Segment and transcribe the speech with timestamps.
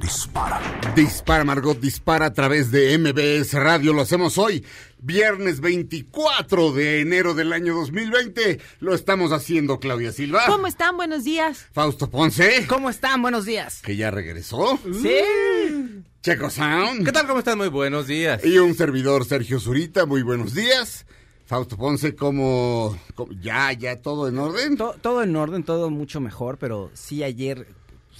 [0.00, 0.60] dispara.
[0.94, 3.92] Dispara, Margot, dispara a través de MBS Radio.
[3.92, 4.64] Lo hacemos hoy,
[4.98, 8.60] viernes 24 de enero del año 2020.
[8.80, 10.44] Lo estamos haciendo, Claudia Silva.
[10.46, 10.96] ¿Cómo están?
[10.96, 11.66] Buenos días.
[11.72, 13.22] Fausto Ponce, ¿Cómo están?
[13.22, 13.82] Buenos días.
[13.82, 14.78] que ya regresó.
[15.02, 16.02] Sí.
[16.22, 17.04] Checo Sound.
[17.04, 17.26] ¿Qué tal?
[17.26, 17.58] ¿Cómo están?
[17.58, 18.44] Muy buenos días.
[18.44, 20.06] Y un servidor, Sergio Zurita.
[20.06, 21.06] Muy buenos días.
[21.44, 24.76] Fausto Ponce, ¿cómo, cómo- ya, ya todo en orden?
[24.76, 27.68] To- todo en orden, todo mucho mejor, pero sí ayer,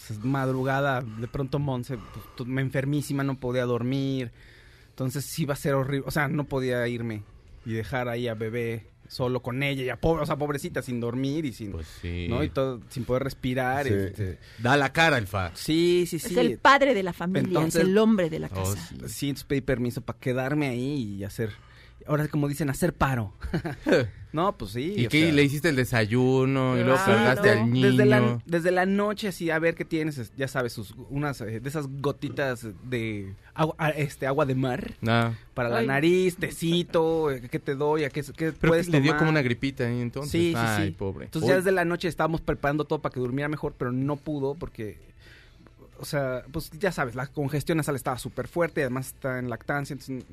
[0.09, 1.99] pues, madrugada, de pronto Monse,
[2.37, 4.33] pues, me enfermísima, no podía dormir.
[4.91, 6.05] Entonces sí iba a ser horrible.
[6.07, 7.23] O sea, no podía irme
[7.65, 11.45] y dejar ahí a bebé solo con ella, ya pobre, o sea, pobrecita, sin dormir
[11.45, 12.27] y sin, Pues sí.
[12.29, 12.43] ¿no?
[12.43, 13.87] Y todo, sin poder respirar.
[13.87, 13.93] Sí.
[13.95, 15.53] este, Da la cara el fa.
[15.55, 16.33] sí, sí, sí.
[16.33, 18.77] Es el padre de la familia, Entonces- es el hombre de la Oh, casa.
[18.77, 18.97] sí.
[19.09, 21.51] Sí, entonces pedí permiso para quedarme ahí y hacer,
[22.07, 23.33] ahora como dicen, hacer paro.
[24.33, 24.95] no, pues sí.
[24.97, 25.25] ¿Y qué?
[25.27, 27.25] sea, ¿Le hiciste el desayuno y luego Claro.
[27.25, 27.91] cargaste al niño?
[27.91, 31.41] Desde la, desde la noche así a ver qué tienes, es- ya sabes, sus unas
[31.41, 35.33] eh, de esas gotitas de agua, ah, este agua de mar Ah.
[35.55, 35.87] para la Ay.
[35.87, 39.19] nariz, tecito, eh, qué te doy, a qué, qué Pero puedes le dio tomar.
[39.19, 40.33] como una gripita ahí entonces.
[40.33, 40.93] Sí, sí, Ay, sí.
[40.93, 41.27] pobre.
[41.27, 44.55] Entonces ya desde la noche estábamos preparando todo para que durmiera mejor, pero no pudo
[44.55, 44.99] porque
[46.00, 49.94] o sea, pues ya sabes, la congestión nasal estaba súper fuerte, además está en lactancia,
[49.94, 50.25] entonces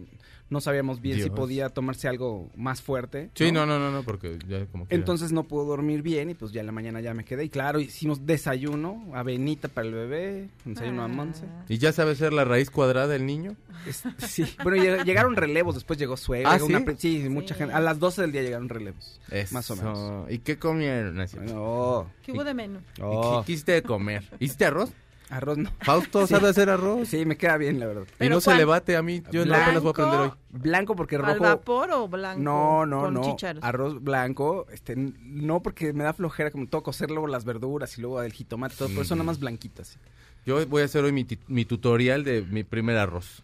[0.49, 3.31] no sabíamos bien si podía tomarse algo más fuerte.
[3.33, 4.93] Sí, no, no, no, no, porque ya como que...
[4.93, 7.45] Entonces no pudo dormir bien y pues ya en la mañana ya me quedé.
[7.45, 11.45] Y claro, hicimos desayuno, avenita para el bebé, desayuno a Monse.
[11.69, 13.55] ¿Y ya sabe ser la raíz cuadrada del niño?
[13.87, 16.51] Es- sí, bueno, lleg- llegaron relevos, después llegó suegra.
[16.51, 16.67] ¿Ah, llegó
[16.97, 17.21] sí?
[17.23, 17.73] sí, mucha gente.
[17.73, 19.19] A las 12 del día llegaron relevos.
[19.31, 19.53] Eso.
[19.55, 20.31] Más o menos.
[20.31, 21.19] ¿Y qué comieron?
[21.19, 21.37] Así?
[21.37, 22.79] No, ¿Qué hubo de menú?
[22.97, 24.23] ¿Y oh, qué quisiste de comer?
[24.39, 24.91] ¿Hiciste arroz?
[25.35, 25.69] Arroz no.
[25.81, 26.33] Fausto Sí.
[26.33, 27.07] sabe hacer arroz.
[27.07, 28.03] Sí, me queda bien, la verdad.
[28.03, 29.21] Y ¿Pero no se le bate a mí.
[29.31, 30.31] Yo no apenas voy a aprender hoy.
[30.49, 31.39] Blanco porque ¿Al rojo.
[31.43, 32.41] vapor o blanco?
[32.41, 33.21] No, no, con no.
[33.23, 33.63] chícharos?
[33.63, 38.01] Arroz blanco, este, no porque me da flojera como todo cocer luego las verduras y
[38.01, 39.97] luego el jitomate, todo, por eso nada más blanquitas.
[40.45, 43.43] Yo voy a hacer hoy mi, tutorial de mi primer arroz.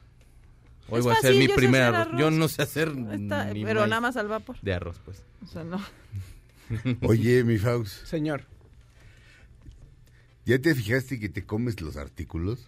[0.89, 2.07] Hoy Es voy a hacer mi primer hacer arroz.
[2.07, 2.19] arroz.
[2.19, 4.57] Yo no sé hacer Está- ni pero nada más al vapor.
[4.61, 5.23] de arroz, pues.
[5.43, 5.79] O sea, no.
[7.07, 8.43] Oye, mi Faust, Señor,
[10.49, 12.59] ¿ya te fijaste que te comes los artículos?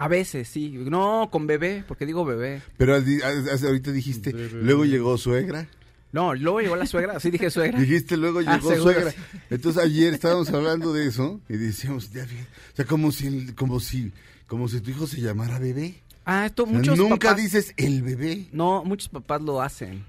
[0.00, 0.70] a veces sí.
[0.70, 2.62] No, con bebé, porque digo bebé.
[2.76, 5.66] Pero ahorita dijiste, luego llegó suegra.
[6.12, 7.78] No, luego llegó la suegra, sí dije suegra.
[7.80, 9.10] Dijiste luego Ah, llegó seguro, suegra.
[9.10, 9.18] sí.
[9.50, 13.80] Entonces ayer estábamos hablando de eso y decíamos, ya, o sea, como si, el- como
[13.80, 14.12] si,
[14.46, 15.96] como si tu hijo se llamara bebé.
[16.24, 18.46] Ah, esto O sea, muchos nunca papás- dices el bebé.
[18.52, 20.04] No, muchos papás lo hacen.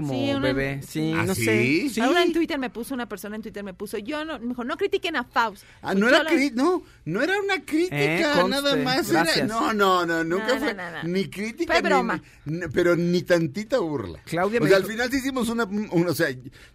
[0.00, 1.44] Como Sí, una- bebé, sí, ¿Ah, no sí?
[1.44, 1.88] sé.
[1.90, 2.00] Sí.
[2.00, 4.64] Ahora en Twitter me puso una persona en Twitter me puso, yo no, me dijo,
[4.64, 5.64] no critiquen a Faust.
[5.82, 9.46] Ah, no Yo era la- no, no era una crítica, Eh, conste, nada más era,
[9.46, 11.02] no, no, no, nunca No, no, fue no, no.
[11.04, 12.22] ni crítica Fue broma.
[12.44, 14.20] ni- pero ni tantita burla.
[14.24, 16.28] Claudia o me sea, al final sí hicimos una, una- o sea,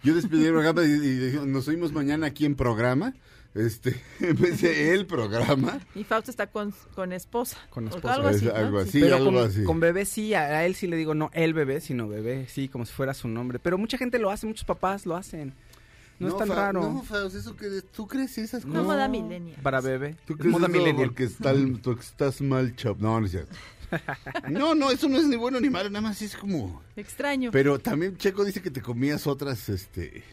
[0.03, 3.13] yo despedí el programa y, nos oímos mañana aquí en programa.
[3.55, 5.79] Este, empecé el programa.
[5.95, 7.57] Y Faust está con, con esposa.
[7.69, 8.13] Con esposa.
[8.15, 8.45] Algo así.
[8.45, 8.53] ¿no?
[8.53, 8.89] algo Sí.
[8.89, 8.99] así.
[9.01, 9.63] Pero algo con, así.
[9.63, 12.67] con bebé sí, a, a él sí le digo no el bebé, sino bebé, sí,
[12.67, 13.57] como si fuera su nombre.
[13.59, 15.53] Pero mucha gente lo hace, muchos papás lo hacen.
[16.19, 16.81] No, es tan Fa- raro.
[16.81, 18.85] No, Faust, eso que tú crees esas No, cosas.
[18.87, 19.57] moda millennial.
[19.63, 20.15] Para bebé.
[20.25, 21.07] ¿Tú Es crees moda eso millennial.
[21.07, 22.99] porque está el- tú estás mal chop.
[22.99, 23.55] No, no es cierto.
[24.49, 26.81] No, no, eso no es ni bueno ni malo, nada más es como...
[26.95, 27.51] Extraño.
[27.51, 30.23] Pero también Checo dice que te comías otras, este...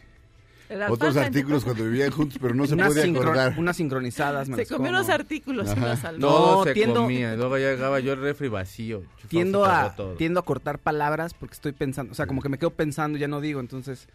[0.89, 3.55] Otros artículos cuando vivían juntos, pero no se Unas sincro- acordar.
[3.57, 4.49] Unas sincronizadas.
[4.49, 4.97] me Se comió como.
[4.99, 6.19] unos artículos y los salvó.
[6.19, 7.35] No, se tiendo- comía.
[7.35, 9.03] Luego ya llegaba yo el refri vacío.
[9.27, 10.13] Tiendo a, todo.
[10.15, 13.27] tiendo a cortar palabras porque estoy pensando, o sea, como que me quedo pensando, ya
[13.27, 14.07] no digo, entonces...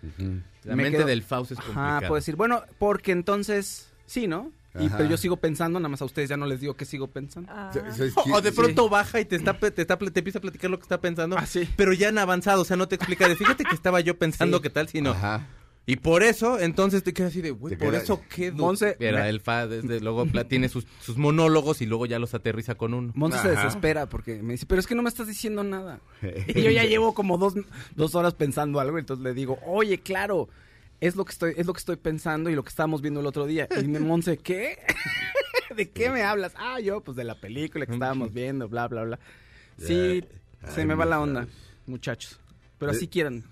[0.64, 1.96] La me mente quedo- del Faust es complicada.
[1.99, 4.52] Ajá, puedo decir, bueno, porque entonces, sí, ¿no?
[4.78, 7.08] Y, pero yo sigo pensando, nada más a ustedes ya no les digo que sigo
[7.08, 7.50] pensando.
[7.52, 7.70] Ah.
[7.72, 8.56] ¿Sabes O, de Sí.
[8.56, 11.37] pronto baja y te está, te está te empieza a platicar lo que está pensando,
[11.37, 11.69] Ah, sí.
[11.76, 14.58] pero ya han avanzado, o sea, no te explica de fíjate que estaba yo pensando
[14.58, 14.62] Sí.
[14.62, 15.46] qué tal, sino Ajá.
[15.90, 19.23] Y por eso, entonces te quedas así de, güey, por queda- eso qué Monse, Era
[19.23, 22.93] me- el fa, desde luego tiene sus, sus monólogos y luego ya los aterriza con
[22.94, 23.12] uno.
[23.17, 26.00] Monse se desespera porque me dice, pero es que no me estás diciendo nada.
[26.46, 27.55] y yo ya llevo como dos,
[27.96, 30.49] dos horas pensando algo, entonces le digo, oye, claro,
[31.00, 33.26] es lo que estoy, es lo que estoy pensando y lo que estábamos viendo el
[33.26, 33.67] otro día.
[33.82, 34.79] Y me Monse, ¿qué?
[35.76, 36.52] ¿De qué me hablas?
[36.56, 39.19] Ah, yo, pues de la película que estábamos viendo, bla, bla, bla.
[39.79, 40.23] Sí,
[40.75, 41.46] se Ay, me va la onda,
[41.87, 42.38] muchachos.
[42.79, 43.44] Pero así quieran.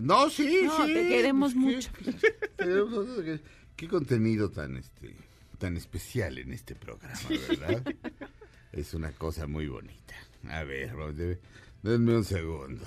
[0.00, 0.94] No, sí, No, sí.
[0.94, 1.90] te queremos mucho.
[2.04, 2.12] ¿qué?
[2.56, 3.40] Tenemos- ¿Qué,
[3.76, 5.16] qué contenido tan este
[5.58, 7.82] tan especial en este programa, ¿verdad?
[8.72, 10.14] es una cosa muy bonita.
[10.50, 10.92] A ver,
[11.82, 12.84] denme un segundo.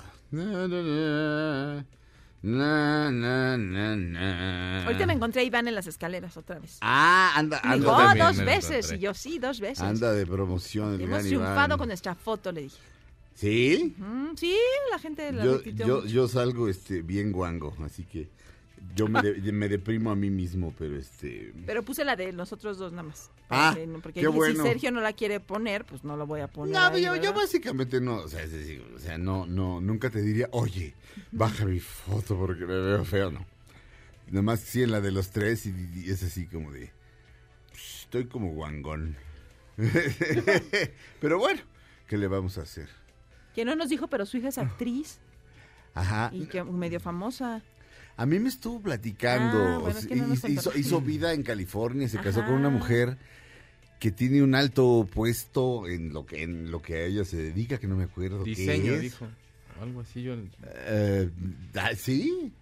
[2.42, 4.84] Na, na.
[4.86, 6.78] Ahorita me encontré a Iván en las escaleras otra vez.
[6.80, 8.92] Ah, anda, anda, dijo, "Oh, dos veces.
[8.92, 9.80] Y yo, sí, dos veces.
[9.82, 11.78] anda de promoción el Hemos gran triunfado Iván.
[11.78, 12.78] con nuestra foto, le dije.
[13.40, 13.96] ¿Sí?
[14.36, 14.54] Sí,
[14.90, 18.28] la gente la Yo, yo, salgo este bien guango, así que
[18.94, 21.54] yo me, de- me deprimo a mí mismo, pero este...
[21.64, 23.30] Pero puse la de nosotros dos nada más.
[23.48, 24.62] Ah, Porque, qué bueno.
[24.62, 26.74] si Sergio no la quiere poner, pues no lo voy a poner.
[26.74, 30.10] No, ahí, yo, yo básicamente no, o sea, es decir, o sea, no, no, nunca
[30.10, 30.94] te diría, oye,
[31.32, 33.46] baja mi foto porque me veo feo, no.
[34.30, 36.90] Nomás sí en la de los tres y, y es así como de,
[37.72, 39.16] "Psh, estoy como guangón.
[41.20, 41.60] Pero bueno,
[42.06, 42.88] ¿qué le vamos a hacer?
[43.54, 45.18] Que no nos dijo, pero su hija es actriz
[45.94, 46.30] Ajá.
[46.32, 47.62] y que medio famosa.
[48.16, 50.60] A mí me estuvo platicando, Ah, bueno, o es sea, que no nos hizo, contó.
[50.70, 53.16] hizo- hizo vida en California, se casó con una mujer
[53.98, 57.78] que tiene un alto puesto en lo que en lo que a ella se dedica,
[57.78, 59.00] que no me acuerdo qué Diseño, es.
[59.02, 59.26] dijo.
[59.80, 60.34] Algo así yo...
[60.64, 61.30] Eh,
[61.74, 62.52] ah, sí,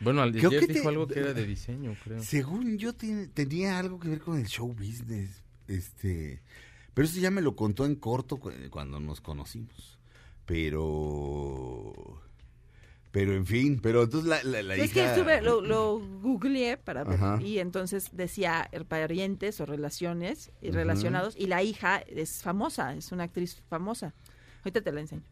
[0.00, 2.22] Bueno, al- Creo que dijo te- algo que era de diseño, creo.
[2.22, 6.40] según yo tenía algo que ver con el show business, este,
[6.94, 9.97] pero eso ya me lo contó en corto cu- cuando nos conocimos,
[10.48, 12.20] pero,
[13.10, 16.76] pero en fin, pero entonces la, la, la es que hija- estuve, lo, lo googleé
[16.76, 17.38] para ver, Ajá.
[17.42, 23.12] y entonces decía eh, parientes o relaciones y relacionados, y la hija es famosa, es
[23.12, 24.14] una actriz famosa.
[24.60, 25.22] Ahorita te la enseño.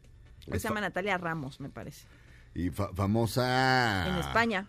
[0.51, 2.07] Se llama Natalia Ramos, me parece.
[2.55, 4.69] y fa- famosa En España.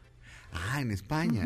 [0.52, 1.44] Ah, en España.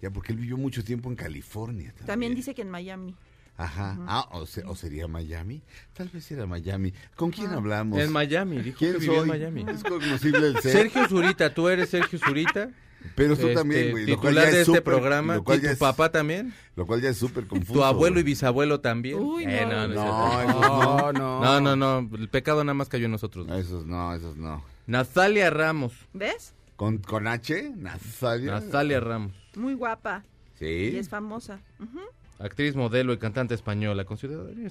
[0.00, 1.88] Ya, porque él vivió mucho tiempo en California.
[1.88, 3.16] También, También dice que en Miami.
[3.58, 3.98] Ajá.
[4.06, 5.62] Ah, o, se- o sería Miami.
[5.92, 6.94] Tal vez era Miami.
[7.16, 7.98] ¿Con quién hablamos?
[7.98, 9.28] En Miami, dijo ¿Quién que vivió en soy?
[9.28, 9.66] Miami.
[9.68, 10.72] Es cognoscible el ser.
[10.72, 12.70] Sergio Zurita, tú eres Sergio Zurita.
[13.14, 14.06] Pero tú este, también, güey.
[14.06, 15.34] Lo cual Titular ya de es este súper- programa.
[15.36, 16.52] Lo cual ¿Y ya tu es- papá también?
[16.76, 17.72] Lo cual ya es súper confuso.
[17.72, 18.32] ¿Tu abuelo y güey.
[18.32, 19.18] bisabuelo también?
[19.20, 19.86] Uy, Eh, no.
[19.88, 21.76] no, no, No, no.
[21.76, 22.00] no.
[22.02, 23.46] no, el pecado nada más cayó en nosotros.
[23.46, 24.64] No, Esos no, esos no.
[24.86, 25.92] Natalia Ramos.
[26.12, 26.54] ¿Ves?
[26.76, 27.72] ¿Con, con H?
[27.76, 28.52] Nazalia.
[28.52, 29.32] Natalia Ramos.
[29.56, 30.24] Muy guapa.
[30.56, 30.96] Y Sí.
[30.96, 31.60] es famosa.
[31.80, 32.00] Ujú.
[32.38, 34.04] Actriz, modelo y cantante española.
[34.04, 34.70] ¿Con ciudadanía?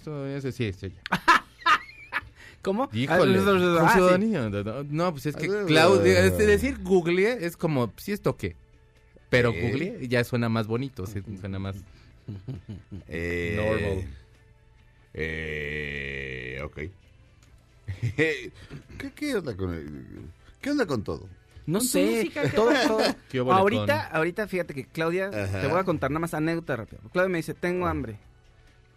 [0.51, 1.01] Sí es ella.
[2.61, 2.89] ¿Cómo?
[2.93, 3.39] Híjole.
[3.39, 3.93] Ah, ¿Con sí.
[3.93, 4.49] ciudadanía?
[4.89, 6.25] No, pues es que Ah, Claudia, ah.
[6.25, 8.55] es decir googleé es como, sí es toque.
[9.29, 9.59] Pero Sí.
[9.61, 11.75] googleé ya suena más bonito, sí, suena más...
[13.07, 14.07] Eh, Normal.
[15.13, 16.77] Eh, ok.
[18.17, 18.51] ¿Qué,
[19.15, 20.05] qué onda con el-
[20.61, 21.27] ¿Qué onda con todo?
[21.67, 23.51] No sé, música, ¿qué todo, todo.
[23.51, 25.61] Ahorita, ahorita fíjate que Claudia, Ajá.
[25.61, 26.99] te voy a contar nada más anécdota rápida.
[27.11, 28.17] Claudia me dice, tengo hambre.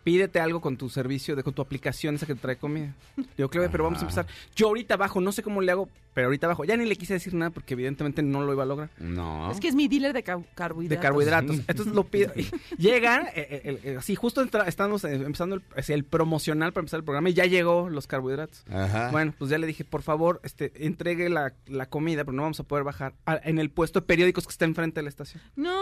[0.05, 2.95] Pídete algo con tu servicio, de, con tu aplicación esa que te trae comida.
[3.37, 4.27] Digo, Claudia, pero vamos a empezar.
[4.57, 6.65] Yo ahorita bajo, no sé cómo le hago, pero ahorita bajo.
[6.65, 8.89] Ya ni le quise decir nada porque evidentemente no lo iba a lograr.
[8.99, 9.51] No.
[9.53, 11.03] Es que es mi dealer de ca- De carbohidratos.
[11.03, 11.57] carbohidratos.
[11.69, 12.33] Entonces lo pido.
[12.35, 12.47] y
[12.79, 16.99] Llega, eh, eh, eh, así justo entra- estamos empezando el, así, el promocional para empezar
[16.99, 18.65] el programa y ya llegó los carbohidratos.
[18.73, 19.11] Ajá.
[19.11, 22.59] Bueno, pues ya le dije, por favor, este, entregue la, la comida, pero no vamos
[22.61, 25.43] a poder bajar a- en el puesto de periódicos que está enfrente de la estación.
[25.57, 25.79] No,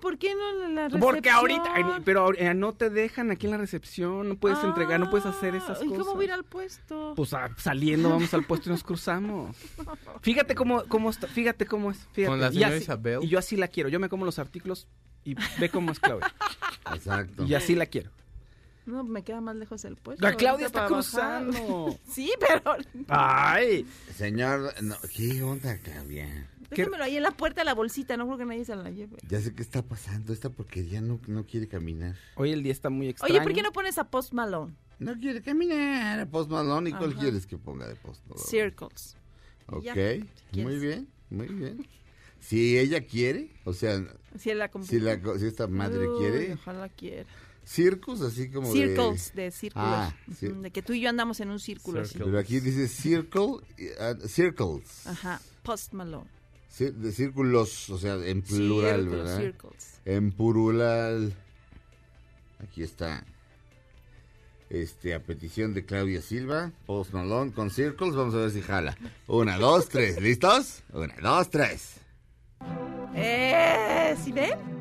[0.00, 1.00] ¿por qué no la recepción?
[1.00, 5.10] Porque ahorita, pero eh, no te dejan aquí en la recepción, no puedes entregar, no
[5.10, 6.04] puedes hacer esas Ah, ¿Y cosas.
[6.04, 7.12] cómo voy a ir al puesto?
[7.16, 9.56] Pues ah, saliendo vamos al puesto y nos cruzamos.
[10.22, 11.98] Fíjate cómo, cómo está, fíjate cómo es.
[12.12, 12.26] Fíjate.
[12.30, 13.18] Con la Y señora así- Isabel.
[13.22, 13.88] Y yo así la quiero.
[13.88, 14.88] Yo me como los artículos
[15.24, 16.32] y ve cómo es Claudia.
[16.94, 17.44] Exacto.
[17.44, 18.10] y así la quiero.
[18.86, 20.26] No, me queda más lejos el puesto.
[20.26, 21.96] La Claudia está cruzando.
[22.10, 22.76] Sí, pero
[23.08, 23.86] Ay.
[24.16, 26.48] Señor, no, ¿qué onda, Claudia?
[26.70, 29.16] Déjamelo ahí en la puerta de la bolsita, no creo que nadie se la lleve.
[29.28, 30.32] Ya sé qué está pasando.
[30.32, 32.16] Esta porque ya no, no quiere caminar.
[32.36, 33.34] Hoy el día está muy extraño.
[33.34, 34.74] Oye, ¿por qué no pones a Post Malone?
[34.98, 36.28] No quiere caminar.
[36.30, 36.90] Post Malone.
[36.90, 37.20] ¿Y cuál Ajá.
[37.20, 38.46] quieres que ponga de Post Malone?
[38.46, 39.16] Circles.
[39.66, 39.84] Ok.
[39.84, 41.86] Ya, Muy bien, muy bien.
[42.40, 43.96] Si ella quiere, o sea,
[44.38, 47.28] Si, la si, la, co- si esta madre Uy, quiere, Ojalá quiera.
[47.64, 49.42] circus, así como Circles, de...
[49.44, 49.88] de círculos.
[49.88, 50.14] Ah.
[50.40, 52.18] De que tú y yo andamos en un círculo así.
[52.18, 55.06] Pero aquí dice circle, eh, circles.
[55.06, 56.28] Ajá, Post Malone.
[56.78, 59.38] De círculos, o sea, en plural, ¿verdad?
[59.38, 60.00] circles.
[60.04, 61.34] En plural.
[62.62, 63.24] Aquí está.
[64.70, 68.96] Este, a petición de Claudia Silva, Post Malone con Circles, vamos a ver si jala.
[69.26, 70.84] Una, dos, tres, ¿listos?
[70.92, 71.96] Una, dos, tres.
[73.16, 74.79] Eh, ¿sí ven?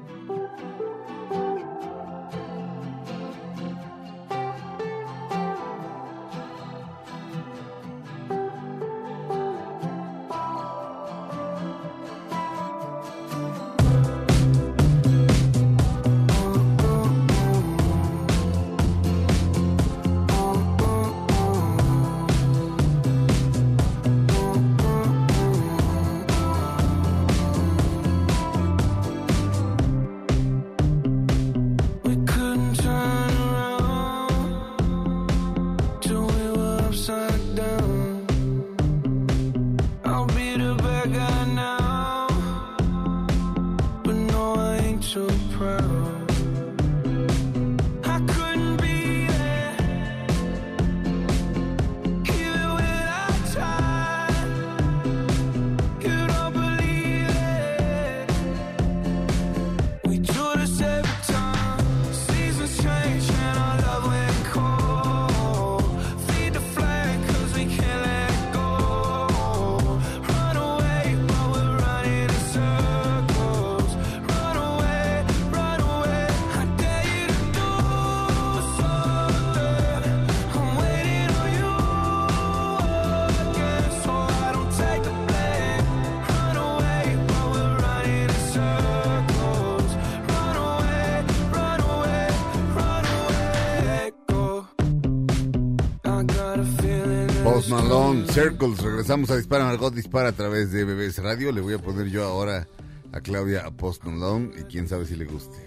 [98.42, 98.82] Circles.
[98.82, 101.52] Regresamos a Dispara Margot Dispara a través de BBS Radio.
[101.52, 102.70] Le voy a poner yo ahora
[103.12, 105.58] a Claudia a Post Malone y quién sabe si le guste.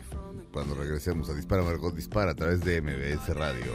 [0.55, 3.75] Cuando regresemos a Dispara Margot Dispara a través de MBS Radio.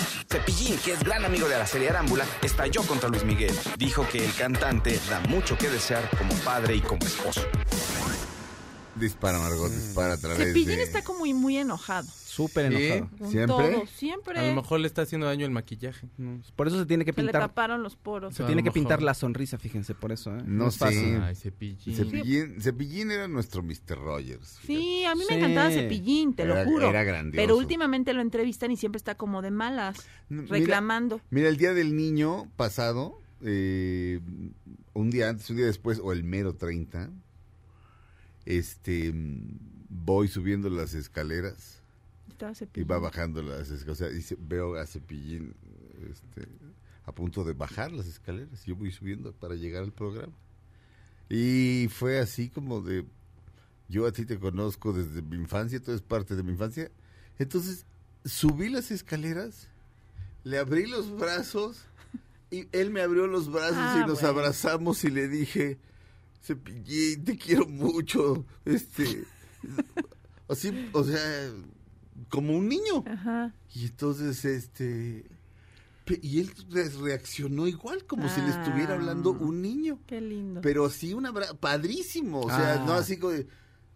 [0.31, 3.53] Cepillín, que es gran amigo de la serie Arámbula, estalló contra Luis Miguel.
[3.77, 7.41] Dijo que el cantante da mucho que desear como padre y como esposo.
[8.95, 10.83] Dispara Margot Dispara a través Cepillín de...
[10.83, 12.07] está como muy, muy enojado.
[12.31, 12.85] Súper Sí.
[12.85, 13.17] enojado.
[13.17, 13.47] Con ¿Siempre?
[13.73, 14.39] todo, siempre.
[14.39, 16.07] A lo mejor le está haciendo daño el maquillaje.
[16.17, 17.41] No, Por eso se tiene que Se le pintar.
[17.41, 18.33] taparon los poros.
[18.35, 20.35] Se tiene que pintar la sonrisa, fíjense, por eso.
[20.37, 20.41] ¿eh?
[20.45, 20.79] No es sé.
[20.79, 21.21] fácil.
[21.21, 21.95] Ay, cepillín.
[21.95, 23.97] Cepillín, Cepillín era nuestro Mr.
[23.97, 24.59] Rogers.
[24.65, 25.33] Sí, a mí Sí.
[25.33, 26.89] me encantaba Cepillín, te Era- lo juro.
[26.89, 27.35] era grandioso.
[27.43, 31.19] Pero últimamente lo entrevistan y siempre está como de malas, Mira- reclamando.
[31.31, 34.21] Mira, el día del niño pasado, eh,
[34.93, 37.09] un día antes, un día después, o el mero 30,
[38.45, 39.11] este,
[39.89, 41.80] voy subiendo las escaleras
[42.49, 43.89] Estaba y va bajando las escaleras.
[43.89, 45.53] O sea, dice, veo a Cepillín
[46.09, 46.47] este,
[47.05, 48.65] a punto de bajar las escaleras.
[48.65, 50.33] Yo voy subiendo para llegar al programa.
[51.29, 53.05] Y fue así como de,
[53.87, 56.91] yo a ti te conozco desde mi infancia, tú eres parte de mi infancia.
[57.39, 57.85] Entonces,
[58.25, 59.67] subí las escaleras,
[60.43, 61.85] le abrí los brazos
[62.49, 64.27] y él me abrió los brazos Ah, y nos bueno.
[64.39, 65.77] abrazamos y le dije,
[66.43, 68.45] Cepillín, te quiero mucho.
[68.65, 69.23] Este,
[70.49, 71.51] así, o sea,
[72.29, 73.03] como un niño.
[73.07, 73.53] Ajá.
[73.75, 75.25] Y entonces, este...
[76.21, 78.95] Y él re- reaccionó igual, como si le estuviera Ah.
[78.95, 79.99] hablando un niño.
[80.07, 80.59] Qué lindo.
[80.61, 82.41] Pero sí, una padrísimo.
[82.41, 82.83] O sea, Ah.
[82.85, 83.33] no así como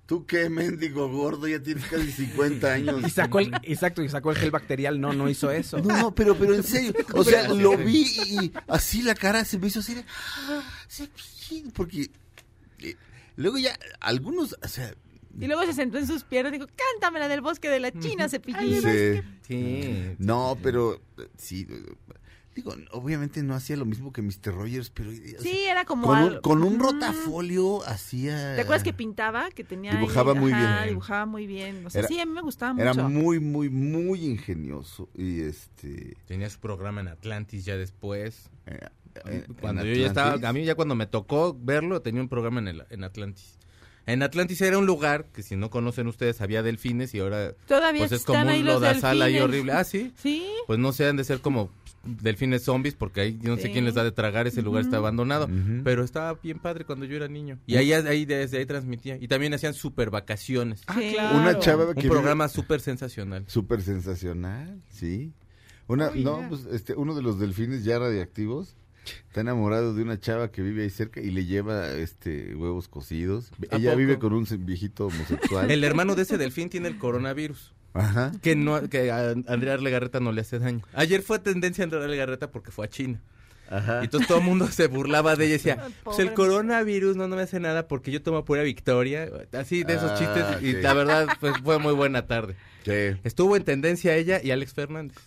[0.05, 3.01] tú qué mendigo gordo, ya tienes casi 50 años.
[3.05, 5.01] Y sacó el, exacto, y sacó el gel bacterial.
[5.01, 5.79] No, no hizo eso.
[5.79, 6.94] No, no, pero, pero en serio.
[7.13, 10.05] O sea, lo vi y, y así la cara se me hizo así de...
[10.48, 12.12] "Ah, Cepillín", Porque
[12.79, 12.96] eh,
[13.36, 14.94] luego ya algunos, o sea...
[15.39, 17.92] Y luego se sentó en sus piernas y dijo, cántame la del bosque de la
[17.92, 18.82] China, Cepillín.
[18.82, 19.22] sí.
[19.48, 20.15] Sí.
[20.18, 21.84] No, pero eh, sí, eh,
[22.56, 24.54] digo, obviamente no hacía lo mismo que Mr.
[24.56, 25.12] Rogers, pero...
[25.12, 26.84] eh, o sea, Sí, era como con, un, algo- con un Ujú.
[26.92, 28.56] rotafolio hacía...
[28.56, 29.50] ¿Te acuerdas que pintaba?
[29.51, 30.89] Que tenía ahí- Dibujaba muy ajá, bien.
[30.89, 31.86] dibujaba muy bien.
[31.86, 32.84] O sea, Era- sí, a mí me gustaba mucho.
[32.84, 35.10] Era muy, muy, muy ingenioso.
[35.15, 36.15] Y este...
[36.27, 38.50] Tenía su programa en Atlantis ya después.
[38.68, 38.80] eh,
[39.25, 42.60] eh, Cuando yo ya estaba, a mí ya cuando me tocó verlo, tenía un programa
[42.62, 43.58] en, el, en Atlantis.
[44.07, 48.01] En Atlantis era un lugar que si no conocen ustedes había delfines y ahora Todavía
[48.01, 49.43] pues es como ahí un los lodazal ahí delfines.
[49.50, 49.71] horrible.
[49.74, 50.13] Ah, sí.
[50.21, 50.45] Sí.
[50.67, 51.69] Pues no sé, han de ser como
[52.03, 54.97] delfines zombies porque ahí yo no sé quién les da de tragar, ese lugar está
[54.97, 55.50] abandonado.
[55.83, 57.59] Pero estaba bien padre cuando yo era niño.
[57.65, 59.17] Y ahí, ahí desde ahí transmitía.
[59.19, 60.83] Y también hacían super vacaciones.
[60.93, 61.15] Sí.
[61.33, 63.45] Una chava Un que programa súper sensacional.
[63.47, 65.33] Súper sensacional, sí.
[65.88, 68.75] Una, no, pues este, uno de los delfines ya radiactivos
[69.27, 73.51] está enamorado de una chava que vive ahí cerca y le lleva este huevos cocidos.
[73.71, 73.97] ¿A Ella poco?
[73.97, 75.69] vive con un viejito homosexual.
[75.71, 77.74] El hermano de ese delfín tiene el coronavirus.
[77.93, 78.31] Ajá.
[78.41, 80.81] Que no que a Andrea Legarreta no le hace daño.
[80.93, 83.21] Ayer fue tendencia a Andrea Legarreta porque fue a China.
[83.69, 84.01] Ajá.
[84.01, 87.27] Y entonces todo el mundo se burlaba de ella y decía, pues el coronavirus no,
[87.27, 89.29] no me hace nada porque yo tomo pura victoria.
[89.53, 90.62] Así de esos Ah, chistes.
[90.62, 92.55] Y la verdad, pues fue muy buena tarde.
[92.83, 93.19] Sí.
[93.24, 95.17] Estuvo en tendencia ella y Alex Fernández.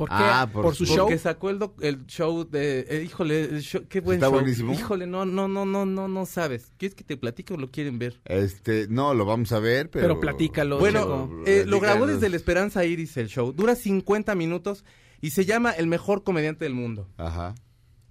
[0.00, 0.14] ¿Por qué?
[0.18, 1.04] Ah, por, por su su- show.
[1.04, 2.86] Porque sacó el, doc- el show de...
[2.88, 4.34] eh, híjole, el show- qué buen ¿Está show.
[4.40, 4.72] buenísimo?
[4.72, 6.72] Híjole, no, no, no, no, no, no sabes.
[6.78, 8.18] ¿Quieres que te platique o lo quieren ver?
[8.24, 10.06] Este, no, lo vamos a ver, pero...
[10.06, 13.52] Pero platícalo, Bueno, eh, lo grabó desde la Esperanza Iris el show.
[13.52, 14.84] Dura 50 minutos
[15.20, 17.06] y se llama El mejor comediante del mundo.
[17.18, 17.54] Ajá.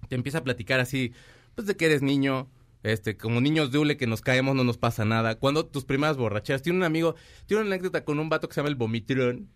[0.08, 1.12] Te empieza a platicar así,
[1.56, 2.48] pues de que eres niño,
[2.84, 5.34] este, como niños de hule que nos caemos, no nos pasa nada.
[5.34, 7.16] Cuando tus primeras borracheras, tiene un amigo,
[7.46, 9.48] tiene una anécdota con un vato que se llama el Vomitrón,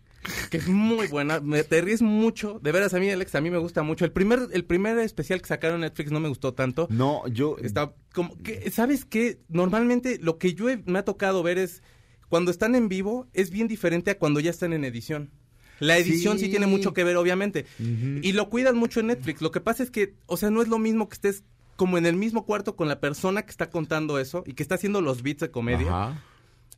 [0.49, 3.49] que es muy buena, me, te ríes mucho, de veras a mí, Alex, a mí
[3.49, 4.05] me gusta mucho.
[4.05, 6.87] El primer, el primer especial que sacaron Netflix no me gustó tanto.
[6.89, 7.57] No, yo...
[7.61, 9.39] Está como que, ¿sabes qué?
[9.49, 11.83] Normalmente lo que yo he- me ha tocado ver es
[12.29, 15.31] cuando están en vivo es bien diferente a cuando ya están en edición.
[15.79, 16.51] La edición sí, Sí.
[16.51, 17.65] tiene mucho que ver, obviamente.
[17.79, 19.41] Y lo cuidan mucho en Netflix.
[19.41, 21.43] Lo que pasa es que, o sea, no es lo mismo que estés
[21.75, 24.75] como en el mismo cuarto con la persona que está contando eso y que está
[24.75, 25.87] haciendo los beats de comedia.
[25.89, 26.23] Ajá.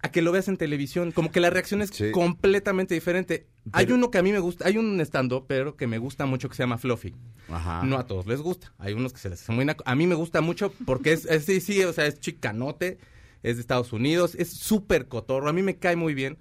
[0.07, 1.11] A que lo veas en televisión.
[1.11, 2.11] Como que la reacción es Sí.
[2.11, 3.47] completamente diferente.
[3.73, 6.47] hay uno que a mí me gusta, hay un stand-up, pero que me gusta mucho
[6.49, 7.13] que se llama Fluffy.
[7.49, 7.83] Ajá.
[7.83, 8.73] No a todos les gusta.
[8.77, 9.83] Hay unos que se les hace muy naco.
[9.85, 12.97] A mí me gusta mucho porque es, es- sí, sí, o sea, es chicanote,
[13.43, 15.49] es de Estados Unidos, es súper cotorro.
[15.49, 16.37] A mí me cae muy bien.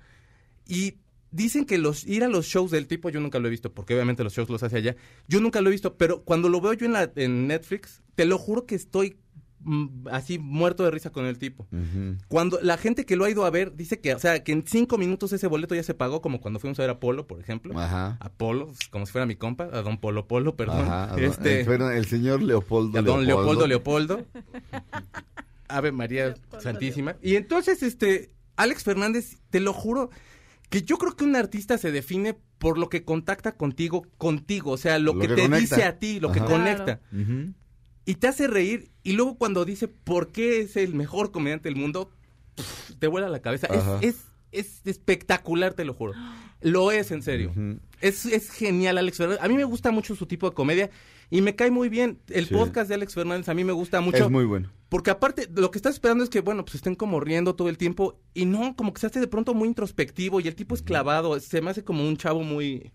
[0.66, 0.98] Y
[1.30, 3.94] dicen que los ir a los shows del tipo, yo nunca lo he visto, porque
[3.94, 4.96] obviamente los shows los hace allá.
[5.28, 8.24] Yo nunca lo he visto, pero cuando lo veo yo en, la, en Netflix, te
[8.24, 9.16] lo juro que estoy
[10.10, 11.66] así muerto de risa con el tipo.
[12.28, 14.64] Cuando la gente que lo ha ido a ver dice que, o sea, que en
[14.66, 17.40] cinco minutos ese boleto ya se pagó, como cuando fuimos a ver a Polo, por
[17.40, 17.78] ejemplo.
[17.78, 18.16] Ajá.
[18.20, 20.80] A Polo, como si fuera mi compa, a Don Polo Polo, perdón.
[20.86, 21.08] Ajá.
[21.08, 24.16] don- este, eh, el señor Leopoldo a Don Leopoldo Leopoldo.
[24.16, 24.26] Leopoldo.
[25.68, 27.16] Ave María Santísima.
[27.22, 30.10] Y entonces, este, Alex Fernández, te lo juro,
[30.70, 34.76] que yo creo que un artista se define por lo que contacta contigo, contigo, o
[34.76, 35.76] sea, lo, Lo que, que te conecta.
[35.76, 37.00] dice a ti, lo que conecta.
[38.06, 41.76] Y te hace reír, y luego cuando dice por qué es el mejor comediante del
[41.76, 42.10] mundo,
[42.98, 43.66] te vuela la cabeza.
[43.66, 44.16] Es, es,
[44.52, 46.12] es espectacular, te lo juro.
[46.62, 47.52] Lo es, en serio.
[48.00, 49.42] Es, es genial, Alex Fernández.
[49.44, 50.90] A mí me gusta mucho su tipo de comedia
[51.30, 52.18] y me cae muy bien.
[52.28, 52.54] El Sí.
[52.54, 54.24] podcast de Alex Fernández a mí me gusta mucho.
[54.24, 54.70] Es muy bueno.
[54.88, 57.76] Porque aparte, lo que estás esperando es que, bueno, pues estén como riendo todo el
[57.76, 60.82] tiempo y no, como que se hace de pronto muy introspectivo y el tipo es
[60.82, 61.38] clavado.
[61.40, 62.92] Se me hace como un chavo muy,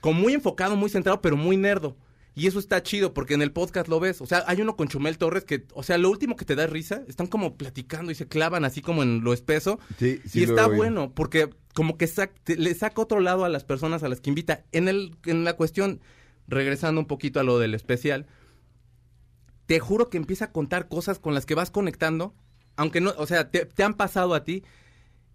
[0.00, 1.94] como muy enfocado, muy centrado, pero muy nerdo.
[2.38, 4.20] Y eso está chido porque en el podcast lo ves.
[4.20, 6.66] O sea, hay uno con Chumel Torres que, o sea, lo último que te da
[6.66, 9.80] risa, están como platicando y se clavan así como en lo espeso.
[9.98, 13.64] Sí, sí y está bueno porque como que sac- le saca otro lado a las
[13.64, 14.64] personas a las que invita.
[14.72, 16.00] En, el, en la cuestión,
[16.46, 18.26] regresando un poquito a lo del especial,
[19.64, 22.34] te juro que empieza a contar cosas con las que vas conectando,
[22.76, 24.62] aunque no, o sea, te, te han pasado a ti.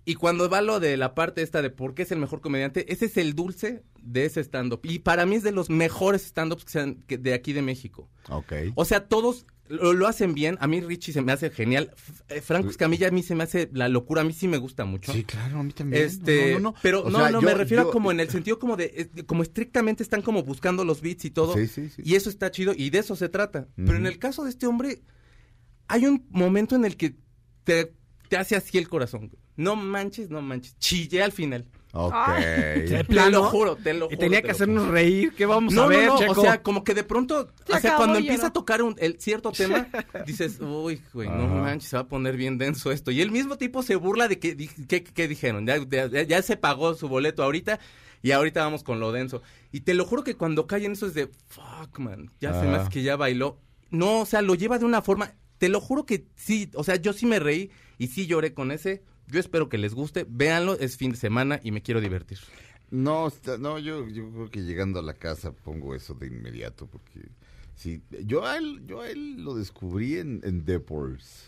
[0.04, 2.92] Y cuando va lo de la parte esta de por qué es el mejor comediante,
[2.92, 4.82] ese es el dulce de ese stand-up.
[4.84, 8.10] Y para mí es de los mejores stand-ups que sean que- de aquí de México.
[8.30, 8.52] Ok.
[8.76, 10.58] O sea, todos lo, lo hacen bien.
[10.60, 11.92] A mí Richie se me hace genial.
[11.96, 14.22] F- eh, Franco Escamilla a mí se me hace la locura.
[14.22, 15.14] A mí sí me gusta mucho.
[15.14, 16.04] Sí, claro, a mí también.
[16.04, 16.76] Este, No, no, no.
[16.82, 18.76] pero O no, sea, no, yo- me refiero yo- a como en el sentido como
[18.78, 21.54] de, como estrictamente están como buscando los beats y todo.
[21.56, 22.02] Sí, sí, sí.
[22.04, 23.68] Y eso está chido y de eso se trata.
[23.76, 25.04] Pero en el caso de este hombre,
[25.88, 27.16] hay un momento en el que
[27.64, 27.94] te,
[28.30, 29.32] te hace así el corazón.
[29.56, 30.78] No manches, no manches.
[30.80, 31.66] Chillé al final.
[31.94, 32.14] Ok.
[32.88, 33.32] Te plano.
[33.40, 34.18] lo juro, te lo Y juro.
[34.18, 34.94] tenía te que hacernos juro.
[34.94, 35.34] reír.
[35.36, 36.32] ¿Qué vamos No, a ver, no, no, Checo?
[36.32, 38.96] o sea, como que de pronto, Se o sea, acabó, cuando empieza a tocar un,
[38.98, 39.88] el cierto tema,
[40.26, 41.56] dices, uy, güey, no Ajá.
[41.56, 43.12] manches, se va a poner bien denso esto.
[43.12, 44.56] Y el mismo tipo se burla de que,
[44.88, 47.80] que, que dijeron, ya, ya- ya se pagó su boleto ahorita
[48.22, 49.42] y ahorita vamos con lo denso.
[49.74, 52.68] Y te lo juro que cuando cae en eso es de, fuck, man, ya se
[52.68, 52.82] me Ajá.
[52.84, 53.60] hace que ya bailó.
[53.90, 56.96] No, o sea, lo lleva de una forma, te lo juro que sí, o sea,
[56.96, 59.04] yo sí me reí y sí lloré con ese.
[59.32, 62.38] Yo espero que les guste, véanlo, es fin de semana y me quiero divertir.
[62.90, 67.30] No, no yo, yo creo que llegando a la casa pongo eso de inmediato porque
[67.74, 71.46] sí, yo a él, yo a él lo descubrí en, en Boys,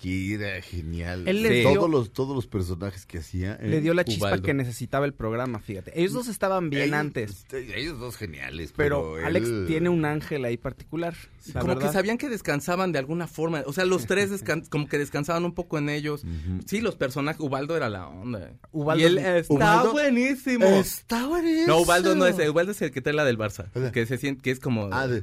[0.00, 1.26] que era genial.
[1.26, 3.58] Él le todos dio- los todos los personajes que hacía.
[3.62, 4.44] Le eh, dio la chispa Ubaldo.
[4.44, 5.98] que necesitaba el programa, fíjate.
[5.98, 7.46] Ellos dos estaban bien ellos- antes.
[7.52, 11.14] Ellos dos geniales, Pero, pero, Alex él- tiene un ángel ahí particular.
[11.52, 11.88] la como verdad.
[11.88, 13.62] que sabían que descansaban de alguna forma.
[13.66, 16.24] O sea, los tres descan- como que descansaban un poco en ellos.
[16.66, 17.40] Sí, los personajes.
[17.40, 18.52] Ubaldo era la onda.
[18.72, 20.64] Ubaldo y él es- está Ubaldo- buenísimo.
[20.66, 21.66] Está buenísimo.
[21.66, 22.36] No, Ubaldo no es.
[22.48, 23.66] Ubaldo es el que trae la del Barça.
[23.74, 24.88] O sea, Que se siente que es como.
[24.92, 25.22] Ah, de-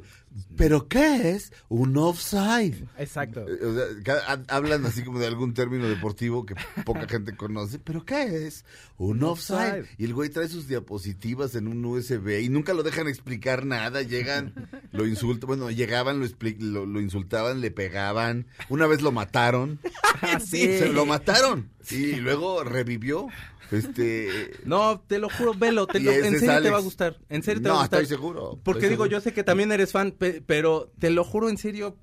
[0.56, 2.86] ¿Pero qué es un offside?
[2.98, 3.40] Exacto.
[3.46, 7.36] Eh, o sea, ca- ha- hablan así como de algún término deportivo que poca gente
[7.36, 7.78] conoce.
[7.78, 8.64] ¿Pero qué es?
[8.96, 9.86] Un offside.
[9.98, 14.02] Y el güey trae sus diapositivas en un USB y nunca lo dejan explicar nada.
[14.02, 15.46] Llegan, lo insultan.
[15.48, 16.26] Bueno, llegaban, lo,
[16.60, 18.46] lo, lo insultaban, le pegaban.
[18.68, 19.80] Una vez lo mataron.
[20.24, 20.60] Ah, sí.
[20.78, 21.70] Se lo mataron.
[21.90, 23.26] Y luego revivió.
[23.72, 24.52] Este.
[24.64, 25.86] No, te lo juro, velo.
[25.86, 27.18] te lo- en serio te va a gustar.
[27.28, 28.02] En serio te No, va a gustar.
[28.02, 29.18] estoy seguro, Porque estoy digo, seguro.
[29.18, 31.96] yo sé que también eres fan, pe- pero te lo juro, en serio.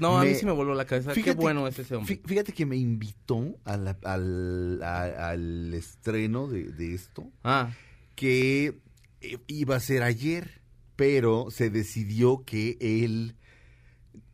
[0.00, 1.12] No, a mí sí me voló la cabeza.
[1.12, 2.16] Qué Fíjate- bueno es ese hombre.
[2.20, 7.72] fí- Fíjate que me invitó a la- al, a- al estreno de, de esto, Ah,
[8.16, 8.80] que
[9.20, 10.60] eh, iba a ser ayer,
[10.96, 13.36] pero se decidió que el,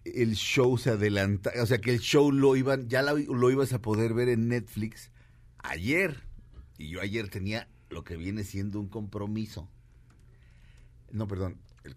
[0.05, 3.81] el show se adelanta, o sea, que el show lo iban, ya lo ibas a
[3.83, 5.11] poder ver en Netflix
[5.59, 6.23] ayer.
[6.79, 9.68] Y yo ayer tenía lo que viene siendo un compromiso.
[11.12, 11.59] No, perdón.
[11.85, 11.96] el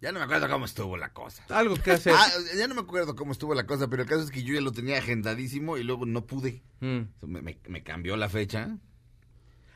[0.00, 1.44] ya no me acuerdo cómo estuvo la cosa.
[1.48, 2.12] algo que hacer.
[2.16, 4.54] Ah, ya no me acuerdo cómo estuvo la cosa, pero el caso es que yo
[4.54, 6.62] ya lo tenía agendadísimo y luego no pude.
[6.80, 7.00] Mm.
[7.22, 8.76] Me, me- me cambió la fecha.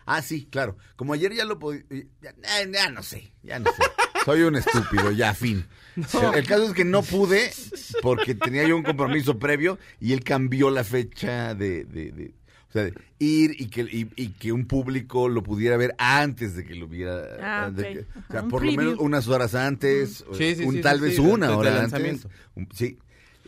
[0.04, 0.76] Ah, sí, claro.
[0.96, 1.82] Como ayer ya lo podía...
[2.20, 3.82] Ya, ya- ya no sé, ya no sé.
[4.24, 5.66] Soy un estúpido, ya, fin.
[5.96, 7.50] El, el caso es que no pude
[8.02, 11.84] porque tenía yo un compromiso previo y él cambió la fecha de...
[11.84, 12.34] de- de-
[12.72, 16.64] o sea, ir y que, y, y que un público lo pudiera ver antes de
[16.64, 17.22] que lo viera.
[17.40, 17.88] Ah, de ok.
[17.92, 20.98] que- o sea, un por lo menos unas horas antes, Sí, sí, un, sí, tal
[20.98, 22.26] sí, vez sí, una hora antes.
[22.54, 22.98] Un- sí.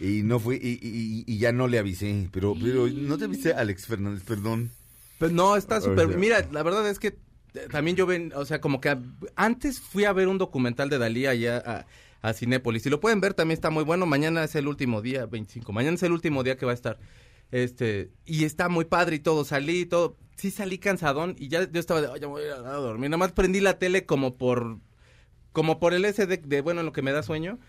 [0.00, 2.28] Y no fui, y, y- y ya no le avisé.
[2.32, 4.70] Pero, pero no te avisé, Alex Fernández, perdón.
[5.18, 6.08] Pues no, está O súper.
[6.08, 7.16] sea- Mira, la verdad es que
[7.54, 9.00] eh, también yo ven, o sea, como que a-
[9.36, 12.82] antes fui a ver un documental de Dalí allá a, a Cinépolis.
[12.82, 14.04] Si lo pueden ver, también está muy bueno.
[14.06, 15.72] Mañana es el último día, 25.
[15.72, 16.98] Mañana es el último día que va a estar.
[17.54, 19.44] Este, y está muy padre y todo.
[19.44, 20.16] Salí y todo.
[20.34, 22.72] Sí salí cansadón y ya yo estaba de, "Ay, ya me voy a ir a
[22.72, 23.08] dormir.
[23.10, 24.80] Nada más prendí la tele como por,
[25.52, 27.60] como por el ese de, de, bueno, en lo que me da sueño.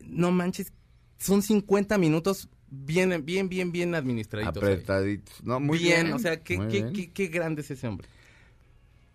[0.00, 0.72] No manches,
[1.18, 4.56] son 50 minutos bien, bien, bien, bien administraditos.
[4.56, 5.40] Apretaditos.
[5.44, 6.12] No, muy bien, bien.
[6.14, 6.92] o sea, qué, muy qué, bien.
[6.92, 8.08] qué, qué grande es ese hombre.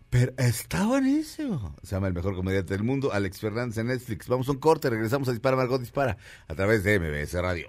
[0.08, 1.76] Pero está buenísimo.
[1.82, 4.26] Se llama el mejor comediante del mundo, Alex Fernández en Netflix.
[4.26, 6.16] Vamos a un corte, regresamos a Dispara Margot Dispara
[6.48, 7.68] a través de MBS Radio.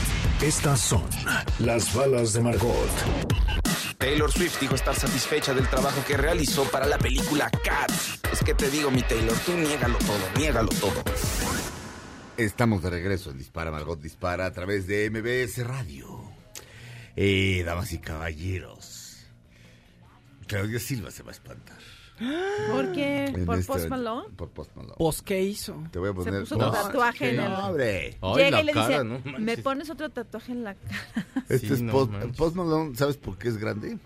[0.41, 1.03] Estas son
[1.59, 2.89] las balas de Margot.
[3.99, 8.19] Taylor Swift dijo estar satisfecha del trabajo que realizó para la película Cats.
[8.33, 11.03] Es que te digo, mi Taylor, tú niégalo todo, niégalo todo.
[12.37, 16.23] Estamos de regreso en Dispara Margot Dispara a través de MBS Radio.
[17.15, 19.27] Eh, damas y caballeros.
[20.47, 21.80] Claudia Silva se va a espantar.
[22.71, 23.33] ¿Por qué?
[23.45, 24.29] ¿Por este- Post Malone?
[24.35, 24.95] Por Post Malone.
[24.97, 25.83] ¿Pos qué hizo?
[25.91, 26.39] Te voy a Se poner.
[26.41, 27.49] puso otro tatuaje en el...
[27.49, 28.17] No, hombre.
[28.21, 31.25] Ay, Llega la y le cara, dice, no ¿me pones otro tatuaje en la cara?
[31.49, 32.13] Este Sí, es no Post.
[32.37, 32.95] Post Malone.
[32.95, 33.97] ¿Sabes por qué es grande?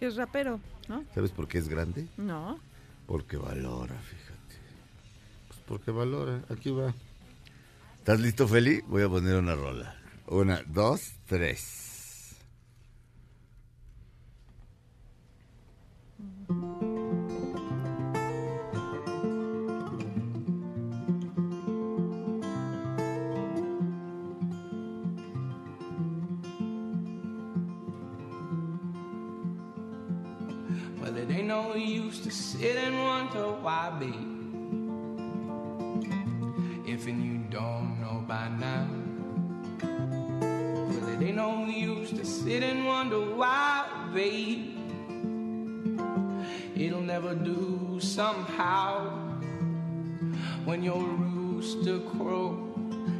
[0.00, 1.02] Es rapero, ¿no?
[1.14, 2.06] ¿Sabes por qué es grande?
[2.16, 2.58] No.
[3.06, 4.62] Porque valora, fíjate.
[5.48, 6.42] Pues porque valora.
[6.50, 6.94] Aquí va.
[7.98, 8.80] ¿Estás listo, Feli?
[8.86, 9.96] Voy a poner una rola.
[10.28, 11.87] Una, dos, tres.
[31.48, 34.12] No use to sit and wonder why, babe.
[36.86, 38.86] If and you don't know by now.
[39.80, 44.76] Well, it ain't no use to sit and wonder why, babe.
[46.76, 49.08] It'll never do somehow
[50.66, 52.74] when your rooster crow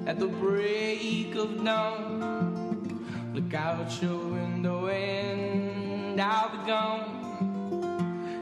[0.07, 3.33] at the break of dawn.
[3.33, 7.18] Look out your window and I'll be gone.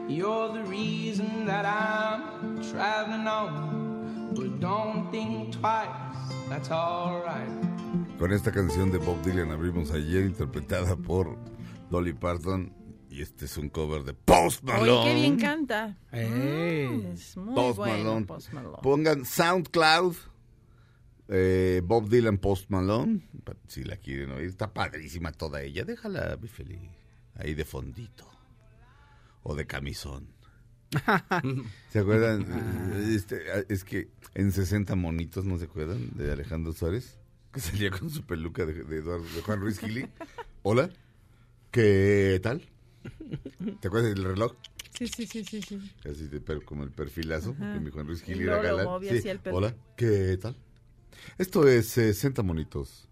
[0.07, 4.31] You're the reason that I'm traveling on.
[4.33, 5.89] But don't think twice,
[6.49, 7.49] that's alright.
[8.17, 11.37] Con esta canción de Bob Dylan abrimos ayer, interpretada por
[11.89, 12.73] Dolly Parton.
[13.09, 14.91] Y este es un cover de Post Malone.
[14.91, 15.97] Oye, qué bien canta.
[16.11, 16.87] Ey.
[16.87, 18.25] Mm, es muy Post bueno Malone.
[18.25, 18.77] Post Malone.
[18.83, 20.15] Pongan SoundCloud,
[21.29, 23.27] eh, Bob Dylan Post Malone,
[23.67, 24.47] si la quieren oír.
[24.47, 25.83] Está padrísima toda ella.
[25.83, 26.79] Déjala, Bifeli,
[27.35, 28.36] ahí de fondito.
[29.49, 30.27] O de camisón.
[31.91, 32.45] ¿Se acuerdan?
[33.13, 36.11] Este, es que en 60 monitos, ¿no se acuerdan?
[36.17, 37.17] De Alejandro Suárez,
[37.53, 40.05] que salía con su peluca de, de Eduardo- de Juan Ruiz Gili.
[40.63, 40.89] Hola,
[41.71, 42.61] ¿qué tal?
[43.79, 44.53] ¿Te acuerdas del reloj?
[44.97, 45.79] Sí, sí, sí, sí, sí.
[46.09, 48.87] Así de per- como el perfilazo, que mi Juan Ruiz Gil Y era galán.
[49.01, 49.29] Sí.
[49.51, 50.57] Hola, ¿qué tal?
[51.37, 53.06] Esto es 60 monitos.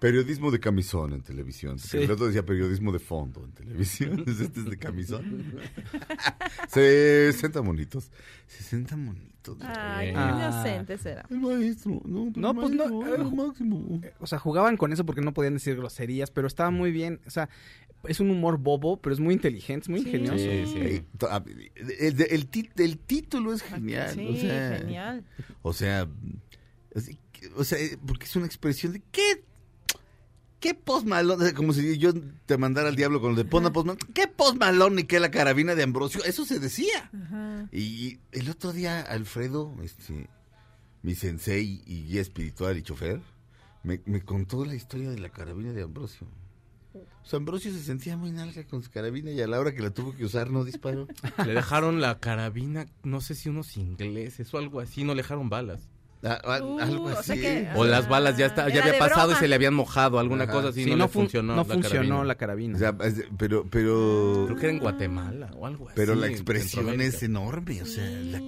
[0.00, 1.78] Periodismo de camisón en televisión.
[1.78, 1.96] Sí.
[1.98, 4.22] El otro decía periodismo de fondo en televisión.
[4.26, 5.54] este es de camisón.
[6.68, 8.10] 60 monitos.
[8.48, 9.56] 60 monitos.
[9.60, 10.50] Ay, qué Ah.
[10.50, 11.24] inocente será.
[11.30, 14.00] El maestro, no, No, el pues no, maestro, eh, el máximo.
[14.20, 17.20] O sea, jugaban con eso porque no podían decir groserías, pero estaba muy bien.
[17.26, 17.48] O sea,
[18.04, 20.06] es un humor bobo, pero es muy inteligente, es muy Sí.
[20.08, 20.38] ingenioso.
[20.38, 21.04] Sí,
[22.00, 24.14] El, el el título es genial.
[24.14, 25.24] Sí, o sea, genial.
[25.62, 26.08] O sea,
[27.56, 29.43] o sea, porque es una expresión de qué,
[30.64, 32.14] qué post sea, como si yo
[32.46, 35.04] te mandara al diablo con lo de pon a post malón, qué post malón ni
[35.04, 37.10] qué la carabina de Ambrosio, eso se decía.
[37.12, 37.68] Ajá.
[37.70, 40.26] Y el otro día Alfredo, este,
[41.02, 43.20] mi sensei y guía espiritual y chofer,
[43.82, 46.26] me, me contó la historia de la carabina de Ambrosio.
[46.94, 49.82] O sea, Ambrosio se sentía muy nalga con su carabina y a la hora que
[49.82, 51.08] la tuvo que usar no disparó.
[51.44, 55.50] Le dejaron la carabina, no sé si unos ingleses o algo así, no le dejaron
[55.50, 55.90] balas.
[56.24, 57.32] A- a- Uh, algo o así.
[57.32, 59.38] sea que- O las balas ya, está, ya había de pasado broma.
[59.38, 60.52] y se le habían mojado, alguna Ajá.
[60.52, 62.24] cosa así, Sí, no, no, le fun- funcionó no la funcionó carabina.
[62.24, 62.76] la carabina.
[62.76, 62.96] O sea,
[63.36, 65.92] pero, pero, Creo que era en Guatemala o algo así.
[65.96, 67.82] pero la expresión es enorme.
[67.82, 68.40] O sea, la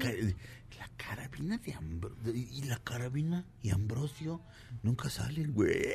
[0.97, 4.41] carabina de Ambrosio y la carabina y Ambrosio
[4.83, 5.95] nunca salen, güey.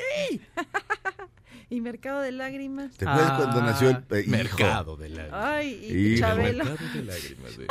[1.73, 2.97] Y Mercado de Lágrimas.
[2.97, 4.29] ¿Te acuerdas Ah, cuando nació el eh, hijo?
[4.29, 5.29] Mercado de la...
[5.55, 6.17] Ay, y Híjole.
[6.19, 6.65] Chabelo.
[6.65, 7.61] Mercado de lágrimas, sí.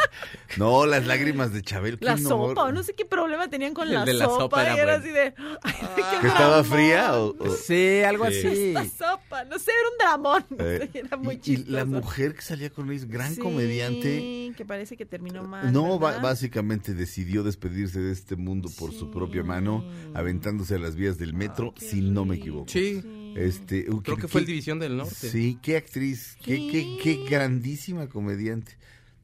[0.56, 1.98] No, las lágrimas de Chabelo.
[2.00, 4.38] La sopa, o no sé qué problema tenían con la, de la sopa.
[4.40, 5.04] sopa era y era bueno.
[5.04, 5.34] así de.
[5.62, 7.36] ay, ¿Que estaba fría o...?
[7.38, 8.38] o- Sí, algo Sí.
[8.46, 8.74] así.
[8.74, 10.46] Esta sopa, no sé, era un dramón.
[10.48, 11.70] no eh, sé, era muy y- y, chistoso.
[11.70, 14.52] la mujer que salía con ellos, gran Sí, comediante.
[14.56, 15.70] que parece que terminó mal.
[15.74, 19.10] No, básicamente decidió despedirse de este mundo por su Sí.
[19.12, 19.84] propia mano,
[20.14, 22.68] aventándose a las vías del metro, si no me equivoco.
[22.70, 23.02] Sí.
[23.36, 25.14] Este, Creo que fue el División del Norte.
[25.14, 28.76] Sí, qué actriz, qué, qué, grandísima comediante.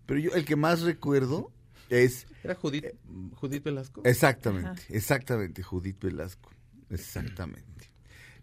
[0.07, 1.51] Pero yo el que más recuerdo
[1.88, 2.87] es ¿Era Judith,
[3.35, 4.03] Judith Velasco?
[4.05, 6.51] exactamente, exactamente Judith Velasco,
[6.90, 7.90] exactamente.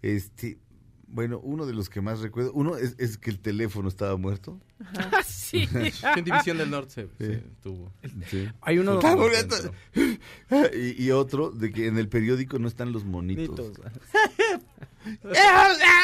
[0.02, 0.60] Este,
[1.14, 4.60] bueno, uno de los que más recuerdo, uno es, es que el teléfono estaba muerto.
[5.26, 5.70] sí.
[6.16, 7.94] En División del Norte se, se tuvo.
[8.30, 8.48] Sí.
[8.62, 9.00] Hay uno.
[10.74, 13.74] Y, y otro de que en el periódico no están los monitos.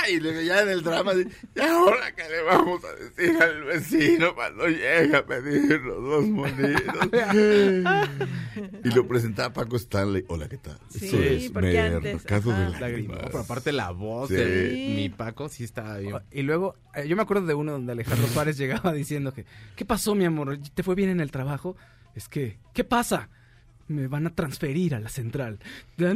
[0.10, 3.64] Y luego ya en el drama, de, ¿y ahora qué le vamos a decir al
[3.64, 7.10] vecino cuando llega a pedirnos los monitos?
[8.84, 10.26] y lo presentaba Paco Stanley.
[10.28, 10.78] Hola, ¿qué tal?
[10.90, 12.80] Sí, Eso es porque antes, Mercado de ajá.
[12.80, 13.18] Lágrimas.
[13.22, 14.36] No, pero aparte la voz Sí.
[14.36, 16.16] de mi Paco sí estaba bien.
[16.32, 19.86] Y luego, eh, yo me acuerdo de uno donde Alejandro Suárez llegaba diciendo que, ¿qué
[19.86, 20.58] pasó, mi amor?
[20.74, 21.76] ¿Te fue bien en el trabajo?
[22.16, 23.30] Es que, ¿qué pasa?
[23.90, 25.60] Me van a transferir a la central.
[25.98, 26.14] ¡No!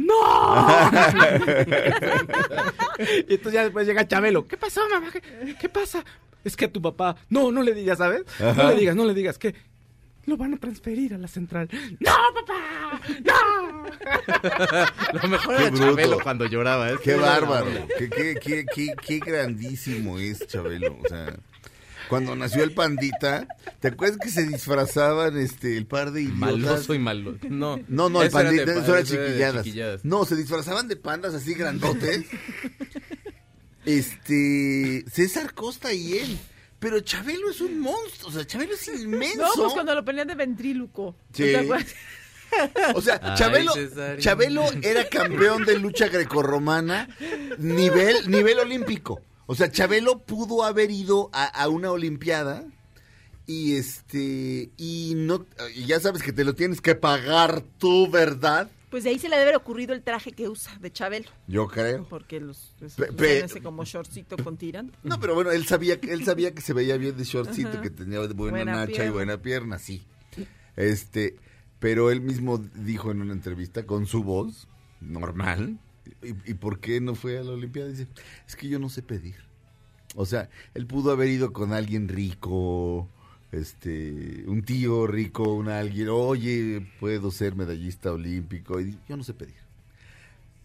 [3.28, 4.46] y entonces ya después llega Chabelo.
[4.46, 5.10] ¿Qué pasó, mamá?
[5.12, 5.20] ¿Qué,
[5.60, 6.04] qué pasa?
[6.44, 7.16] Es que a tu papá...
[7.30, 8.22] No, no le digas, ¿sabes?
[8.38, 9.38] No le digas, no le digas.
[9.38, 9.54] que
[10.26, 11.68] Lo van a transferir a la central.
[12.00, 13.00] ¡No, papá!
[13.24, 13.84] ¡No!
[15.22, 15.84] Lo mejor Qué era bruto.
[15.90, 16.90] Chabelo cuando lloraba.
[16.90, 17.66] es que Qué bárbaro.
[17.98, 18.08] qué,
[18.40, 20.96] qué, qué, qué grandísimo es Chabelo.
[21.04, 21.34] O sea,
[22.08, 23.46] cuando nació el pandita,
[23.80, 26.38] ¿te acuerdas que se disfrazaban este el par de idiotas?
[26.40, 27.36] Maloso y malo.
[27.48, 29.64] No, No, no, el era pandita, pa- eso era chiquilladas.
[29.64, 30.04] chiquilladas.
[30.04, 32.24] No, se disfrazaban de pandas así grandotes.
[33.84, 36.38] este, César Costa y él.
[36.78, 39.38] Pero Chabelo es un monstruo, o sea, Chabelo es inmenso.
[39.42, 41.16] No, pues cuando lo ponían de ventríluco.
[41.30, 41.42] ¿No Sí.
[41.44, 41.94] te acuerdas?
[42.94, 44.20] O sea, Ay, Chabelo, Cesarín.
[44.20, 47.08] Chabelo era campeón de lucha grecorromana
[47.58, 49.20] nivel, nivel olímpico.
[49.46, 52.64] O sea, Chabelo pudo haber ido a, a una olimpiada
[53.46, 58.70] y este y no y ya sabes que te lo tienes que pagar tú, ¿verdad?
[58.90, 61.28] Pues de ahí se le debe haber ocurrido el traje que usa de Chabelo.
[61.48, 62.06] Yo creo.
[62.08, 64.92] Porque los Pe- pe- ese como shortcito con tiran.
[65.02, 67.82] No, pero bueno, él sabía que él sabía que se veía bien de shortcito, Ajá.
[67.82, 70.04] que tenía buena, Buena nacha y buena pierna, sí.
[70.76, 71.36] Este,
[71.80, 74.68] pero él mismo dijo en una entrevista con su voz
[75.00, 75.78] normal,
[76.22, 77.88] ¿y, y por qué no fue a la Olimpiada?
[77.88, 78.06] Dice,
[78.46, 79.36] es que yo no sé pedir.
[80.16, 83.08] O sea, él pudo haber ido con alguien rico,
[83.50, 89.34] este, un tío rico, un alguien, oye, puedo ser medallista olímpico, y yo no sé
[89.34, 89.54] pedir.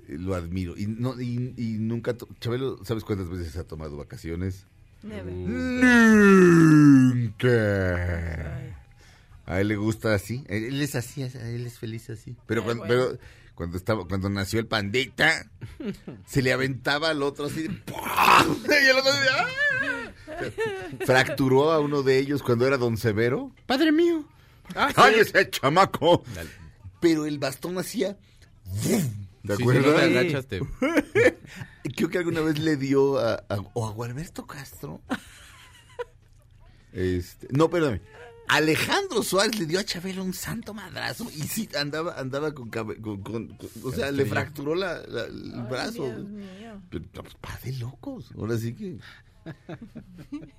[0.08, 0.78] Eh, Lo admiro.
[0.78, 4.66] Y, no, y, y nunca, Chabelo, ¿sabes cuántas veces ha tomado vacaciones?
[5.02, 5.34] Never.
[7.40, 8.76] Nunca.
[9.46, 10.44] A él le gusta así.
[10.48, 12.36] Él es así, él es feliz así.
[12.46, 13.18] Pero cuando, pero
[13.60, 15.46] cuando estaba, cuando nació el pandita,
[16.26, 17.98] se le aventaba al otro así de ¡pum!
[18.70, 21.04] y el otro así de, ¡ah!
[21.06, 23.54] Fracturó a uno de ellos cuando era don Severo.
[23.66, 24.24] Padre mío.
[24.96, 26.24] ¡Ay, ese chamaco!
[27.02, 28.16] Pero el bastón hacía.
[29.44, 30.62] ¿Te Sí, no te agachas, te-
[31.98, 35.02] Creo que alguna vez le dio a, a- o a Gualberto Castro.
[36.94, 38.02] Este, no, perdóname.
[38.50, 43.00] Alejandro Suárez le dio a Chabelo un santo madrazo y sí andaba andaba con, cabe-
[43.00, 46.04] con- con- con- o sea, le fracturó la, la- el Ay, brazo.
[46.04, 46.82] Dios mío.
[46.90, 48.32] Pero, pues, pa de locos.
[48.38, 48.98] Ahora sí que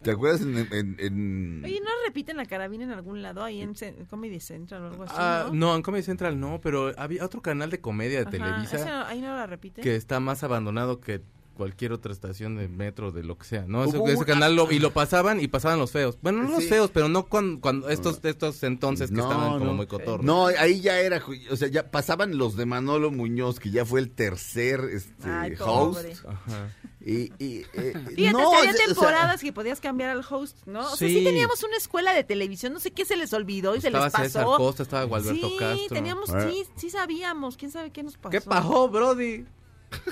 [0.02, 3.44] ¿Te acuerdas en, en- en- Oye, ¿no repiten la carabina en algún lado?
[3.44, 3.74] Ahí en
[4.08, 5.54] Comedy Central o algo así, Ah, ¿no?
[5.54, 8.86] no, en Comedy Central no, pero había otro canal de comedia de Ajá, Televisa ¿ese
[8.86, 9.84] no- ahí no la repiten.
[9.84, 11.22] que está más abandonado que
[11.60, 13.84] cualquier otra estación de metro, de lo que sea, ¿no?
[13.84, 16.16] Ese, canal lo, y lo pasaban y pasaban los feos.
[16.22, 16.70] Bueno, no los Sí.
[16.70, 19.74] feos, pero no cuando, cuando estos, estos entonces que No, estaban como no.
[19.74, 20.24] muy cotorros.
[20.24, 24.00] No, ahí ya era, o sea, ya pasaban los de Manolo Muñoz, que ya fue
[24.00, 26.06] el tercer este, Ay, host.
[26.26, 26.74] Ajá.
[27.04, 30.56] Y, y, eh, Fíjate, no, que había o sea, temporadas que podías cambiar al host,
[30.66, 30.80] ¿no?
[30.80, 33.82] O sea, sí teníamos una escuela de televisión, no sé qué se les olvidó y
[33.82, 34.24] se estaba les pasó.
[34.24, 35.88] César Costa, estaba Gualberto sí, Castro.
[35.94, 36.48] teníamos, Ah.
[36.50, 38.30] sí, sí sabíamos, quién sabe qué nos pasó.
[38.30, 39.44] ¿Qué pajó, Brody?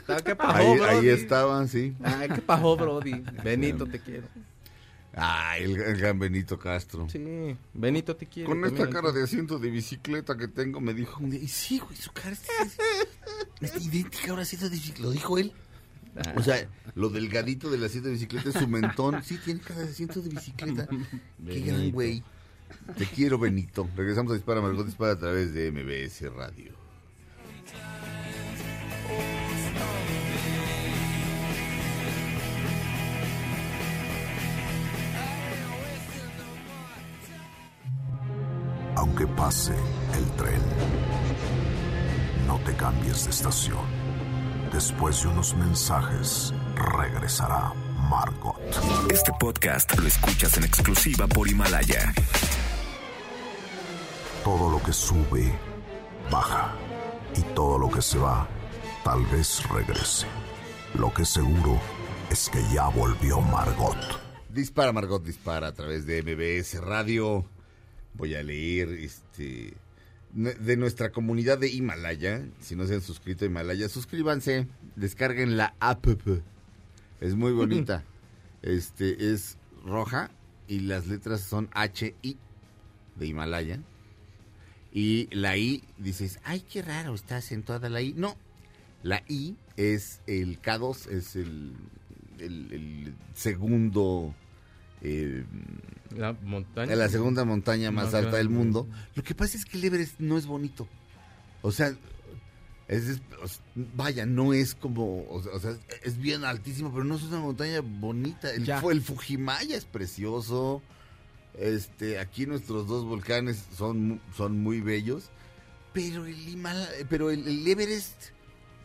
[0.09, 0.97] Ah, ¿Qué pajó, ahí, Brody?
[0.97, 1.95] ahí estaban, sí.
[2.03, 3.23] Ay, ¿qué pajó, Brody?
[3.45, 4.27] Benito, te quiero.
[5.15, 7.09] Ay, el, el gran Benito Castro.
[7.09, 8.49] Sí, Benito te quiere.
[8.49, 11.41] Con esta cara de asiento de bicicleta que tengo, me dijo un día.
[11.41, 12.53] Y sí, güey, su cara está,
[13.61, 15.03] está idéntica ahora asiento de bicicleta.
[15.03, 15.53] Lo dijo él.
[16.17, 16.35] Ah.
[16.37, 19.23] O sea, lo delgadito del asiento de bicicleta es su mentón.
[19.25, 20.89] Sí, tiene cara de asiento de bicicleta.
[21.47, 22.23] Qué gran güey.
[22.97, 23.89] Te quiero, Benito.
[23.97, 26.73] Regresamos a Dispara Margot Dispara a través de MBS Radio.
[38.99, 39.75] Aunque pase
[40.17, 40.61] el tren,
[42.49, 43.87] no te cambies de estación.
[44.73, 47.73] Después de unos mensajes, regresará
[48.11, 48.59] Margot.
[49.09, 52.13] Este podcast lo escuchas en exclusiva por Himalaya.
[54.43, 55.57] Todo lo que sube,
[56.29, 56.75] baja.
[57.37, 58.49] Y todo lo que se va,
[59.05, 60.27] tal vez regrese.
[60.95, 61.81] Lo que seguro
[62.31, 63.97] es que ya volvió Margot.
[64.49, 67.47] Dispara Margot Dispara a través de MBS Radio.
[68.19, 69.73] Voy a leer este
[70.35, 72.45] de nuestra comunidad de Himalaya.
[72.61, 74.67] Si no se han suscrito a Himalaya, suscríbanse.
[74.97, 76.07] Descarguen la app.
[77.21, 78.05] Es muy bonita.
[78.63, 80.31] Este es roja
[80.67, 82.37] y las letras son H I
[83.17, 83.81] de Himalaya.
[84.93, 88.15] Y la I dices, ay, qué raro, está acentuada la I.
[88.17, 88.37] No,
[89.03, 91.73] la I es el K2, es el,
[92.39, 94.35] el- el segundo,
[95.03, 95.45] eh,
[96.17, 96.95] La montaña.
[96.97, 98.87] la segunda montaña más alta del mundo.
[99.15, 100.89] Lo que pasa es que el Everest no es bonito.
[101.63, 101.95] O sea,
[102.89, 103.21] es,
[103.75, 108.51] vaya, no es como, o sea, es bien altísimo, pero no es una montaña bonita.
[108.53, 108.81] El, Ya.
[108.91, 110.83] el Fujimaya es precioso.
[111.59, 115.31] Este, aquí nuestros dos volcanes son, son muy bellos,
[115.93, 118.15] pero el Himala- pero el, el Everest,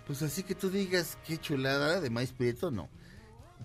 [0.07, 2.89] pues así que tú digas qué chulada de maíz prieto, no.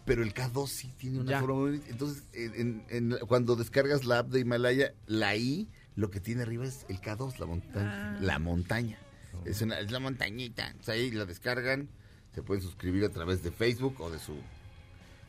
[0.09, 1.40] Pero el K2 sí tiene una Ya.
[1.40, 1.83] forma muy.
[1.88, 6.42] Entonces, en- en- en- cuando descargas la app de Himalaya, la I, lo que tiene
[6.42, 8.18] arriba es el K2, la montaña.
[8.21, 8.99] La montaña.
[9.44, 10.66] Es, una, es la montañita.
[10.66, 11.88] Entonces, ahí la descargan.
[12.35, 14.35] Se pueden suscribir a través de Facebook o de su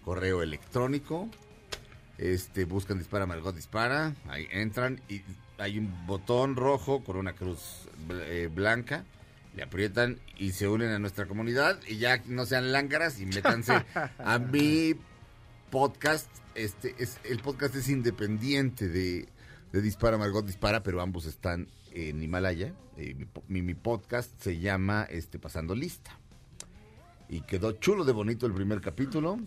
[0.03, 1.29] correo electrónico.
[2.17, 4.15] Este, buscan Dispara Margot Dispara.
[4.27, 5.21] Ahí entran y
[5.57, 9.05] hay un botón rojo con una cruz bl- eh, blanca.
[9.55, 11.79] Le aprietan y se unen a nuestra comunidad.
[11.87, 13.83] Y ya no sean lángaras y métanse
[14.17, 14.95] a mi
[15.69, 16.29] podcast.
[16.55, 19.27] Este es el podcast es independiente de,
[19.71, 22.73] de Dispara Margot Dispara, pero ambos están en Himalaya.
[22.97, 26.17] Eh, mi, mi podcast se llama este Pasando Lista.
[27.27, 29.39] Y quedó chulo de bonito el primer capítulo.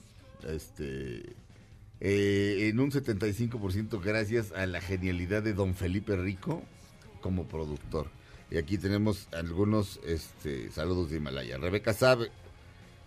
[0.46, 1.34] Este
[2.04, 6.60] eh, en un 75% gracias a la genialidad de don Felipe Rico
[7.20, 8.10] como productor.
[8.52, 11.56] Y aquí tenemos algunos este, saludos de Himalaya.
[11.56, 12.30] Rebeca sabe.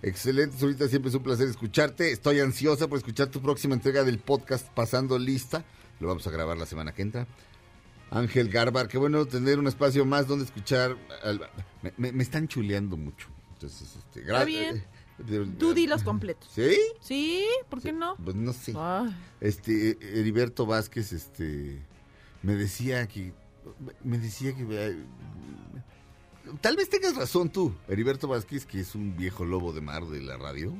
[0.02, 2.12] Excelente, ahorita siempre es un placer escucharte.
[2.12, 5.64] Estoy ansiosa por escuchar tu próxima entrega del podcast Pasando Lista.
[6.00, 7.28] Lo vamos a grabar la semana que entra.
[8.10, 10.98] Ángel Garbar, qué bueno tener un espacio más donde escuchar.
[11.24, 11.48] al-
[11.84, 13.28] me, me- me están chuleando mucho.
[13.54, 14.78] Entonces, este, gra- Está bien.
[14.78, 16.50] eh, Tú di los completos.
[16.56, 16.76] ¿Sí?
[17.02, 18.16] Sí, ¿por qué no?
[18.18, 18.74] Pues no sé.
[18.76, 21.82] Ay, Este, Heriberto Vázquez, este,
[22.42, 23.32] me decía que,
[24.04, 24.98] me decía que, eh,
[26.62, 30.22] tal vez tengas razón tú, Heriberto Vázquez, que es un viejo lobo de mar de
[30.22, 30.74] la radio.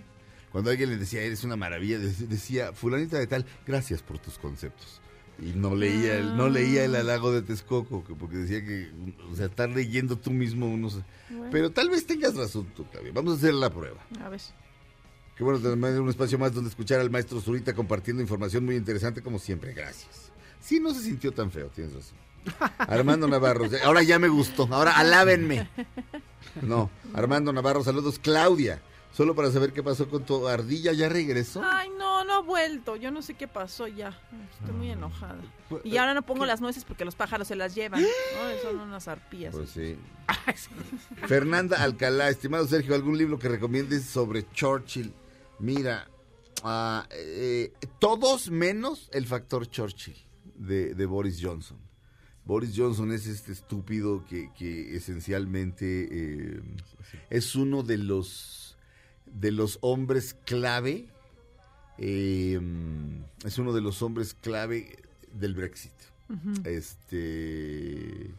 [0.52, 4.38] Cuando alguien le decía, eres una maravilla, de- decía, fulanita de tal, gracias por tus
[4.38, 5.02] conceptos.
[5.38, 8.90] Y no leía, el, no leía el halago de Texcoco, que- porque decía que,
[9.30, 11.00] o sea, estar leyendo tú mismo unos...
[11.30, 13.12] bueno, Pero tal vez tengas razón tú, Claudia.
[13.14, 14.00] Vamos a hacer la prueba.
[14.22, 14.40] a ver.
[15.36, 19.22] Qué bueno tener un espacio más donde escuchar al maestro Zurita compartiendo información muy interesante
[19.22, 19.74] como siempre.
[19.74, 20.32] Gracias.
[20.62, 22.18] Sí, no se sintió tan feo, tienes razón.
[22.78, 25.70] Armando Navarro, ahora ya me gustó, ahora alábenme.
[26.62, 28.20] No, Armando Navarro, saludos.
[28.20, 28.82] Claudia,
[29.12, 31.62] solo para saber qué pasó con tu ardilla, ¿ya regresó?
[31.64, 32.96] Ay, no, no ha vuelto.
[32.96, 34.20] Yo no sé qué pasó ya.
[34.60, 35.42] Estoy muy enojada.
[35.84, 38.02] Y ahora no pongo las nueces porque los pájaros se las llevan.
[38.46, 39.54] Ay, son unas arpías.
[39.56, 39.98] Pues sí.
[41.28, 45.14] Fernanda Alcalá, estimado Sergio, ¿algún libro que recomiendes sobre Churchill?
[45.60, 46.10] Mira,
[46.64, 50.18] ah, eh, todos menos el factor Churchill
[50.56, 51.85] de, de Boris Johnson.
[52.46, 56.62] Boris Johnson es este estúpido que, que esencialmente eh,
[57.30, 58.78] es uno de los
[59.26, 61.08] de los hombres clave,
[61.98, 62.60] eh,
[63.44, 64.98] es uno de los hombres clave
[65.34, 65.94] del Brexit.
[66.64, 68.32] Este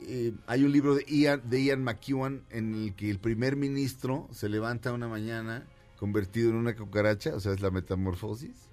[0.00, 4.28] eh, hay un libro de Ian, de Ian McEwan en el que el primer ministro
[4.32, 5.66] se levanta una mañana
[5.98, 8.68] convertido en una cucaracha, o sea, es la metamorfosis.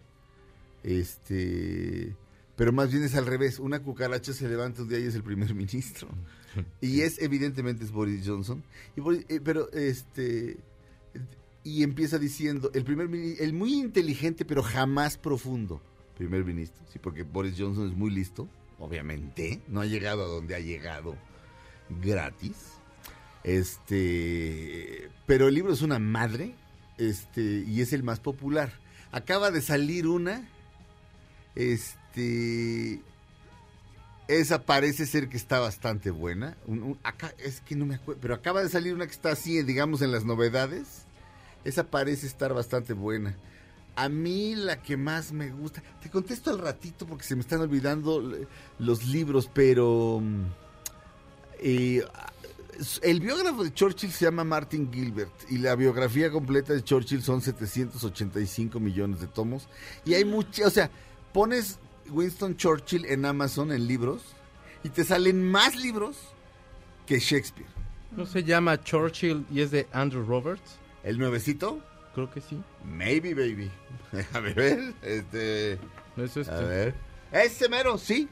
[0.84, 2.16] Este,
[2.55, 5.23] pero más bien es al revés, una cucaracha se levanta un día y es el
[5.23, 6.07] primer ministro.
[6.81, 8.61] Y es evidentemente es Boris Johnson.
[8.97, 10.57] Y Boris- eh, pero este
[11.63, 15.81] y empieza diciendo, el primer mini- el muy inteligente pero jamás profundo
[16.17, 18.49] primer ministro, sí, porque Boris Johnson es muy listo,
[18.79, 21.15] obviamente, no ha llegado a donde ha llegado
[22.01, 22.55] gratis.
[23.43, 26.53] Este, pero el libro es una madre,
[26.97, 28.73] este, y es el más popular.
[29.11, 30.47] Acaba de salir una,
[31.55, 31.97] este,
[34.28, 36.55] esa parece ser que está bastante buena.
[36.68, 39.32] Un- un- acá, es que no me acuerdo, pero acaba de salir una que está
[39.32, 41.03] así, digamos, en las novedades.
[41.66, 43.36] Esa parece estar bastante buena.
[43.95, 47.59] A mí la que más me gusta, te contesto al ratito porque se me están
[47.59, 48.24] olvidando
[48.80, 50.45] los libros, pero mm,
[51.59, 52.03] eh,
[53.03, 57.41] el biógrafo de Churchill se llama Martin Gilbert y la biografía completa de Churchill son
[57.41, 59.68] 785 millones de tomos
[60.05, 60.89] y hay mucha, o sea,
[61.34, 61.78] pones
[62.12, 64.22] Winston Churchill en Amazon en libros
[64.84, 66.18] y te salen más libros
[67.05, 67.70] que Shakespeare.
[68.16, 70.78] ¿No se llama Churchill y es de Andrew Roberts?
[71.03, 71.80] ¿El nuevecito?
[72.14, 72.62] Creo que sí.
[72.84, 73.72] Maybe, baby.
[74.12, 74.93] Déjame ver.
[75.01, 75.80] Este.
[76.16, 76.53] No es este.
[76.53, 76.93] A ver.
[77.32, 78.28] Ese mero, sí.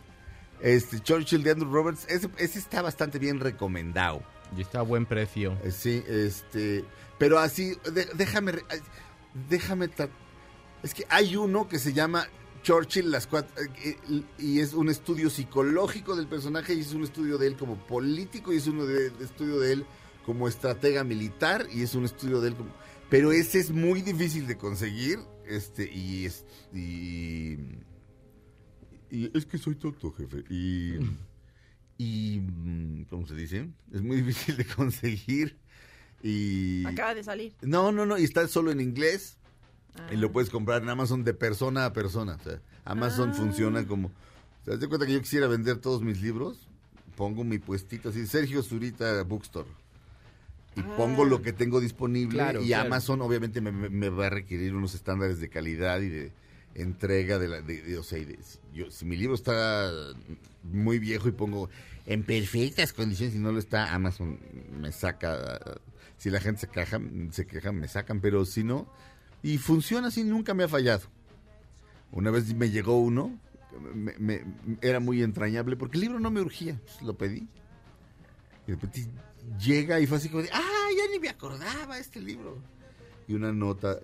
[0.62, 2.06] Este, Churchill de Andrew Roberts.
[2.10, 4.22] Ese, ese está bastante bien recomendado.
[4.58, 5.58] Y está a buen precio.
[5.64, 6.84] Eh, Sí, este.
[7.18, 8.54] Pero así, de- déjame.
[9.50, 9.90] Déjame.
[10.84, 12.28] Es que hay uno que se llama
[12.64, 13.54] Churchill, las cuatro.
[13.62, 17.56] eh, eh, y es un estudio psicológico del personaje, y es un estudio de él
[17.58, 19.86] como político, y es de, de estudio de él
[20.26, 22.70] como estratega militar, y es un estudio de él como.
[23.10, 26.46] Pero ese es muy difícil de conseguir, este, y es.
[26.74, 27.58] Y,
[29.10, 30.44] y es que soy tonto, jefe.
[30.50, 30.96] Y.
[31.98, 32.40] Y.
[32.40, 33.68] mm, ¿Cómo se dice?
[33.92, 35.58] Es muy difícil de conseguir.
[36.22, 36.86] Y.
[36.86, 37.56] Acaba de salir.
[37.62, 39.39] No, no, no, y está solo en inglés.
[40.08, 40.14] Ah.
[40.14, 42.38] Y lo puedes comprar en Amazon de persona a persona.
[42.40, 43.34] O sea, Amazon Ah.
[43.34, 44.12] funciona como.
[44.66, 46.68] ¿Te das cuenta que yo quisiera vender todos mis libros?
[47.16, 49.70] Pongo mi puestito así, Sergio Zurita Bookstore.
[50.76, 50.94] Y Ah.
[50.98, 52.36] pongo lo que tengo disponible.
[52.36, 52.88] Claro, y claro.
[52.88, 56.32] Amazon, obviamente, me, va a requerir unos estándares de calidad y de
[56.76, 57.62] entrega de la.
[57.62, 58.40] De, de- o sea, de-
[58.74, 59.92] yo, si mi libro está
[60.64, 61.70] muy viejo y pongo
[62.06, 64.40] en perfectas condiciones y no lo está, Amazon
[64.80, 65.60] me saca.
[66.18, 67.00] Si la gente se queja,
[67.32, 68.88] se queja, me sacan, pero si no.
[69.44, 71.04] Y funciona así, nunca me ha fallado.
[72.12, 73.38] Una vez me llegó uno,
[73.96, 74.44] me- me-
[74.82, 77.48] era muy entrañable, porque el libro no me urgía, pues, lo pedí.
[78.68, 79.08] Y de repente
[79.60, 82.58] llega y fue así como de, ah, ya ni me acordaba este libro.
[83.28, 84.00] Y una nota,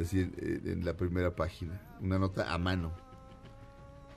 [0.00, 2.92] así en, en la primera página, una nota a mano.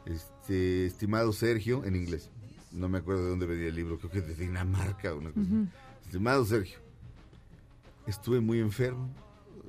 [0.06, 2.30] Este, estimado Sergio, en inglés,
[2.72, 5.42] no me acuerdo de dónde venía el libro, creo que de Dinamarca, una cosa.
[5.46, 5.68] así.
[6.06, 6.80] Estimado Sergio,
[8.08, 9.10] estuve muy enfermo,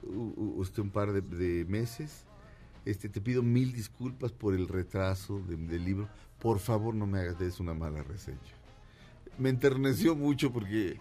[0.03, 2.25] usted un par de, de meses.
[2.85, 6.09] Este, te pido mil disculpas por el retraso de- del libro.
[6.41, 8.39] Por favor, no me hagas de eso una mala reseña.
[9.39, 10.99] Me enterneció mucho porque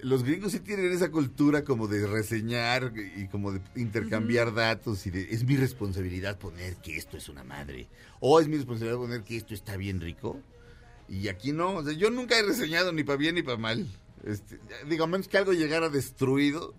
[0.00, 5.10] los gringos sí tienen esa cultura como de reseñar y como de intercambiar datos y
[5.10, 7.86] de es mi responsabilidad poner que esto es una madre
[8.20, 10.38] o es mi responsabilidad poner que esto está bien rico
[11.08, 13.86] y aquí no, o sea, yo nunca he reseñado ni para bien ni para mal.
[14.24, 16.74] Este, digo, a menos que algo llegara destruido,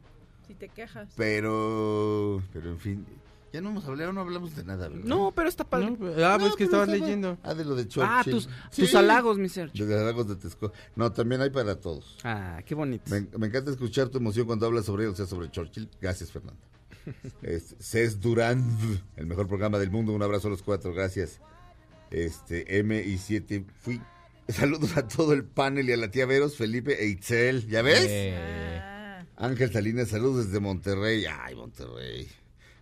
[0.47, 1.09] Si te quejas.
[1.15, 3.05] pero pero en fin,
[3.53, 5.05] ya no hemos hablado, no hablamos de nada, ¿verdad?
[5.05, 5.91] No, pero está padre.
[5.91, 7.37] No, ah, pues No, que estabas estaba- leyendo.
[7.43, 8.03] Ah, de lo de Churchill.
[8.11, 8.81] ah, tus, Sí.
[8.81, 9.85] tus halagos, mi Sergio.
[9.85, 10.73] Los halagos de Texcoco.
[10.95, 12.17] No, también hay para todos.
[12.23, 13.09] Ah, qué bonito.
[13.09, 15.89] Me, me encanta escuchar tu emoción cuando hablas sobre él, o sea, sobre Churchill.
[16.01, 16.59] Gracias, Fernando.
[17.43, 18.63] Este, Cés Durán,
[19.15, 20.11] el mejor programa del mundo.
[20.11, 21.39] Un abrazo a los cuatro, gracias.
[22.11, 24.01] Este, M y 7 fui.
[24.47, 27.67] Saludos a todo el panel y a la tía Veros, Felipe e Itzel.
[27.67, 28.05] ¿Ya ves?
[28.07, 28.79] Eh,
[29.38, 31.25] Ángel Salinas, saludos desde Monterrey.
[31.25, 32.27] Ay, Monterrey.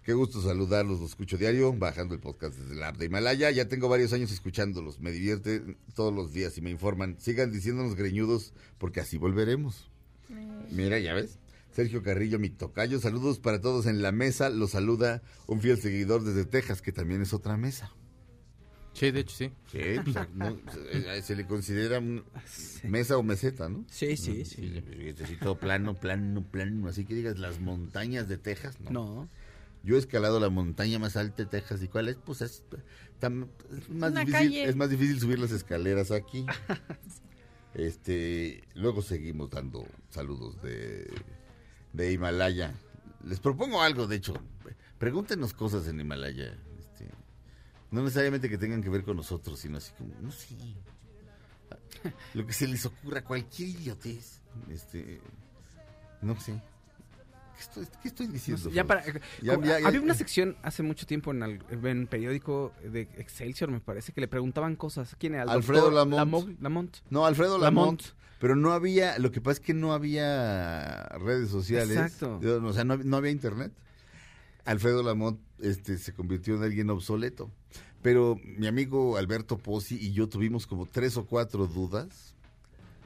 [0.04, 3.50] Qué gusto saludarlos, los escucho diario, bajando el podcast desde la app de Himalaya.
[3.50, 7.18] Ya tengo varios años escuchándolos, me divierte todos los días y me informan.
[7.20, 9.90] Sigan diciéndonos greñudos, porque así volveremos.
[10.70, 11.40] Mira, ya ves.
[11.72, 14.50] Sergio Carrillo, mi tocayo, saludos para todos en la mesa.
[14.50, 17.92] Los saluda un fiel seguidor desde Texas, que también es otra mesa.
[18.94, 19.52] Sí, de hecho sí.
[19.72, 22.24] Sí, pues, no, se, se le considera un-
[22.84, 23.86] mesa o meseta, ¿no?
[23.90, 24.56] Sí, sí, sí.
[24.68, 26.88] Sí, este sí, todo plano, plano, plano.
[26.88, 28.90] Así que digas las montañas de Texas, ¿no?
[28.92, 29.30] No.
[29.84, 31.84] Yo he escalado la montaña más alta de Texas.
[31.84, 32.16] ¿Y cuál es?
[32.16, 32.64] Pues es,
[33.20, 34.64] tam- es más, Una difícil, calle.
[34.64, 36.46] es más difícil subir las escaleras aquí.
[37.74, 41.12] este, luego seguimos dando saludos de,
[41.94, 42.74] de Himalaya.
[43.26, 44.34] Les propongo algo, de hecho.
[45.00, 46.58] Pregúntenos cosas en Himalaya.
[47.94, 50.56] No necesariamente que tengan que ver con nosotros, sino así como, no sé.
[52.34, 54.42] Lo que se les ocurra, cualquier idiotez.
[54.70, 55.22] Este,
[56.22, 56.54] no sé.
[57.56, 58.70] ¿Qué estoy, qué estoy diciendo?
[58.72, 59.04] Ya para,
[59.42, 63.02] Ya- como- ya- ya- había una sección hace mucho tiempo en, el en periódico de
[63.18, 65.16] Excelsior, me parece, que le preguntaban cosas.
[65.20, 65.44] ¿Quién era?
[65.44, 66.18] ¿Al Alfredo Lamont.
[66.18, 66.98] Lamo- Lamont.
[67.12, 68.02] No, Alfredo Lamont.
[68.02, 68.18] Lamont.
[68.40, 71.96] Pero no había, lo que pasa es que no había redes sociales.
[71.96, 72.40] Exacto.
[72.64, 73.72] O sea, no, no había internet.
[74.66, 77.52] Alfredo Lamont este, se convirtió en alguien obsoleto.
[78.02, 82.36] Pero mi amigo Alberto Pozzi y yo tuvimos como tres o cuatro dudas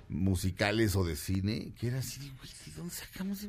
[0.09, 3.45] musicales o de cine, que era así, güey, ¿de dónde sacamos?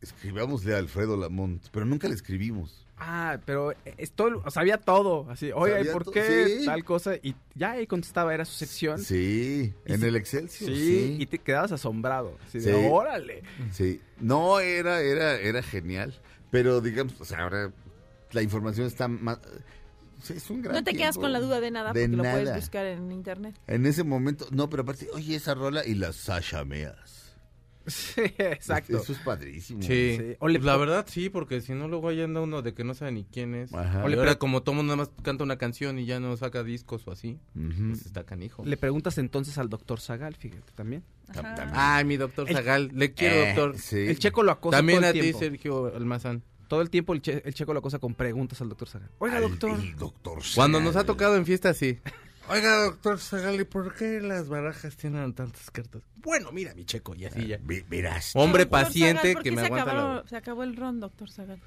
[0.00, 2.84] Escribámosle a Alfredo Lamont, pero nunca le escribimos.
[2.98, 5.28] Ah, pero esto, o sabía todo.
[5.30, 6.66] Así, oye, ¿por qué sí.
[6.66, 7.16] tal cosa?
[7.22, 8.98] Y ya ahí contestaba, era su sección.
[9.00, 10.70] Sí, Y en sí- el Excelsior.
[10.70, 11.16] Sí, sí.
[11.18, 12.36] y te quedabas asombrado.
[12.46, 13.42] Así de, órale.
[13.72, 16.14] Sí, no, era, era, era genial,
[16.54, 17.72] pero digamos, o sea, ahora
[18.30, 19.40] la información está más...
[20.28, 22.44] Es un gran No te quedas con la duda de nada De porque lo puedes
[22.44, 22.56] nada.
[22.56, 23.58] buscar en internet.
[23.66, 27.23] En ese momento, no, pero aparte, oye, esa rola y las Sasha Meas.
[27.86, 28.96] Sí, exacto.
[28.98, 29.82] Eso es padrísimo.
[29.82, 30.16] Sí.
[30.18, 30.36] Sí.
[30.38, 32.82] O le Pues la verdad sí, porque si no luego ahí anda uno de que
[32.84, 33.74] no sabe ni quién es.
[33.74, 34.02] Ajá.
[34.04, 36.62] O le ahora como todo mundo nada más canta una canción y ya no saca
[36.64, 38.64] discos o así, pues está canijo.
[38.64, 41.04] Le preguntas entonces al doctor Zagal, fíjate, también.
[41.32, 41.96] Tam- Ajá.
[41.96, 43.78] Ay, mi doctor El- Zagal, le quiero, Eh, doctor.
[43.78, 43.98] sí.
[43.98, 45.38] El checo lo acosa También todo a el ti, tiempo.
[45.38, 46.42] Sergio Almazán.
[46.68, 49.10] Todo el tiempo el, che- el checo lo acosa con preguntas al doctor Zagal.
[49.18, 49.78] Oiga, Al- doctor.
[49.78, 50.92] el doctor Cuando Zagal.
[50.92, 51.98] nos ha tocado en fiesta, sí.
[52.48, 56.02] Oiga, doctor Zagal, ¿y por qué las barajas tienen tantas cartas?
[56.16, 57.58] Bueno, mira, mi checo, y así ya.
[57.62, 58.32] Vi- Verás.
[58.34, 60.28] Hombre Doctor paciente Zagal, ¿por que me se aguanta acabó, la...
[60.28, 61.60] se acabó el ron, doctor Zagal.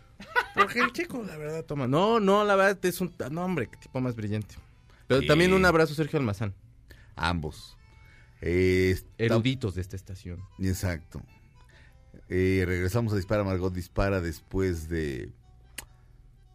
[0.53, 1.87] Porque el checo, la verdad, toma.
[1.87, 3.13] No, no, la verdad es un...
[3.31, 4.55] No, hombre, qué tipo más brillante.
[5.07, 5.27] Pero Sí.
[5.27, 6.53] también un abrazo, Sergio Almazán.
[7.15, 7.75] Ambos.
[8.41, 10.43] Eh, está- Eruditos de esta estación.
[10.59, 11.23] Exacto.
[12.29, 15.31] Eh, regresamos a Dispara Margot Dispara después de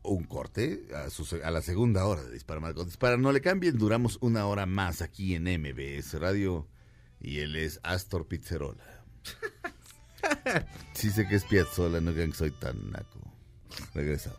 [0.02, 3.16] un corte a, su a la segunda hora de Dispara Margot Dispara.
[3.16, 6.68] No le cambien, duramos una hora más aquí en MBS Radio
[7.20, 8.84] y él es Astor Pizzerola.
[10.94, 13.18] Sí sé que es Piazzola, no crean que soy tan naco.
[13.92, 14.38] Regresamos.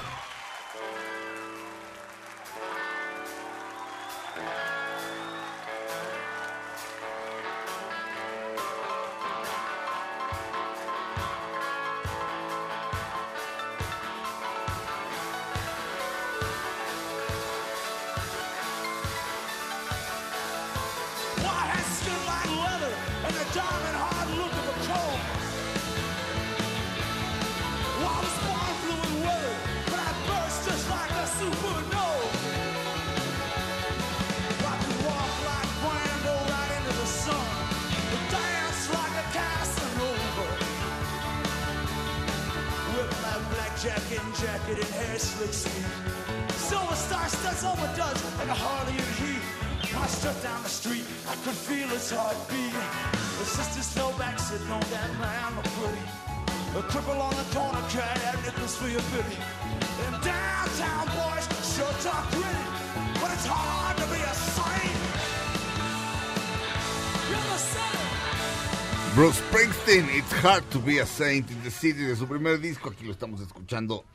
[70.81, 72.89] It's Hard to Be a Saint in the City, de su primer disco.
[72.89, 74.05] Aquí lo estamos escuchando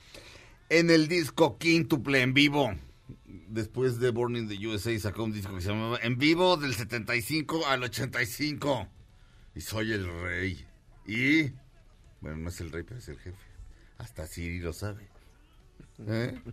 [0.68, 2.74] en el disco quíntuple en vivo.
[3.48, 6.74] Después de Born in the USA sacó un disco que se llamaba En vivo del
[6.74, 8.88] 75 al 85.
[9.54, 10.66] Y soy el rey.
[11.06, 11.52] Y,
[12.20, 13.36] bueno, no es el rey, pero es el jefe.
[13.98, 15.08] Hasta Siri lo sabe.
[16.06, 16.40] ¿Eh?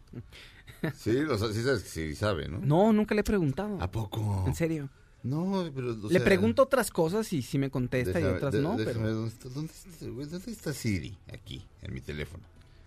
[0.97, 2.59] Sí, lo sabe, sí sabes que Siri sabe, ¿no?
[2.59, 3.81] No, nunca le he preguntado.
[3.81, 4.43] ¿A poco?
[4.45, 4.89] En serio.
[5.23, 5.91] No, pero...
[5.93, 8.93] o le sea, pregunto otras cosas y sí me contesta y otras de- no, déjame
[9.05, 9.13] pero...
[9.15, 11.17] ¿dónde, está, dónde está- güey, dónde está Siri?
[11.33, 12.43] Aquí, en mi teléfono.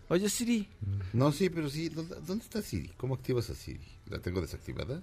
[0.08, 0.68] Oye, Siri,
[1.14, 1.88] No, sí, pero sí.
[1.88, 2.92] ¿Dónde, dónde está Siri?
[2.96, 3.80] ¿Cómo activas a Siri?
[4.08, 5.02] ¿La tengo desactivada?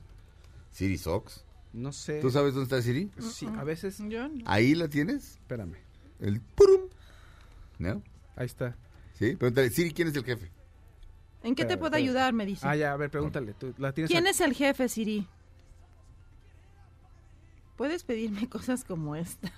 [0.71, 1.43] Siri Sox.
[1.73, 2.21] no sé.
[2.21, 3.09] ¿Tú sabes dónde está Siri?
[3.19, 3.97] Sí, a veces...
[4.07, 4.43] Yo no.
[4.45, 5.31] ¿Ahí la tienes?
[5.31, 5.75] Espérame.
[6.19, 6.83] El purum.
[7.79, 8.01] ¿No?
[8.35, 8.77] Ahí está.
[9.19, 10.49] Sí, pregúntale, Siri, ¿quién es el jefe?
[11.43, 12.31] ¿En qué te puedo ayudar?
[12.31, 12.65] Me dice.
[12.65, 13.53] Ah, ya, a ver, pregúntale.
[13.53, 15.27] ¿tú la tienes ¿Quién a- es el jefe, Siri?
[17.83, 19.51] Puedes pedirme cosas como esta.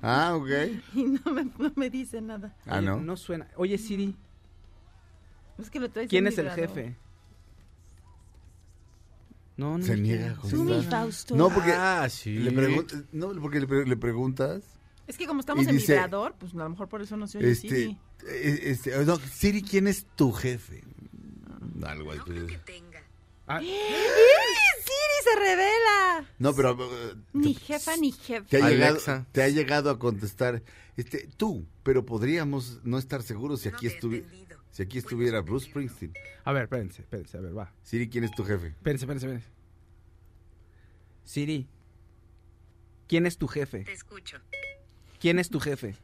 [0.00, 0.48] Ah, ok.
[0.94, 2.56] y no me, no me dice nada.
[2.64, 2.96] Ah, no.
[2.98, 3.46] No suena.
[3.56, 4.16] Oye, Siri,
[5.58, 6.96] Es que lo traes ¿quién es el jefe?
[9.58, 9.84] No, no.
[9.84, 10.48] Se niega a quiere.
[10.56, 11.00] Tú, mi contestar.
[11.02, 11.36] Fausto.
[11.36, 12.38] No, porque Ah, sí.
[12.38, 14.62] le pregun- no, porque le, pre- le preguntas,
[15.06, 17.36] Es que como estamos en dice- vibrador, pues a lo mejor por eso no se
[17.36, 17.98] oye este, Siri.
[18.28, 20.84] eh, este, no, Siri, ¿quién es tu jefe?
[21.84, 22.20] Algo así.
[23.46, 23.72] Ah, ¡Siri
[25.32, 26.26] se revela!
[26.38, 28.46] No, pero eh, Ni jefa ni jefe.
[28.48, 29.26] te ha, llegado, Alexa.
[29.32, 30.62] te ha llegado a contestar,
[30.96, 34.26] este, tú, pero podríamos no estar seguros si aquí estuviera,
[34.70, 36.12] si aquí estuviera Bruce Springsteen.
[36.44, 37.72] a ver, espérense, espérense, a ver, va.
[37.82, 38.68] Siri, ¿quién es tu jefe?
[38.68, 39.48] Espérense, espérense, espérense.
[41.24, 41.68] Siri,
[43.06, 43.84] ¿quién es tu jefe?
[43.84, 44.38] Te escucho.
[45.20, 45.96] ¿Quién es tu jefe?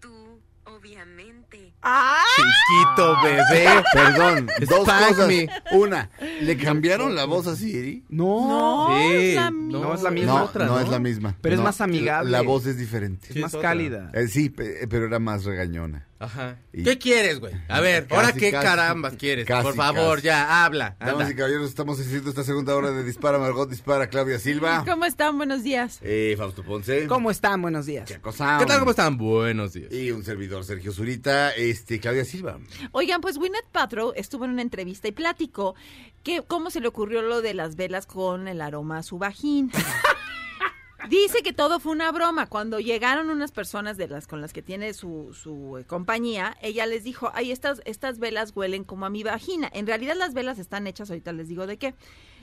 [0.00, 1.72] Tú, obviamente.
[1.88, 2.24] ¡Ah!
[2.36, 3.68] Chiquito bebé.
[3.92, 5.28] Perdón, dos Spank cosas.
[5.28, 5.48] me.
[5.72, 6.10] Una,
[6.40, 8.04] ¿le cambiaron la voz a Siri?
[8.08, 9.78] No, No, Sí, es la no, misma.
[9.80, 10.32] No, es la misma.
[10.32, 10.80] No, otra, no, ¿no?
[10.80, 11.34] es la misma.
[11.40, 12.30] Pero es No, más amigable.
[12.32, 13.28] La voz es diferente.
[13.28, 13.68] es Sí, más es otra.
[13.70, 14.10] cálida.
[14.14, 16.06] Eh, sí, pe- pero era más regañona.
[16.18, 16.58] Ajá.
[16.72, 17.52] Y- ¿Qué quieres, güey?
[17.68, 18.66] A ver, Casi, ¿ahora qué casi.
[18.66, 19.46] carambas quieres?
[19.46, 20.26] Casi, Por favor, casi.
[20.26, 20.96] ya, habla.
[20.98, 24.84] Damas y caballeros, estamos haciendo esta segunda hora de Dispara Margot, Dispara Claudia Silva.
[24.88, 25.36] ¿Cómo están?
[25.36, 25.98] Buenos días.
[26.02, 27.06] Eh, Fausto Ponce.
[27.06, 27.60] ¿Cómo están?
[27.60, 28.08] Buenos días.
[28.08, 28.60] Chaco Sound.
[28.60, 28.78] ¿Qué tal?
[28.78, 29.16] ¿Cómo están?
[29.18, 29.92] Buenos días.
[29.92, 32.58] Y un servidor, Sergio Zurita, este, Claudia Silva.
[32.92, 35.74] Oigan, pues Gwyneth Paltrow estuvo en una entrevista y platicó
[36.22, 39.70] que cómo se le ocurrió lo de las velas con el aroma a su vagina.
[41.08, 42.46] Dice que todo fue una broma.
[42.46, 46.86] Cuando llegaron unas personas de las con las que tiene su, su eh, compañía, ella
[46.86, 49.70] les dijo, ay, estas, estas velas huelen como a mi vagina.
[49.72, 51.94] En realidad las velas están hechas, ahorita les digo de qué.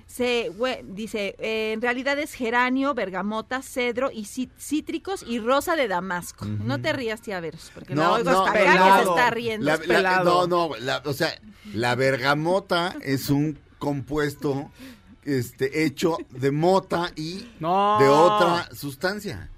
[0.05, 5.78] Se hue- dice, eh, en realidad es geranio, bergamota, cedro y cí- cítricos y rosa
[5.78, 6.45] de damasco.
[6.45, 9.66] No te rías, tía Veros, porque la oigo hasta acá que se está riendo.
[9.66, 10.45] La- es la- pelado.
[10.47, 11.30] no, no, la- o sea,
[11.74, 14.70] la bergamota es un compuesto
[15.26, 17.98] este, hecho de mota y No.
[18.00, 19.50] de otra sustancia.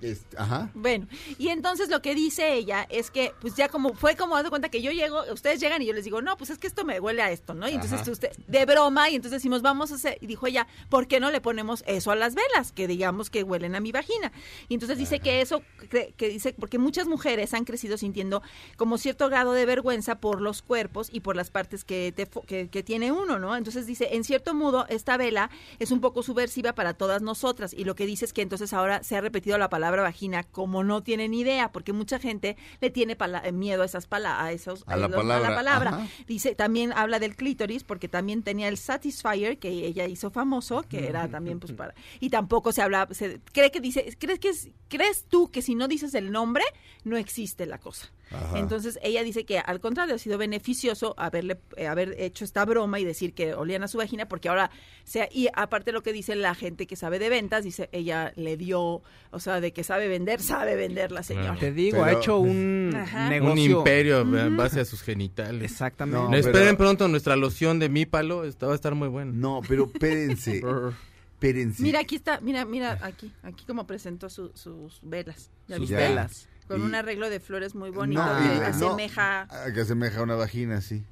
[0.00, 0.70] Este, ajá.
[0.74, 1.06] Bueno,
[1.38, 4.68] y entonces lo que dice ella es que, pues ya como, fue como, de cuenta
[4.68, 7.00] que yo llego, ustedes llegan y yo les digo, no, pues es que esto me
[7.00, 7.68] huele a esto, ¿no?
[7.68, 8.10] Y entonces Ajá.
[8.10, 11.30] usted, de broma, y entonces decimos, vamos a hacer, y dijo ella, ¿por qué no
[11.30, 12.72] le ponemos eso a las velas?
[12.72, 14.32] Que digamos que huelen a mi vagina.
[14.68, 18.42] Y entonces dice que eso, que, que dice, porque muchas mujeres han crecido sintiendo
[18.76, 22.68] como cierto grado de vergüenza por los cuerpos y por las partes que, te que,
[22.68, 23.56] que tiene uno, ¿no?
[23.56, 27.72] Entonces dice, en cierto modo, esta vela es un poco subversiva para todas nosotras.
[27.72, 30.84] Y lo que dice es que entonces ahora se ha repetido la palabra vagina como
[30.84, 34.84] no tienen idea, porque mucha gente le tiene eh, miedo a esas pala a esos
[34.86, 35.90] A la los- palabra, palabra.
[35.90, 36.06] ajá.
[36.26, 41.06] Dice, también habla del clítoris, porque también tenía el Satisfyer, que ella hizo famoso, que
[41.08, 41.94] era también pues para...
[42.20, 45.74] Y tampoco se habla, se cree que dice, ¿crees que es- crees tú que si
[45.74, 46.64] no dices el nombre,
[47.04, 48.10] no existe la cosa?
[48.30, 48.58] Ajá.
[48.58, 52.98] Entonces ella dice que al contrario ha sido beneficioso haberle eh, haber hecho esta broma
[52.98, 54.70] y decir que olían a su vagina porque ahora
[55.04, 58.56] sea y aparte lo que dice la gente que sabe de ventas dice ella le
[58.56, 61.56] dio o sea de que sabe vender sabe vender la señora.
[61.60, 63.28] Te digo, ha hecho un Ajá.
[63.28, 63.52] negocio.
[63.52, 65.70] Un imperio en base a sus genitales.
[65.70, 66.18] Exactamente.
[66.20, 69.32] No, No, esperen pero- pronto nuestra loción de mípalo, esta va a estar muy buena.
[69.32, 70.60] No, pero espérense,
[71.34, 71.82] espérense.
[71.82, 75.50] Mira aquí está, mira mira aquí aquí como presentó su- sus velas.
[75.68, 75.96] ¿Ya Sus viste?
[75.96, 76.48] velas.
[76.68, 80.80] Con Y- un arreglo de flores muy bonito No, que asemeja que asemeja una vagina,
[80.80, 81.02] sí.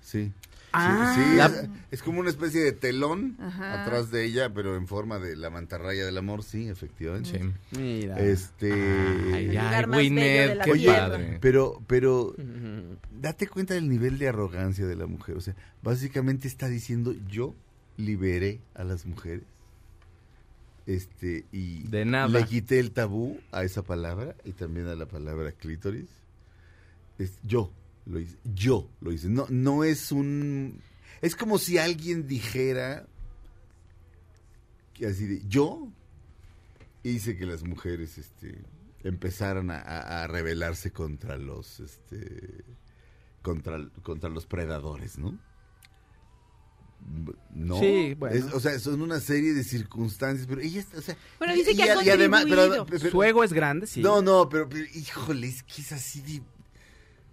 [0.00, 0.32] Sí.
[0.72, 1.14] Ah.
[1.16, 3.82] Sí, sí, La- es, es como una especie de telón Ajá.
[3.82, 7.38] atrás de ella, pero en forma de la mantarraya del amor, sí, efectivamente.
[7.72, 7.78] Sí.
[7.78, 8.18] Mira.
[8.18, 8.72] Este,
[9.32, 11.38] Ay, ay, qué padre.
[11.40, 12.34] pero, pero,
[13.20, 15.36] date cuenta del nivel de arrogancia de la mujer.
[15.36, 17.54] O sea, básicamente está diciendo yo
[17.96, 19.44] liberé a las mujeres.
[20.86, 22.28] Este, y De nada.
[22.28, 26.06] le quité el tabú a esa palabra y también a la palabra clítoris.
[27.18, 27.72] Es, yo
[28.06, 29.28] lo hice, yo lo hice.
[29.28, 30.80] No, no es un,
[31.22, 33.06] es como si alguien dijera
[34.94, 35.88] que así de, yo
[37.02, 38.56] hice que las mujeres, este,
[39.02, 42.64] empezaran a, a- a rebelarse contra los, este,
[43.42, 45.38] contra, contra los predadores, ¿no?
[47.54, 48.34] No, Sí, bueno.
[48.36, 51.58] Es- o sea, son una serie de circunstancias, pero ella, está- o sea, Bueno, y-
[51.58, 54.00] dice que y ha a- y además, pero- pero- Su ego es grande, sí.
[54.02, 56.42] no, no, pero, pero, híjole, es que es así de...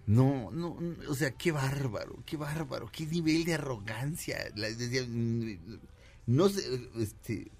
[0.06, 4.38] No, no, no, o sea, qué bárbaro, qué bárbaro, qué nivel de arrogancia.
[4.54, 5.56] La- mm,
[6.26, 6.62] no sé,
[6.98, 7.50] este,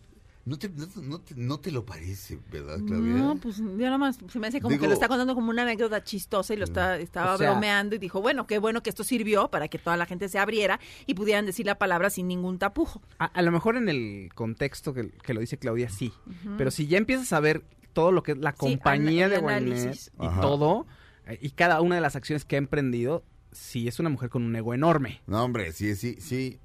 [0.46, 3.14] no te, no, no te, no te lo parece, ¿verdad, Claudia?
[3.14, 5.50] No, pues yo nada más se me hace como Digo- que lo está contando como
[5.50, 8.82] una anécdota chistosa y lo está, estaba O sea- bromeando y dijo, bueno, qué bueno
[8.82, 12.10] que esto sirvió para que toda la gente se abriera y pudieran decir la palabra
[12.10, 13.00] sin ningún tapujo.
[13.18, 16.12] A, a lo mejor en el contexto que, que lo dice Claudia, sí.
[16.58, 17.64] Pero si ya empiezas a ver
[17.94, 20.10] todo lo que es la Sí, compañía an- de análisis.
[20.20, 20.40] y Ajá.
[20.42, 20.86] todo,
[21.26, 24.42] eh, y cada una de las acciones que ha emprendido, sí es una mujer con
[24.42, 25.22] un ego enorme.
[25.26, 26.58] No, hombre, sí, sí, sí.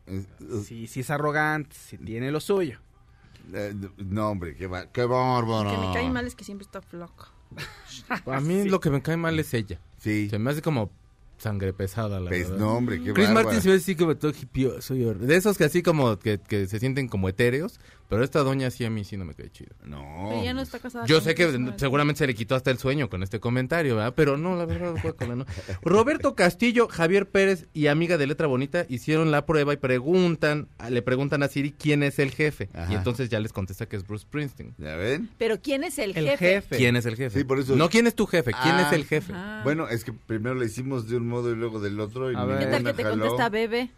[0.66, 2.80] Sí, sí es arrogante, sí tiene lo suyo.
[3.54, 5.72] Eh, no, hombre, qué, qué bárbaro.
[5.72, 7.28] Que me cae mal es que siempre está flojo.
[8.26, 9.80] A mí lo que me cae mal es ella.
[9.98, 10.30] Sí.
[10.30, 10.92] Se me hace como
[11.38, 12.58] sangre pesada, la Pues verdad.
[12.66, 13.46] no, hombre, qué Chris bárbara.
[13.46, 16.80] Martin se ve así como todo hipioso De esos que así como que, que se
[16.80, 17.80] sienten como etéreos.
[18.10, 19.76] Pero esta doña sí a mí sí no me cae chido.
[19.86, 20.28] No.
[20.30, 21.06] Pero ya no está casada.
[21.06, 24.14] Yo sé que seguramente se le quitó hasta el sueño con este comentario, ¿verdad?
[24.16, 25.46] Pero no, la verdad, guácala, no.
[25.84, 31.02] Roberto Castillo, Javier Pérez y amiga de Letra Bonita hicieron la prueba y preguntan, le
[31.04, 32.70] preguntan a Siri quién es el jefe.
[32.74, 32.92] Ajá.
[32.92, 34.74] Y entonces ya les contesta que es Bruce Springsteen.
[34.80, 35.30] ¿Ya ven?
[35.38, 36.38] Pero ¿quién es el, El jefe?
[36.56, 36.78] jefe.
[36.78, 37.38] ¿Quién es el jefe?
[37.38, 38.88] Sí, por eso- No quién es tu jefe, quién Ah.
[38.88, 39.34] es el jefe.
[39.36, 39.62] Ah.
[39.64, 42.32] Bueno, es que primero le hicimos de un modo y luego del otro.
[42.32, 42.60] Y A ver.
[42.60, 43.20] ¿Qué tal que te jaló.
[43.28, 43.92] contesta bebé?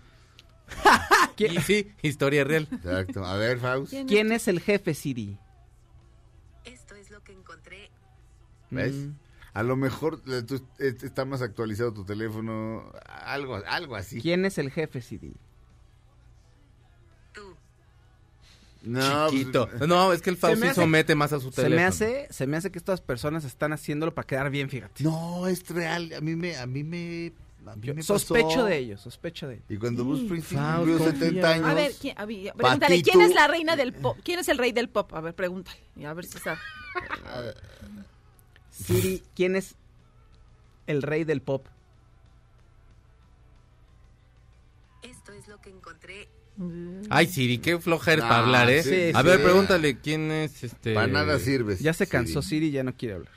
[1.37, 2.67] Y sí, historia real.
[2.71, 3.25] Exacto.
[3.25, 3.89] A ver, Faust.
[3.89, 5.39] ¿Quién ¿Quién es el jefe, Siri?
[6.65, 7.89] Esto es lo que encontré.
[8.69, 8.93] ¿Ves?
[8.93, 9.13] Mm.
[9.53, 12.91] A lo mejor eh, tú- eh, está más actualizado tu teléfono.
[13.07, 14.21] Algo, algo así.
[14.21, 15.33] ¿Quién es el jefe, Siri?
[17.33, 17.55] Tú.
[18.83, 19.67] No, Chiquito.
[19.69, 21.75] pues, No, es que el Se Faust me somete más a su Se teléfono.
[21.81, 25.03] me hace, se me hace que estas personas están haciéndolo para quedar bien, fíjate.
[25.03, 26.13] no, es real.
[26.13, 27.33] A mí me, a mí me,
[27.65, 28.65] a mí Yo me sospecho pasó.
[28.65, 29.65] de ellos, sospecho de ellos.
[29.69, 31.19] Y cuando Bruce Springsteen Faust, cumplió confía.
[31.19, 31.67] 70 años.
[31.67, 33.11] A ver, ¿quién- a pregúntale, Patito.
[33.11, 34.17] ¿quién es la reina del pop?
[34.23, 35.13] ¿Quién es el rey del pop?
[35.13, 35.79] A ver, pregúntale.
[35.95, 36.57] Y a ver si sabe.
[38.71, 39.75] Siri, ¿quién es
[40.87, 41.65] el rey del pop?
[45.03, 46.29] Esto es lo que encontré.
[47.09, 48.83] Ay, Siri, qué floja eres Ah, para hablar, ¿eh?
[48.83, 49.25] sí, a sí.
[49.27, 50.93] ver, pregúntale quién es este.
[50.93, 51.79] Para nada sirves.
[51.79, 52.65] Ya se cansó Siri.
[52.67, 53.33] Siri, ya no quiere hablar.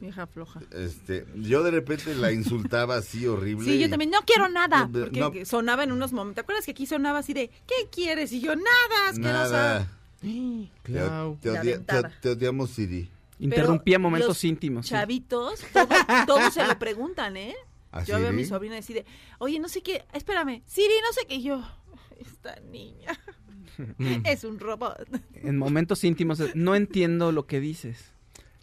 [0.00, 0.60] Vieja floja.
[0.72, 3.64] Este, yo de repente la insultaba así horrible.
[3.66, 4.88] Sí, yo y- también no quiero nada.
[4.90, 5.46] Porque no.
[5.46, 6.36] sonaba en unos momentos.
[6.36, 8.32] ¿Te acuerdas que aquí sonaba así de ¿qué quieres?
[8.32, 9.12] Y yo, nada.
[9.18, 9.88] Nada.
[10.22, 11.36] Te, Clau.
[11.40, 13.08] te odia- te- te odiamos, Siri.
[13.40, 14.86] Interrumpía Pero momentos los íntimos.
[14.86, 15.88] Chavitos, todo-
[16.26, 17.54] todos se lo preguntan, ¿eh?
[17.90, 19.04] ¿A Yo veo a mi sobrina así de,
[19.38, 21.34] oye, no sé qué, espérame, Siri, no sé qué.
[21.34, 21.62] Y yo,
[22.20, 23.18] esta niña
[24.24, 25.08] es un robot.
[25.34, 28.12] En momentos íntimos, no entiendo lo que dices.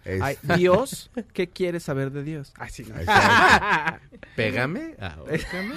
[0.05, 2.53] Es- Ay, Dios, ¿qué quieres saber de Dios?
[2.57, 2.85] Ay, sí.
[4.35, 5.75] Pégame, ahórcame,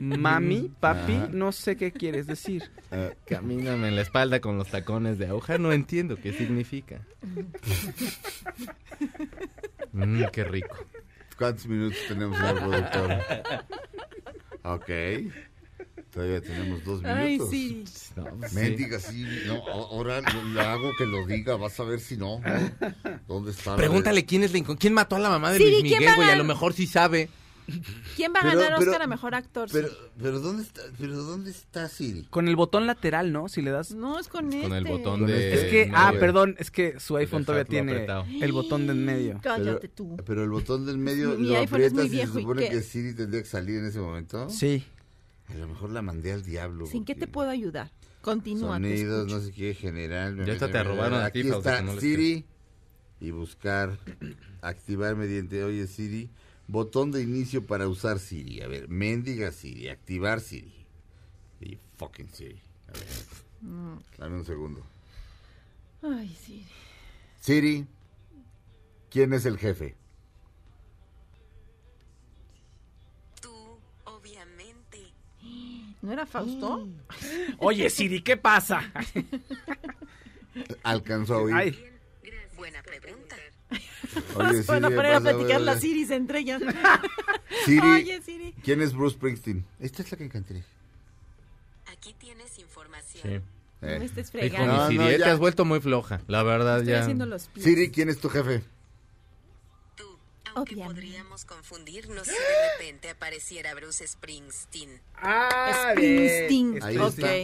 [0.00, 1.28] Mami, papi, Ajá.
[1.32, 2.70] no sé qué quieres decir.
[2.90, 5.58] Ah, camíname en la espalda con los tacones de aguja.
[5.58, 7.00] No entiendo qué significa.
[9.92, 10.76] Mm, qué rico.
[11.38, 13.12] ¿Cuántos minutos tenemos, productor?
[14.62, 14.90] Ok.
[16.16, 17.50] Todavía tenemos dos Ay, minutos.
[17.50, 17.84] sí.
[18.16, 18.56] No, pues, sí.
[18.56, 19.26] Mendiga, sí.
[19.46, 21.56] No, ahora le hago que lo diga.
[21.56, 22.40] Vas a ver si no.
[23.28, 23.76] ¿Dónde está?
[23.76, 26.16] Pregúntale quién es la incon- quién mató a la mamá de Luis ¿quién Miguel, a
[26.16, 26.30] güey.
[26.30, 27.28] A lo mejor sí sabe.
[28.16, 29.68] ¿Quién va a Pero- ganar pero- Oscar a mejor actor?
[29.70, 29.88] Pero,
[30.18, 30.80] pero ¿dónde está?
[30.98, 32.22] Pero ¿dónde está Siri?
[32.30, 33.48] Con el botón lateral, ¿no?
[33.50, 33.90] Si le das...
[33.92, 34.78] No, es con, Con este.
[34.78, 35.52] el botón Con de.
[35.52, 36.20] Es que, ah, medio.
[36.20, 38.24] perdón, es que su iPhone todavía tiene apretado.
[38.40, 39.40] el botón de en medio.
[39.42, 40.16] Cállate tú.
[40.24, 42.42] Pero el botón del medio Mi lo iPhone es muy aprietas y se viejo, ¿y
[42.42, 42.68] supone qué?
[42.70, 44.48] que Siri tendría que salir en ese momento.
[44.48, 44.82] Sí.
[45.48, 46.86] A lo mejor la mandé al diablo.
[46.86, 47.90] ¿Sin qué te puedo ayudar?
[48.20, 48.76] Continúa.
[48.76, 50.44] Sonidos, no sé qué, general.
[50.44, 52.44] Ya hasta te robaron Aquí Fausto, está no Siri
[53.20, 53.98] y buscar,
[54.62, 56.28] activar mediante, oye Siri,
[56.66, 58.60] botón de inicio para usar Siri.
[58.62, 60.74] A ver, mendiga Siri, activar Siri.
[61.60, 62.60] Y fucking Siri.
[62.88, 63.06] A ver,
[63.62, 63.96] Mm.
[64.18, 64.84] dame un segundo.
[66.02, 66.62] Ay, sí.
[67.40, 67.86] Siri,
[69.10, 69.94] ¿quién es el jefe?
[76.06, 76.88] ¿No era Fausto?
[77.58, 78.80] Oye, Siri, ¿qué pasa?
[80.84, 81.54] Alcanzó a oír.
[81.54, 81.84] Ay.
[82.56, 83.34] Buena pregunta.
[84.36, 86.62] Oye, Van a ¿qué poner a platicar las Siris entre ellas.
[87.64, 88.54] Siri, Oye, Siri.
[88.62, 89.64] ¿quién es Bruce Springsteen?
[89.80, 90.62] Esta es la que encontré.
[91.92, 93.22] Aquí tienes información.
[93.24, 93.40] Sí.
[93.82, 93.98] No Eh.
[93.98, 94.76] me estés Hijo, fregando.
[94.76, 95.16] No, Siri, no, ya.
[95.18, 96.20] te has vuelto muy floja.
[96.28, 97.00] La verdad, Estoy ya.
[97.00, 97.64] haciendo los pies.
[97.64, 98.62] Siri, ¿quién es tu jefe?
[100.56, 100.94] Obviamente.
[100.94, 102.38] podríamos confundirnos si de
[102.78, 105.00] repente apareciera Bruce Springsteen.
[105.16, 106.82] Ah, Springsteen.
[106.82, 107.08] Ahí ok.
[107.18, 107.36] está.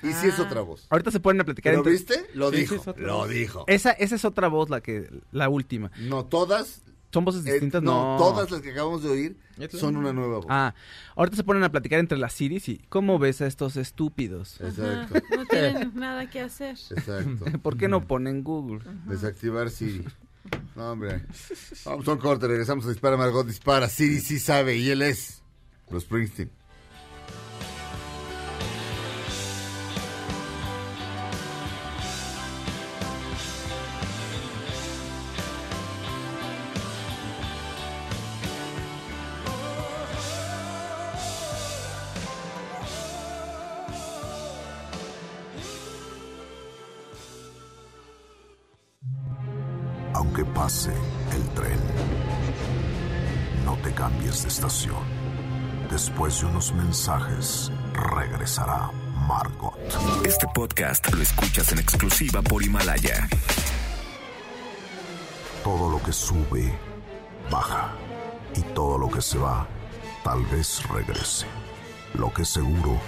[0.00, 0.86] Y si es otra voz.
[0.90, 2.26] Ahorita se ponen a platicar ¿Lo entre- viste?
[2.34, 2.90] Lo Sí, sí, dijo.
[2.92, 3.28] es lo voz.
[3.30, 3.64] dijo.
[3.66, 5.90] Esa, esa es otra voz, la que la última.
[5.98, 6.82] No, todas.
[7.12, 7.82] ¿Son voces eh, distintas?
[7.82, 9.36] no, no, todas las que acabamos de oír
[9.72, 10.46] son una nueva voz.
[10.50, 10.74] Ah,
[11.16, 14.60] ahorita se ponen a platicar entre las Siris y ¿cómo ves a estos estúpidos?
[14.60, 16.76] Exacto, Ajá, No tienen nada que hacer.
[16.90, 17.46] exacto.
[17.62, 18.80] ¿Por qué no ponen Google?
[19.06, 20.04] Desactivar Siri.
[20.74, 21.22] No, hombre.
[21.84, 23.88] Vamos a un regresamos a Dispara Margot Dispara.
[23.88, 25.42] Siri sí sabe y él es
[25.88, 26.50] Bruce Springsteen.
[61.68, 63.28] Escuchas en exclusiva por Himalaya.
[65.62, 66.72] Todo lo que sube,
[67.50, 67.92] baja.
[68.56, 69.66] Y todo lo que se va,
[70.24, 71.46] tal vez regrese.
[72.14, 72.98] Lo que seguro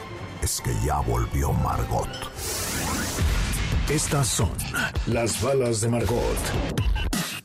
[0.43, 2.09] es que ya volvió Margot.
[3.89, 4.53] Estas son
[5.07, 6.39] las balas de Margot.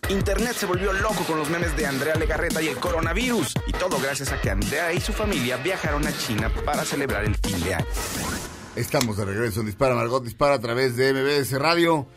[0.09, 3.55] Internet se volvió loco con los memes de Andrea Legarreta y el coronavirus.
[3.66, 7.36] Y todo gracias a que Andrea y su familia viajaron a China para celebrar el
[7.36, 7.86] fin de año.
[8.76, 12.07] Estamos de regreso en Dispara Margot Dispara a través de MBS Radio.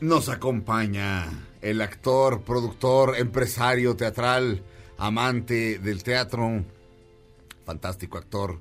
[0.00, 1.26] Nos acompaña
[1.62, 4.62] el actor, productor, empresario teatral,
[4.98, 6.64] amante del teatro,
[7.64, 8.60] fantástico actor,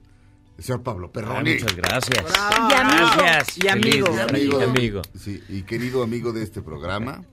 [0.57, 1.51] el señor Pablo Perroni.
[1.51, 2.25] Ah, muchas gracias.
[2.27, 3.07] Y amigo.
[3.17, 3.57] Gracias.
[3.63, 4.05] Y amigo.
[4.07, 5.01] Feliz estar aquí, amigo.
[5.17, 7.23] Sí, y querido amigo de este programa.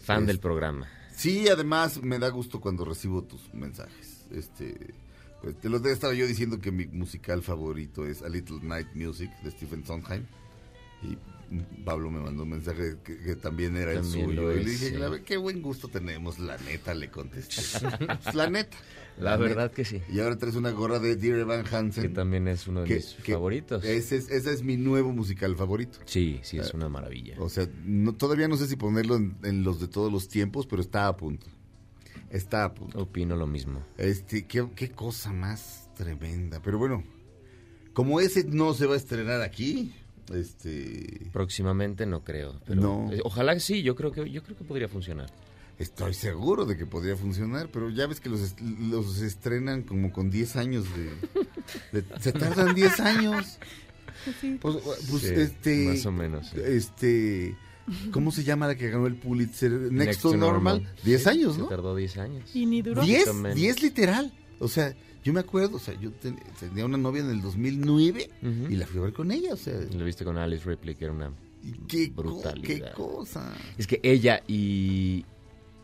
[0.00, 0.86] Fan Es- del programa.
[1.14, 4.24] Sí, además me da gusto cuando recibo tus mensajes.
[4.30, 4.94] Este,
[5.42, 9.30] pues te los estaba yo diciendo que mi musical favorito es A Little Night Music
[9.42, 10.24] de Stephen Sondheim.
[11.02, 11.16] Y
[11.84, 14.52] Pablo me mandó un mensaje que, que también era También el suyo.
[14.52, 14.96] Y le dije, sí.
[14.96, 17.60] "La- qué buen gusto tenemos, la neta, le contesté.
[18.22, 18.76] Pues, la neta.
[19.18, 19.74] La verdad neta.
[19.74, 20.00] que sí.
[20.12, 22.02] Y ahora traes una gorra de Dear Evan Hansen.
[22.04, 23.84] Que también es uno de que- mis que favoritos.
[23.84, 25.98] Ese es, ese es mi nuevo musical favorito.
[26.04, 27.34] Sí, sí, es una maravilla.
[27.40, 30.66] O sea, no, todavía no sé si ponerlo en, en los de todos los tiempos,
[30.66, 31.46] pero está a punto.
[32.30, 32.98] Está a punto.
[33.00, 33.84] Opino lo mismo.
[33.98, 36.60] Este, qué, qué cosa más tremenda.
[36.62, 37.02] Pero bueno,
[37.92, 39.92] como ese no se va a estrenar aquí,
[40.32, 42.60] este, Próximamente no creo.
[42.66, 43.12] Pero No.
[43.12, 45.28] eh, Ojalá que sí, yo creo que, yo creo que podría funcionar.
[45.78, 50.12] estoy seguro de que podría funcionar, pero ya ves que los, est- los estrenan como
[50.12, 50.84] con 10 años
[51.92, 52.00] de...
[52.02, 53.58] de- se tardan 10 años.
[54.60, 55.84] Pues, pues, Sí, este...
[55.86, 56.60] más o menos, sí.
[56.64, 57.56] Este...
[58.12, 59.70] ¿Cómo se llama la que ganó el Pulitzer?
[59.72, 60.82] Next, Next to Normal.
[60.82, 60.94] Normal.
[61.04, 61.66] 10 Sí, años, se ¿no?
[61.68, 62.54] tardó 10 años.
[62.54, 63.02] Y ni duró.
[63.02, 63.56] 10, Más o menos.
[63.56, 64.32] 10 literal.
[64.58, 68.30] O sea, yo me acuerdo, o sea, yo ten- tenía una novia en el 2009
[68.42, 68.72] Ujú.
[68.72, 71.04] y la fui a ver con ella, o sea, Lo viste con Alice Ripley, que
[71.04, 71.32] era una
[71.88, 72.66] qué, co- brutalidad.
[72.66, 73.52] qué cosa.
[73.78, 75.24] Es que ella y,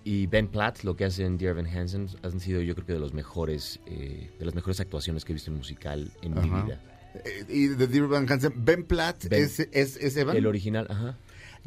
[0.04, 2.98] y Ben Platt, lo que hacen Dear Evan Hansen, han sido yo creo que de
[3.00, 6.80] los mejores, eh, de las mejores actuaciones que he visto en musical en mi vida.
[7.24, 9.42] Eh, y de Dear Van Hansen, Ben Platt Ben.
[9.42, 10.36] es, es, es Evan.
[10.36, 11.18] El original, ajá.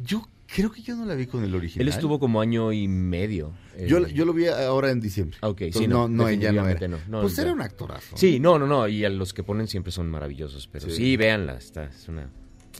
[0.02, 1.82] Yo creo que yo no la vi con el original.
[1.86, 3.52] Él estuvo como año y medio.
[3.76, 5.38] eh, Yo, yo lo vi ahora en diciembre.
[5.42, 6.88] Ah, ok, Entonces, sí, no, no, ella no era.
[6.88, 7.42] no, no, pues ya.
[7.42, 8.16] era un actorazo.
[8.16, 10.96] Sí, no, no, no, y a los que ponen siempre son maravillosos, pero Sí.
[10.96, 12.28] sí, véanla, está, es una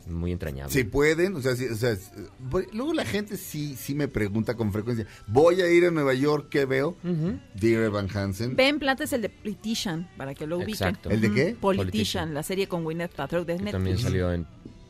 [0.08, 0.72] muy entrañable.
[0.72, 1.94] Si pueden, o sea, sí, o sea,
[2.72, 6.48] luego la gente sí, sí me pregunta con frecuencia, voy a ir a Nueva York,
[6.50, 6.96] ¿qué veo?
[7.54, 8.56] Dear Evan Hansen.
[8.56, 10.72] Ben Platt es el de Politician, para que lo ubiquen.
[10.74, 11.10] Exacto.
[11.10, 11.56] ¿El de qué?
[11.60, 12.34] Politician, Politician.
[12.34, 13.72] la serie con Gwyneth Paltrow de Que Netflix.
[13.72, 14.46] también salió en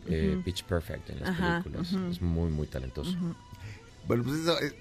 [0.09, 0.43] eh, Ujú.
[0.43, 1.93] Pitch Perfect en las Ajá, películas.
[2.11, 3.15] Es muy, muy talentoso.
[4.07, 4.73] Bueno, pues eso, eh,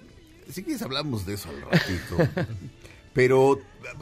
[0.50, 2.18] si quieres hablamos de eso al ratito.
[3.14, 3.60] Pero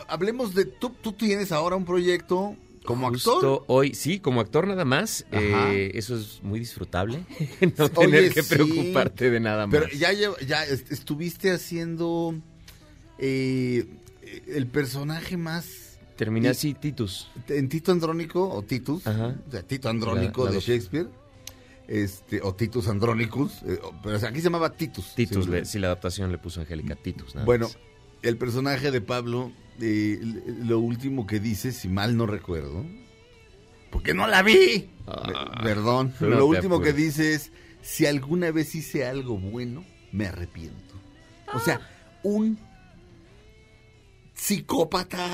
[0.08, 2.56] ha- hablemos de, tú, tú tienes ahora un proyecto
[2.86, 3.64] como Justo actor.
[3.68, 7.26] hoy, sí, como actor nada más, eh, eso es muy disfrutable,
[7.78, 9.78] no Oye, tener que sí, preocuparte de nada más.
[9.80, 12.34] Pero ya, ya est- estuviste haciendo
[13.18, 13.86] eh,
[14.48, 15.87] el personaje más
[16.18, 17.30] Terminé y- así, Titus.
[17.48, 19.36] en Tito Andrónico o Titus, Ajá.
[19.48, 20.62] o sea, Tito Andrónico La- la de.
[20.62, 21.08] Shakespeare,
[21.88, 25.14] este o Titus Andronicus, eh, pero o sea, aquí se llamaba Titus.
[25.16, 27.36] Titus, Sí, le- sí, la adaptación le puso Angélica Titus.
[27.36, 27.78] nada Bueno, más.
[28.24, 30.20] el personaje de Pablo, eh,
[30.66, 32.84] lo último que dice, si mal no recuerdo,
[33.92, 37.52] porque no la vi, Ah, perdón, pero no lo último que dice es,
[37.82, 40.96] si alguna vez hice algo bueno, me arrepiento.
[41.54, 41.80] O sea,
[42.24, 42.60] un
[44.38, 45.30] psicópata,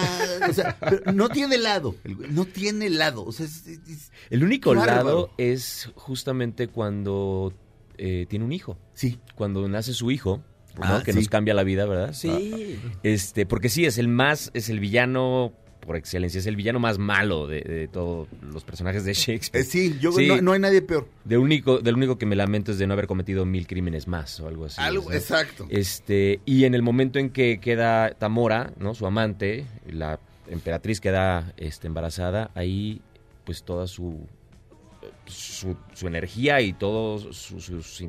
[0.49, 1.95] o sea, pero no tiene lado,
[2.29, 4.95] no tiene lado, o sea, es- El único bárbaro.
[5.03, 7.53] lado es justamente cuando
[7.97, 8.77] eh, tiene un hijo.
[8.93, 10.41] sí, Cuando nace su hijo,
[10.77, 10.83] ¿no?
[10.83, 11.19] Ah, que sí.
[11.19, 12.13] nos cambia la vida, ¿verdad?
[12.13, 12.79] Sí.
[13.03, 15.53] Este, porque sí, es el más, es el villano
[15.85, 19.63] por excelencia, es el villano más malo de, de todos los personajes de Shakespeare.
[19.63, 20.27] Eh, sí, yo Sí.
[20.27, 21.07] No, no hay nadie peor.
[21.23, 24.39] De único, del único que me lamento es de no haber cometido mil crímenes más
[24.39, 24.81] o algo así.
[25.11, 25.67] Exacto.
[25.69, 28.93] Este, y en el momento en que queda Tamora, ¿no?
[28.93, 33.01] Su amante, la emperatriz queda este, embarazada, ahí
[33.43, 34.27] pues toda su,
[35.25, 38.03] su, su energía y todos sus, sus,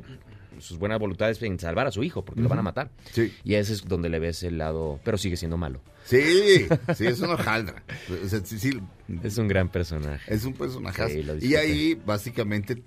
[0.59, 2.91] sus buenas voluntades en salvar a su hijo, porque lo van a matar.
[3.11, 3.33] Sí.
[3.43, 5.81] Y ese es donde le ves el lado, pero sigue siendo malo.
[6.05, 7.83] Sí, sí, es una jaldra.
[8.23, 8.79] O sea, sí, sí,
[9.23, 10.33] Es un gran personaje.
[10.33, 11.23] es un personaje.
[11.41, 12.83] Y ahí, básicamente,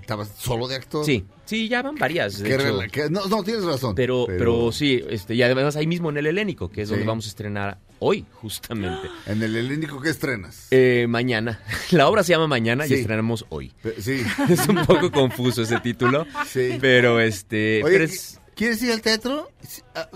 [0.00, 1.04] estabas solo de actor.
[1.04, 2.38] Sí, sí, ya van varias.
[2.40, 2.64] de hecho.
[2.64, 3.94] rela- no, no, tienes razón.
[3.94, 7.26] Pero, pero, sí, este, y además ahí mismo en el Helénico, que es donde vamos
[7.26, 9.08] a estrenar hoy, justamente.
[9.26, 10.66] En el helénico, ¿qué estrenas?
[10.70, 11.60] Eh, mañana.
[11.90, 12.94] La obra se llama Mañana Sí.
[12.94, 13.72] y estrenamos hoy.
[13.98, 16.76] Sí, Es un poco confuso ese título, sí.
[16.80, 19.50] pero este, Oye, pero es- ¿qui- ¿quieres ir al teatro?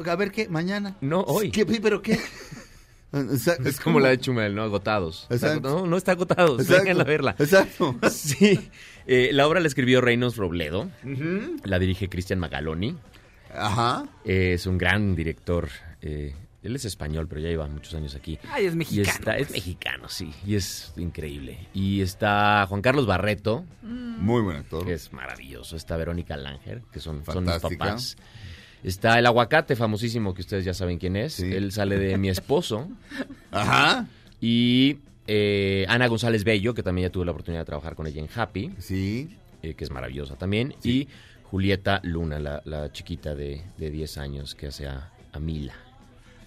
[0.07, 0.97] A ver qué, mañana.
[1.01, 1.51] no hoy.
[1.51, 2.19] ¿Qué, ¿Pero qué?
[3.13, 4.63] Exacto, Es como la de Chumel, ¿no?
[4.63, 5.27] Agotados.
[5.31, 5.61] Exacto.
[5.69, 6.61] No, no está agotados.
[6.61, 6.85] Exacto.
[6.85, 7.37] Vengan a verla.
[7.39, 7.97] Exacto.
[8.11, 8.71] Sí.
[9.07, 10.91] Eh, la obra la escribió Reynolds Robledo.
[11.65, 12.97] La dirige Cristian Magaloni.
[13.55, 14.05] Ajá.
[14.25, 15.69] Eh, es un gran director.
[16.03, 18.37] eh, él es español, pero ya lleva muchos años aquí.
[18.53, 19.09] Ay, es Y mexicano.
[19.17, 20.33] está, es mexicano, sí.
[20.45, 21.69] Y es increíble.
[21.73, 24.85] Y está Juan Carlos Barreto, Muy buen actor.
[24.85, 25.77] que es maravilloso.
[25.77, 28.17] Está Verónica Langer, que son, son mis papás.
[28.85, 31.35] Está el aguacate famosísimo, que ustedes ya saben quién es.
[31.35, 31.53] Sí.
[31.53, 32.89] Él sale de mi esposo.
[33.51, 34.07] Ajá.
[34.41, 38.21] Y eh, Ana González Bello, que también ya tuve la oportunidad de trabajar con ella
[38.23, 39.37] en Happy, Sí.
[39.63, 40.75] eh, que es maravillosa también.
[40.85, 41.09] Y
[41.45, 45.75] Julieta Luna, la, la chiquita de, de 10 años que hace a, a Mila.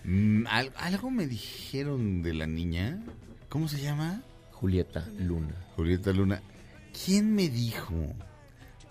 [0.04, 3.04] Mm, al- algo me dijeron de la niña.
[3.50, 4.22] ¿Cómo se llama?
[4.52, 5.54] Julieta Luna.
[5.76, 6.42] Julieta Luna.
[7.06, 7.94] ¿Quién me dijo?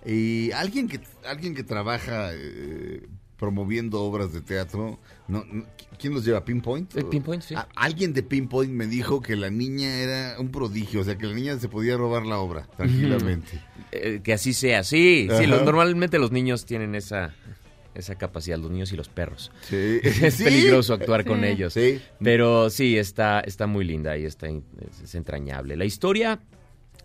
[0.05, 3.07] Eh, alguien que alguien que trabaja eh,
[3.41, 5.01] promoviendo obras de teatro.
[5.26, 5.64] No, no,
[5.99, 6.45] ¿Quién los lleva?
[6.45, 6.97] ¿Pinpoint?
[6.97, 7.55] Eh, Pinpoint, sí.
[7.55, 11.26] A- alguien de Pinpoint me dijo que la niña era un prodigio, o sea, que
[11.26, 13.61] la niña se podía robar la obra tranquilamente.
[13.93, 15.28] Eh, que así sea, sí.
[15.38, 17.34] sí normalmente los niños tienen esa,
[17.95, 19.51] esa capacidad, los niños y los perros.
[19.62, 20.01] Sí.
[20.05, 20.45] Es Sí.
[20.45, 21.72] peligroso actuar con ellos.
[21.74, 22.01] Sí.
[22.22, 25.76] Pero sí, está, está muy linda y está es entrañable.
[25.76, 26.41] La historia,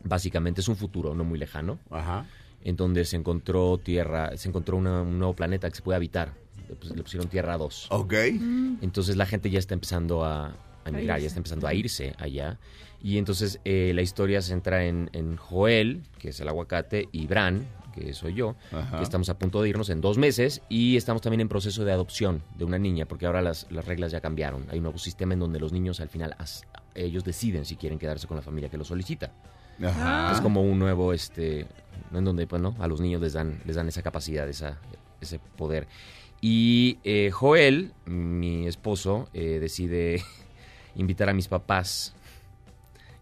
[0.03, 2.27] básicamente, es un futuro no muy lejano, Ajá.
[2.65, 6.33] En donde se encontró tierra, se encontró una- un nuevo planeta que se puede habitar.
[6.67, 7.87] Le pus- le pusieron Tierra 2.
[7.91, 8.13] Ok.
[8.81, 10.47] Entonces la gente ya está empezando a,
[10.83, 12.57] a emigrar, ya está empezando a irse allá.
[13.03, 17.27] Y entonces eh, la historia se centra en, en Joel, que es el aguacate, y
[17.27, 18.97] Bran, que soy yo, Ajá.
[18.97, 21.91] que estamos a punto de irnos en dos meses y estamos también en proceso de
[21.91, 24.65] adopción de una niña, porque ahora las, las reglas ya cambiaron.
[24.71, 26.63] Hay un nuevo sistema en donde los niños al final as-
[26.95, 29.31] ellos deciden si quieren quedarse con la familia que lo solicita.
[29.83, 30.31] Ajá.
[30.33, 31.67] Es como un nuevo, este,
[32.13, 32.75] en donde, pues, ¿no?
[32.79, 34.77] A los niños les dan, les dan esa capacidad, esa,
[35.21, 35.87] ese poder.
[36.41, 40.21] Y eh, Joel, mi esposo, eh, decide
[40.95, 42.13] invitar a mis papás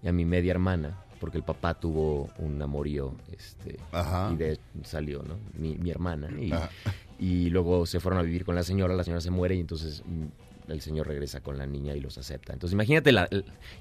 [0.02, 4.30] y a mi media hermana, porque el papá tuvo un amorío, este, Ajá.
[4.34, 5.38] y de salió, ¿no?
[5.54, 6.30] Mi, mi hermana.
[6.38, 6.52] Y,
[7.18, 10.04] y luego se fueron a vivir con la señora, la señora se muere y entonces
[10.06, 12.52] mm, el señor regresa con la niña y los acepta.
[12.52, 13.30] Entonces imagínate, la,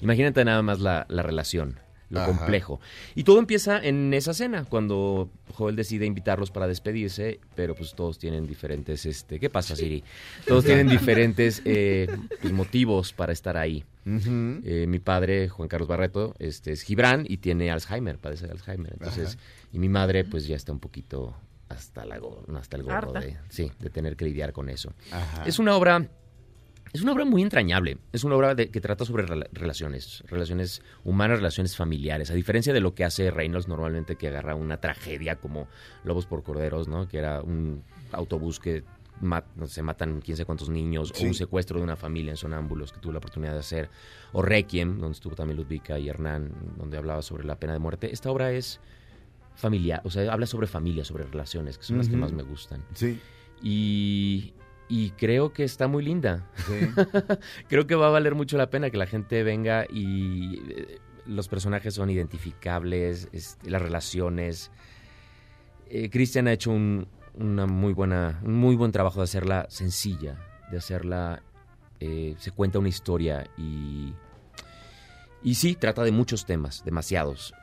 [0.00, 1.80] imagínate nada más la, la relación,
[2.12, 2.28] lo Ajá.
[2.36, 2.78] complejo.
[3.14, 8.18] Y todo empieza en esa cena, cuando Joel decide invitarlos para despedirse, pero pues todos
[8.18, 10.04] tienen diferentes, este, ¿qué pasa Siri?
[10.46, 12.06] Todos tienen diferentes eh,
[12.40, 13.84] pues, motivos para estar ahí.
[14.04, 18.92] Eh, mi padre, Juan Carlos Barreto, este, es Gibran y tiene Alzheimer, padece de Alzheimer.
[18.92, 19.38] Entonces,
[19.72, 21.34] y mi madre, pues ya está un poquito
[21.68, 24.92] hasta, la, go- no, hasta el gorro de, sí, de tener que lidiar con eso.
[25.12, 25.44] Ajá.
[25.46, 26.08] Es una obra,
[26.93, 27.99] es una obra muy entrañable.
[28.12, 32.30] Es una obra de- que trata sobre rela- relaciones, relaciones humanas, relaciones familiares.
[32.30, 35.68] A diferencia de lo que hace Reynolds normalmente, que agarra una tragedia como
[36.05, 37.09] Lobos por Corderos, ¿no?
[37.09, 37.82] Que era un
[38.12, 38.84] autobús que
[39.20, 41.24] ma- no sé, se matan quién sé cuántos niños, Sí.
[41.24, 43.88] o un secuestro de una familia en Sonámbulos que tuve la oportunidad de hacer,
[44.32, 48.12] o Requiem, donde estuvo también Ludvika y Hernán, donde hablaba sobre la pena de muerte.
[48.12, 48.80] Esta obra es
[49.55, 52.82] familiar, o sea, habla sobre familia, sobre relaciones, que son las que más me gustan.
[52.95, 53.20] Sí.
[53.62, 54.55] Y,
[54.93, 56.47] y creo que está muy linda.
[56.66, 56.74] Sí.
[57.68, 61.49] creo que va a valer mucho la pena que la gente venga y eh, los
[61.49, 64.70] personajes son identificables, este, las relaciones.
[65.88, 70.36] Eh, Cristian ha hecho un, una muy buena, un muy buen trabajo de hacerla sencilla,
[70.70, 71.43] de hacerla,
[71.99, 74.12] eh, se cuenta una historia y,
[75.43, 77.55] y sí, trata de muchos temas, demasiados,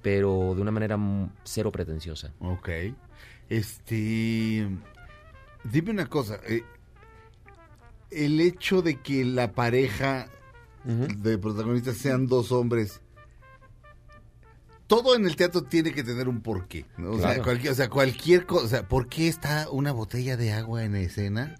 [0.00, 0.96] pero de una manera
[1.42, 2.32] cero pretenciosa.
[2.38, 2.68] Ok.
[3.48, 4.68] Este.
[5.64, 6.38] Dime una cosa.
[6.46, 6.62] eh,
[8.10, 10.28] el hecho de que la pareja
[10.84, 13.00] de protagonistas sean dos hombres.
[14.86, 16.86] Todo en el teatro tiene que tener un porqué.
[16.96, 17.10] ¿no?
[17.10, 18.64] O, sea, cualquier, o sea, cualquier cosa.
[18.64, 21.56] O sea, ¿por qué está una botella de agua en escena?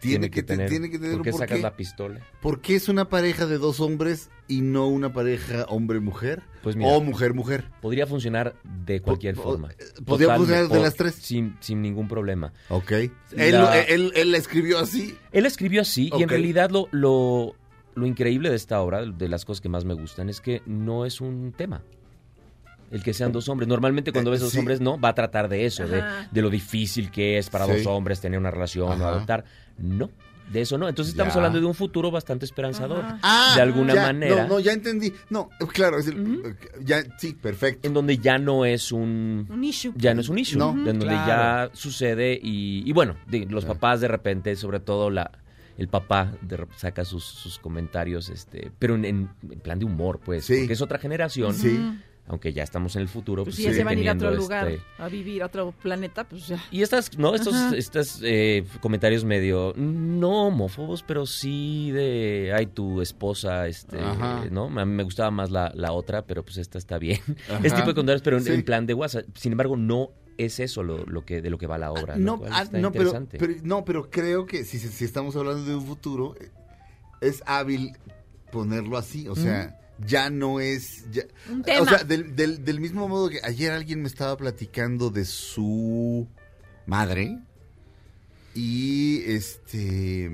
[0.00, 2.20] Tiene, que, te- tiene que tener ¿Por qué sacas la pistola?
[2.40, 6.42] ¿Por qué es una pareja de dos hombres y no una pareja hombre-mujer?
[6.62, 7.64] Pues mira, o mujer-mujer.
[7.82, 9.68] Podría funcionar de cualquier Po- forma.
[10.06, 11.14] podría Total, funcionar de las tres.
[11.16, 12.52] Sin, sin ningún problema.
[12.70, 12.92] Ok.
[13.36, 15.14] La- Él, él, él la escribió así.
[15.32, 17.54] Él escribió así y en realidad lo, lo,
[17.94, 21.04] lo increíble de esta obra, de las cosas que más me gustan, es que no
[21.04, 21.82] es un tema.
[22.90, 23.68] El que sean dos hombres.
[23.68, 24.58] Normalmente cuando Eh, ves dos sí.
[24.58, 26.02] hombres, no, va a tratar de eso, de,
[26.42, 27.72] lo difícil que es para Sí.
[27.72, 29.44] dos hombres tener una relación o adoptar.
[29.78, 30.10] No,
[30.52, 30.88] de eso no.
[30.88, 31.38] Entonces estamos Ya.
[31.38, 33.04] hablando de un futuro bastante esperanzador.
[33.22, 34.42] Ah, de alguna ya, manera.
[34.42, 35.12] No, no, ya entendí.
[35.30, 37.86] No, claro, es el- ya, sí, perfecto.
[37.86, 39.46] En donde ya no es un...
[39.48, 39.92] Un issue.
[39.96, 41.26] ya no es un issue, No, en donde claro.
[41.28, 45.30] ya sucede y, y bueno, de- los papás de repente, sobre todo la
[45.78, 49.86] el papá de rep- saca sus, sus comentarios, este, pero en, en- en plan de
[49.86, 50.56] humor, pues, Sí.
[50.58, 51.54] porque es otra generación.
[51.54, 51.80] Sí.
[52.30, 53.42] Aunque ya estamos en el futuro.
[53.44, 55.42] Pues pues si ya se van a ir a otro teniendo lugar, este- a vivir
[55.42, 56.62] a otro planeta, pues ya.
[56.70, 57.34] Y estas, ¿no?
[57.34, 57.76] Estos, Ajá.
[57.76, 64.44] estos eh, comentarios medio, no homófobos, pero sí de, ay, tu esposa, este, Ajá.
[64.50, 64.66] ¿no?
[64.66, 67.20] A mí me gustaba más la, la otra, pero pues esta está bien.
[67.48, 67.56] Ajá.
[67.64, 68.52] Este tipo de comentarios, pero en, Sí.
[68.52, 69.24] en plan de WhatsApp.
[69.36, 72.14] Sin embargo, no es eso lo, lo que, de lo que va la obra.
[72.16, 73.38] No, ah, no, pero, interesante.
[73.38, 76.34] pero- no, pero creo que si, si estamos hablando de un futuro,
[77.20, 77.92] es hábil
[78.52, 79.28] ponerlo así.
[79.28, 81.10] O sea, ya no es.
[81.10, 81.88] ya- Un o tema.
[81.88, 86.26] sea, del, del- del mismo modo que ayer alguien me estaba platicando de su
[86.86, 87.38] madre.
[88.54, 90.30] Y este.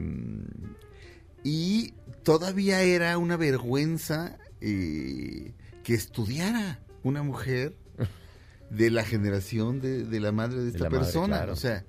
[1.44, 5.52] Y todavía era una vergüenza eh,
[5.84, 7.76] que estudiara una mujer
[8.70, 11.36] de la generación de, de la madre de esta madre, persona.
[11.36, 11.52] claro.
[11.52, 11.84] O sea,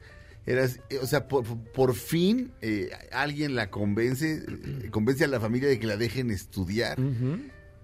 [0.46, 5.40] eras, eh, o sea, por, por fin eh, alguien la convence, eh, convence a la
[5.40, 6.98] familia de que la dejen estudiar.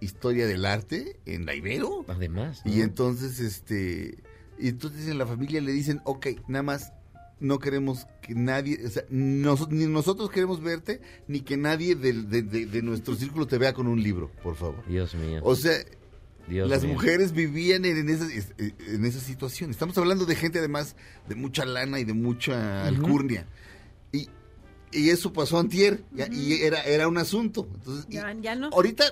[0.03, 2.05] Historia del arte en la Ibero.
[2.07, 2.83] Además, Y ¿no?
[2.83, 4.17] entonces, este,
[4.59, 6.93] y entonces en la familia le dicen, ok, nada más
[7.39, 12.13] no queremos que nadie, o sea, nos- ni nosotros queremos verte, ni que nadie de,
[12.13, 14.83] de- de nuestro círculo te vea con un libro, por favor.
[14.87, 15.41] Dios mío.
[15.43, 15.73] O sea,
[16.47, 16.93] Dios las mío.
[16.93, 18.27] mujeres vivían en, en esa,
[18.87, 19.71] en esa situación.
[19.71, 20.95] Estamos hablando de gente además
[21.27, 23.47] de mucha lana y de mucha alcurnia.
[24.13, 24.29] Y,
[24.93, 27.67] y eso pasó antier, y era, era un asunto.
[27.73, 28.69] Entonces, y- ya no.
[28.69, 29.03] ahorita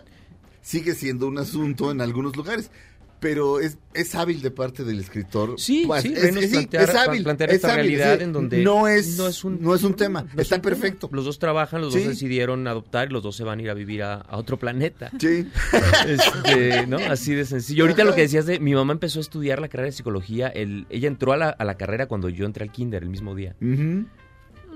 [0.61, 2.71] sigue siendo un asunto en algunos lugares.
[3.19, 5.53] Pero es, es hábil de parte del escritor.
[5.59, 8.63] Sí, Pues, sí, es, es- plantear- es hábil, plantear es esta hábil, realidad en donde
[8.63, 10.25] no es, no es un- no es un tema.
[10.33, 10.73] No Está un tema.
[10.75, 11.07] perfecto.
[11.11, 11.99] Los dos trabajan, los Sí.
[11.99, 14.57] dos decidieron adoptar y los dos se van a ir a vivir a, a otro
[14.57, 15.11] planeta.
[15.19, 15.47] Sí.
[16.07, 16.97] Este, ¿no?
[16.97, 17.83] Así de sencillo.
[17.83, 20.47] Ahorita lo que decías de mi mamá empezó a estudiar la carrera de psicología.
[20.47, 23.35] El, ella entró a la, a la carrera cuando yo entré al kinder el mismo
[23.35, 23.55] día.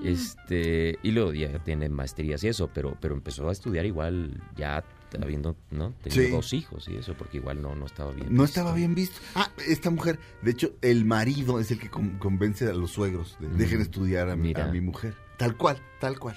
[0.04, 4.84] Este, y luego ya tiene maestrías y eso, pero, pero empezó a estudiar igual ya
[5.22, 5.92] habiendo, ¿no?
[6.02, 6.30] Tenido Sí.
[6.30, 8.26] dos hijos y eso, porque igual no, no estaba bien.
[8.34, 8.60] No visto.
[8.60, 9.20] estaba bien visto.
[9.34, 13.36] Ah, esta mujer, de hecho, el marido es el que con- convence a los suegros.
[13.40, 14.64] de, Mm, Dejen estudiar a mi, mira.
[14.66, 15.14] a mi mujer.
[15.38, 16.36] Tal cual, tal cual.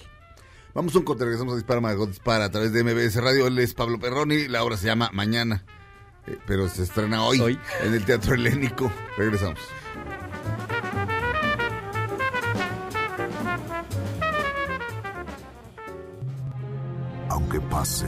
[0.74, 3.48] Vamos a un corte, regresamos a Dispara Margot Dispara a través de MBS Radio.
[3.48, 5.64] Él es Pablo Perroni, la obra se llama Mañana,
[6.28, 7.60] eh, pero se estrena hoy, Hoy.
[7.84, 8.92] en el Teatro Helénico.
[9.18, 9.60] Regresamos.
[17.30, 18.08] Aunque pase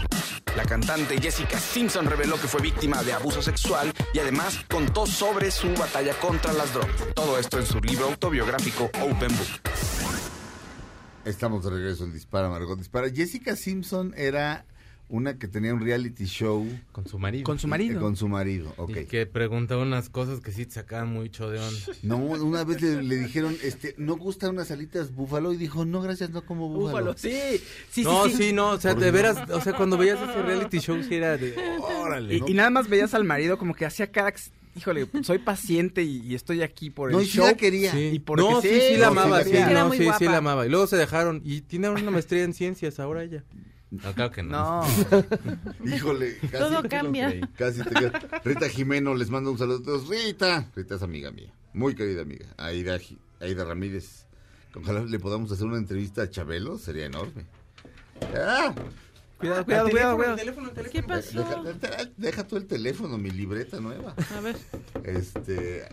[0.55, 5.49] La cantante Jessica Simpson reveló que fue víctima de abuso sexual y además contó sobre
[5.49, 6.95] su batalla contra las drogas.
[7.15, 9.71] Todo esto en su libro autobiográfico Open Book.
[11.23, 13.09] Estamos de regreso en Dispara Margot Dispara.
[13.09, 14.65] Jessica Simpson era
[15.11, 17.43] una que tenía un reality show Con su marido.
[17.43, 18.01] Con su marido.
[18.01, 18.73] con su marido.
[18.77, 18.97] Ok.
[19.01, 21.79] Y que preguntaba unas cosas que sí te sacaban mucho de onda.
[22.03, 25.53] No, una vez le, le dijeron, este, ¿no gustan unas alitas búfalo?
[25.53, 27.13] Y dijo, no, gracias, no como búfalo.
[27.13, 27.61] Búfalo, sí.
[27.89, 28.53] Sí, no, sí, sí, sí.
[28.53, 31.55] no, o sea, de veras, o sea, cuando veías ese reality show sí era de,
[31.99, 32.37] órale.
[32.37, 34.33] Y, y nada más veías al marido como que hacía cara,
[34.75, 37.45] híjole, soy paciente y, y estoy aquí por el No, y sí show.
[37.45, 37.91] la quería.
[37.91, 38.11] Sí.
[38.13, 39.49] Y porque no, sí, sí, sí la no, sí amaba, sí.
[39.51, 40.65] Era no, sí, sí la amaba.
[40.65, 43.43] Y luego se dejaron y tiene una maestría en ciencias ahora ella.
[43.91, 44.81] No, claro que no.
[44.81, 44.87] No.
[45.95, 47.49] Híjole, casi, Todo cambia.
[47.57, 48.19] casi te queda.
[48.43, 50.07] Rita Jimeno les manda un saludo a todos.
[50.07, 52.45] Rita, Rita es amiga mía, muy querida amiga.
[52.57, 52.97] Aida,
[53.41, 54.25] Aida Ramírez.
[54.75, 57.45] Ojalá le podamos hacer una entrevista a Chabelo, sería enorme.
[58.35, 58.73] Ah,
[59.37, 60.37] Cuidado, cuidado, cuidado, cuidado.
[60.91, 61.39] ¿Qué pasó?
[61.43, 64.15] deja, deja- deja tú el teléfono, mi libreta nueva.
[64.37, 64.55] A ver.
[65.03, 65.89] Este.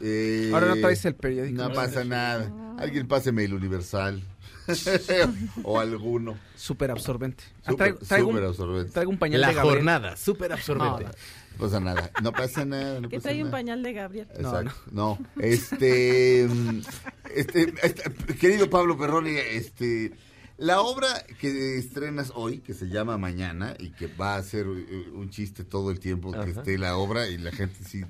[0.00, 1.62] eh, Ahora no traes el periódico.
[1.62, 2.52] No pasa nada.
[2.78, 4.22] Alguien páseme el Universal.
[5.64, 6.36] o alguno.
[6.56, 7.44] Súper absorbente.
[7.64, 8.92] Ah, Súper- traigo, traigo súper un, absorbente.
[8.92, 9.74] traigo un pañal La de Gabriel.
[9.76, 11.04] jornada, súper absorbente.
[11.04, 12.10] No, No pasa nada.
[12.22, 13.00] No pasa nada.
[13.00, 14.28] No Que pasa trae un pañal de Gabriel.
[14.34, 14.72] Exacto.
[14.90, 16.80] No, este, mm,
[17.34, 20.12] este, este, querido Pablo Perroni, este,
[20.58, 21.08] la obra
[21.40, 25.64] que estrenas hoy, que se llama Mañana y que va a ser eh, un chiste
[25.64, 26.48] todo el tiempo que Ajá.
[26.50, 28.02] esté la obra y la gente sí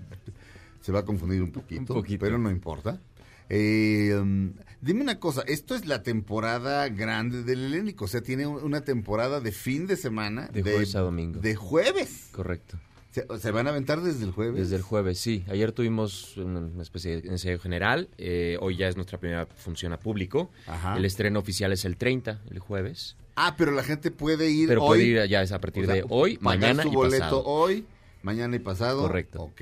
[0.81, 2.25] se va a confundir un poquito, Un poquito.
[2.25, 3.01] pero no importa.
[3.49, 4.49] Eh, mm,
[4.83, 8.83] dime una cosa, esto es la temporada grande del Helénico, o sea, tiene un- una
[8.83, 10.49] temporada de fin de semana.
[10.53, 11.41] De jueves a domingo.
[11.41, 12.29] De jueves.
[12.33, 12.79] Correcto.
[13.11, 14.59] Se, se van a aventar desde el jueves.
[14.59, 15.45] Desde el jueves, sí.
[15.49, 18.09] Ayer tuvimos una especie de ensayo general.
[18.19, 20.51] eh, hoy ya es nuestra primera función a público.
[20.67, 20.97] Ajá.
[20.97, 23.17] El estreno oficial es el 30, el jueves.
[23.37, 24.89] Ah, pero la gente puede ir Pero hoy.
[24.89, 27.45] puede ir ya es a partir O sea, de hoy, mañana su y boleto pasado.
[27.45, 27.85] hoy
[28.23, 29.03] Mañana y pasado.
[29.03, 29.43] Correcto.
[29.43, 29.61] Ok.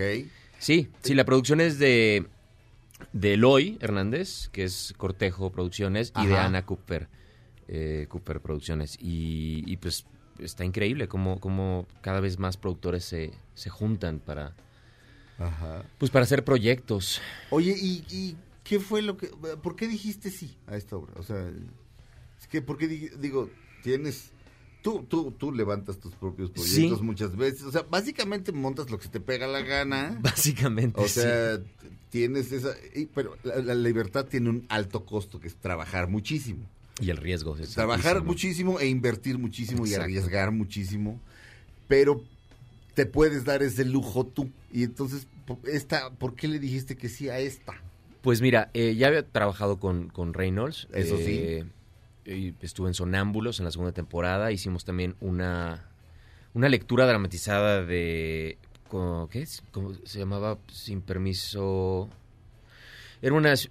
[0.58, 2.26] Sí, sí, la producción es de,
[3.12, 6.36] de Eloy Hernández, que es Cortejo Producciones, y de.
[6.36, 7.08] Ana Cooper,
[7.68, 8.96] eh, Cooper Producciones.
[9.00, 10.06] Y, y, pues
[10.38, 14.54] está increíble cómo, cómo cada vez más productores se, se juntan para,
[15.38, 15.84] Ajá.
[15.98, 17.20] pues para hacer proyectos.
[17.50, 19.28] Oye, ¿y, y qué fue lo que...
[19.62, 21.12] ¿Por qué dijiste sí a esta obra?
[21.16, 21.50] O sea,
[22.40, 23.50] es que, ¿por qué di- digo,
[23.82, 24.32] tienes...
[24.82, 27.04] Tú, tú, tú levantas tus propios proyectos Sí.
[27.04, 27.62] muchas veces.
[27.64, 30.18] O sea, básicamente montas lo que se te pega la gana.
[30.22, 31.20] Básicamente, O sí.
[31.20, 31.60] sea,
[32.10, 32.74] tienes esa...
[32.94, 36.64] y- pero la, la libertad tiene un alto costo, que es trabajar muchísimo.
[37.00, 37.56] Y el riesgo.
[37.56, 38.24] es Trabajar altísimo.
[38.32, 41.20] muchísimo e invertir muchísimo y arriesgar muchísimo.
[41.88, 42.22] Pero
[42.94, 44.50] te puedes dar ese lujo tú.
[44.72, 45.26] Y entonces,
[45.64, 47.74] esta, ¿por qué le dijiste que sí a esta?
[48.22, 50.88] Pues mira, eh, ya había trabajado con, con Reynolds.
[50.92, 51.64] Eso eh,
[52.36, 54.52] y estuve en Sonámbulos en la segunda temporada.
[54.52, 55.88] Hicimos también una,
[56.54, 58.58] una lectura dramatizada de...
[59.30, 59.62] ¿Qué es?
[59.70, 60.58] ¿Cómo se llamaba?
[60.72, 62.08] Sin permiso...
[63.22, 63.68] Era una eh,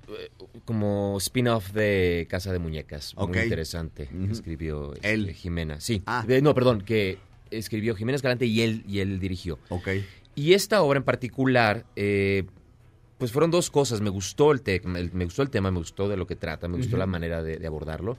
[0.64, 3.15] como spin-off de Casa de Muñecas.
[3.18, 4.07] Muy interesante.
[4.07, 4.31] que.
[4.31, 5.34] Escribió este, Él.
[5.34, 5.80] Jimena.
[5.81, 6.03] Sí.
[6.06, 6.23] Ah.
[6.44, 7.18] No, perdón, que
[7.49, 9.57] escribió Jimena Escalante y él, y él dirigió.
[9.69, 9.88] Ok.
[10.36, 12.44] Y esta obra en particular, eh,
[13.18, 14.02] pues fueron dos cosas.
[14.02, 16.77] Me gustó el, el- me gustó el tema, me gustó de lo que trata, me
[16.77, 18.18] gustó la manera de, de abordarlo.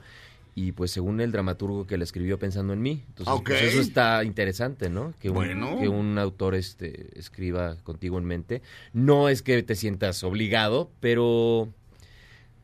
[0.53, 3.03] Y pues según el dramaturgo que la escribió pensando en mí.
[3.07, 5.13] Entonces, pues, eso está interesante, ¿no?
[5.19, 5.79] Que un, Bueno.
[5.79, 8.61] que un autor este, escriba contigo en mente.
[8.91, 11.69] No es que te sientas obligado, pero,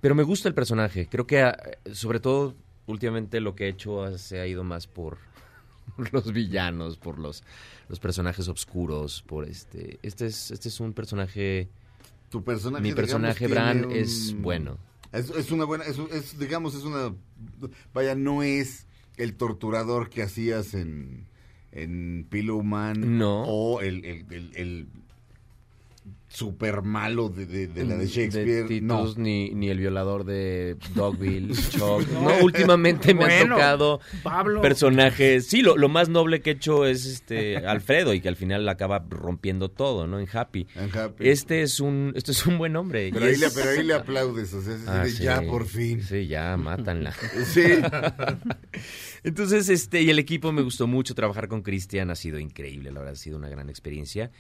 [0.02, 1.08] pero me gusta el personaje.
[1.10, 1.58] Creo que ah,
[1.94, 2.56] sobre todo
[2.88, 5.18] últimamente lo que he hecho se ha ido más por
[6.12, 7.42] los villanos, por los,
[7.88, 9.98] los personajes oscuros, por este.
[10.04, 11.70] Este es, este es un personaje.
[12.30, 14.78] Tu personaje, Mi personaje, Bran, un- es bueno.
[15.12, 17.14] Es, es una buena, es, es, digamos, es una,
[17.94, 21.28] vaya, no es el torturador que hacías en,
[21.72, 23.18] en Pillow Man.
[23.18, 23.44] No.
[23.44, 24.88] O el, el, el, el
[26.30, 28.68] super malo de, de, de la de Shakespeare.
[28.68, 29.14] De no.
[29.16, 32.08] Ni, ni el violador de Dogville, Chuck.
[32.12, 34.62] No, últimamente me han tocado Pablo.
[34.62, 35.48] personajes.
[35.48, 38.68] Sí, lo, lo más noble que he hecho es este Alfredo y que al final
[38.68, 40.20] acaba rompiendo todo, ¿no?
[40.20, 40.68] En Happy.
[40.76, 41.30] En Happy.
[41.30, 43.10] Este es un, este es un buen hombre.
[43.14, 45.24] Pero ahí, es- le, pero ahí le aplaudes, o sea, es Ah, sí.
[45.24, 46.02] ya por fin.
[46.04, 47.14] Sí, ya, mátanla.
[47.46, 47.62] Sí.
[49.24, 51.16] Entonces, este, y el equipo me gustó mucho.
[51.16, 54.32] Trabajar con Cristian ha sido increíble, la verdad, ha sido una gran experiencia.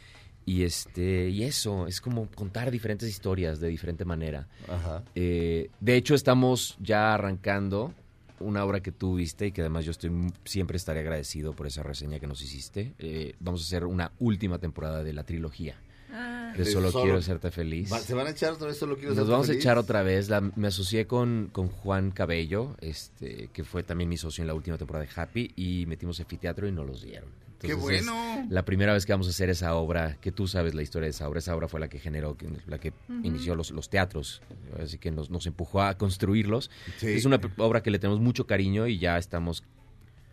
[0.47, 4.47] Y este, y eso, es como contar diferentes historias de diferente manera.
[4.69, 5.03] Ajá.
[5.13, 7.93] Eh, de hecho, estamos ya arrancando
[8.39, 10.09] una obra que tú viste y que además yo estoy
[10.45, 12.93] siempre estaré agradecido por esa reseña que nos hiciste.
[12.97, 15.75] Eh, vamos a hacer una última temporada de la trilogía.
[16.13, 16.53] Ah.
[16.55, 17.89] De Solo, Solo- Quiero Hacerte Feliz.
[17.89, 18.77] ¿Se van a echar otra vez?
[18.77, 20.29] Solo quiero Nos vamos a echar otra vez.
[20.29, 24.53] La- me asocié con, con Juan Cabello, este, que fue también mi socio en la
[24.53, 27.29] última temporada de Happy, y metimos anfiteatro y nos los dieron.
[27.59, 28.13] ¡Qué bueno!
[28.45, 31.05] es la primera vez que vamos a hacer esa obra, que tú sabes la historia
[31.07, 32.93] de esa obra, esa obra fue la que generó, que- la que
[33.23, 34.41] inició los, los teatros,
[34.81, 36.69] así que nos, nos empujó a construirlos.
[36.97, 37.07] Sí.
[37.07, 39.63] Es una obra que le tenemos mucho cariño y ya estamos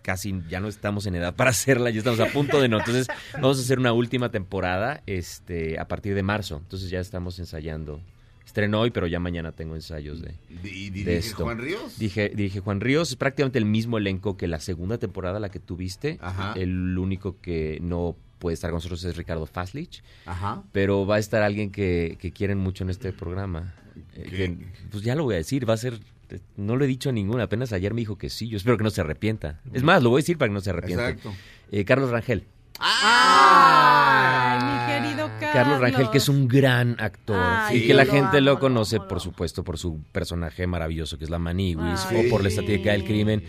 [0.02, 2.78] casi, ya no estamos en edad para hacerla, ya estamos a punto de no.
[2.78, 7.38] Entonces vamos a hacer una última temporada este, a partir de marzo, entonces ya estamos
[7.38, 8.01] ensayando.
[8.46, 11.44] Estrenó hoy, pero ya mañana tengo ensayos de, ¿Y de dirige esto.
[11.44, 11.98] Juan Ríos?
[11.98, 15.58] Dije, dije Juan Ríos, es prácticamente el mismo elenco que la segunda temporada, la que
[15.60, 16.18] tuviste.
[16.20, 16.52] Ajá.
[16.56, 20.62] El único que no puede estar con nosotros es Ricardo Faslich, Ajá.
[20.72, 23.74] pero va a estar alguien que, que quieren mucho en este programa.
[24.14, 24.56] Eh,
[24.90, 25.98] pues ya lo voy a decir, va a ser...
[26.30, 28.76] eh, No lo he dicho a ninguna, apenas ayer me dijo que sí, yo espero
[28.76, 29.60] que no se arrepienta.
[29.72, 31.08] Es más, lo voy a decir para que no se arrepienta.
[31.10, 31.32] Exacto.
[31.72, 32.44] Eh, Carlos Rangel.
[32.86, 35.52] Ay, mi querido Carlos.
[35.52, 38.59] Carlos Rangel, que es un gran actor Ay, y que la lo gente amo, lo
[38.59, 42.51] conoce, por supuesto, por su personaje maravilloso que es la Maniwis Ay, o por la
[42.51, 42.56] sí.
[42.59, 43.44] estética del crimen.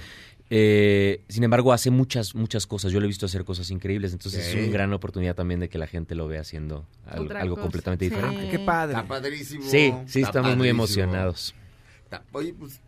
[0.50, 2.92] Eh, sin embargo, hace muchas, muchas cosas.
[2.92, 4.14] Yo lo he visto hacer cosas increíbles.
[4.14, 4.58] Entonces Sí.
[4.60, 8.12] es una gran oportunidad también de que la gente lo vea haciendo algo completamente sí.
[8.14, 8.50] diferente.
[8.50, 8.96] Qué padre.
[8.96, 9.64] Está padrísimo.
[9.64, 11.56] Sí, sí, Está estamos muy emocionados.
[12.04, 12.80] Está- Oye, pues.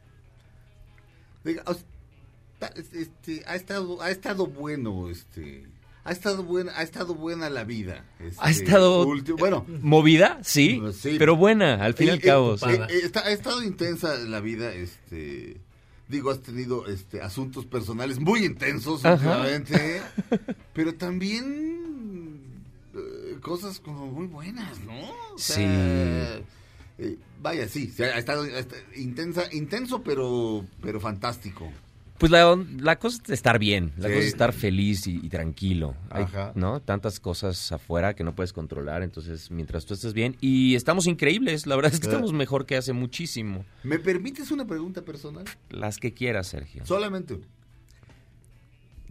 [1.44, 1.64] diga,
[2.94, 5.66] este, ha estado, ha estado bueno, este.
[6.08, 8.06] Ha estado buena, ha estado buena la vida.
[8.20, 9.06] este, Ha estado
[9.38, 11.18] bueno, movida, sí, Sí.
[11.20, 12.54] pero buena, al fin y al cabo.
[12.56, 12.66] eh, sí.
[12.70, 15.58] eh, está- ha estado intensa la vida, este.
[16.08, 20.02] Digo, has tenido este asuntos personales muy intensos últimamente,
[20.74, 22.40] pero también
[22.96, 24.98] eh, cosas como muy buenas, ¿no?
[25.34, 26.40] O sea,
[26.98, 27.18] Sí.
[27.42, 31.70] vaya, sí, sí, ha estado, ha estado intensa, intenso, pero, pero fantástico.
[32.18, 34.14] Pues la, la cosa es estar bien, la Sí.
[34.16, 35.96] cosa es estar feliz y, y tranquilo.
[36.10, 36.52] Hay, Ajá.
[36.56, 36.80] ¿no?
[36.82, 40.36] Tantas cosas afuera que no puedes controlar, entonces mientras tú estés bien.
[40.42, 42.10] Y estamos increíbles, la verdad es que Eh.
[42.10, 43.66] estamos mejor que hace muchísimo.
[43.84, 45.46] ¿Me permites una pregunta personal?
[45.70, 46.86] Las que quieras, Sergio.
[46.86, 47.40] Solamente.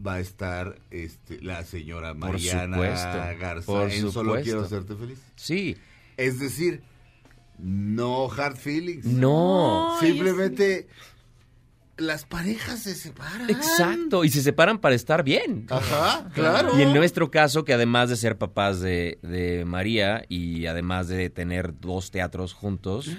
[0.05, 4.43] va a estar este, la señora Por Mariana supuesto, Garza por en Solo supuesto.
[4.45, 5.19] Quiero Hacerte Feliz.
[5.37, 5.77] Sí.
[6.19, 6.83] Es decir,
[7.59, 9.07] no hard feelings.
[9.07, 9.97] No.
[10.01, 10.87] Simplemente
[11.97, 13.49] las parejas se separan.
[13.49, 15.67] Exacto, y se separan para estar bien.
[15.71, 16.79] Ajá, claro.
[16.79, 21.31] Y en nuestro caso, que además de ser papás de, de María y además de
[21.31, 23.11] tener dos teatros juntos,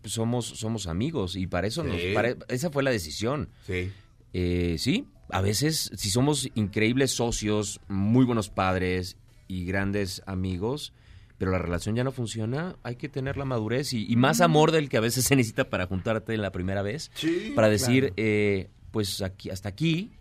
[0.00, 2.00] pues somos, somos amigos y para eso nos...
[2.14, 3.48] Para- esa fue la decisión.
[3.66, 3.90] Sí.
[4.32, 9.16] Eh, sí, a veces si somos increíbles socios, muy buenos padres
[9.48, 10.92] y grandes amigos,
[11.38, 14.72] pero la relación ya no funciona, hay que tener la madurez y, y más amor
[14.72, 18.14] del que a veces se necesita para juntarte la primera vez, Sí, para decir, claro.
[18.16, 20.12] eh, pues aquí, hasta aquí,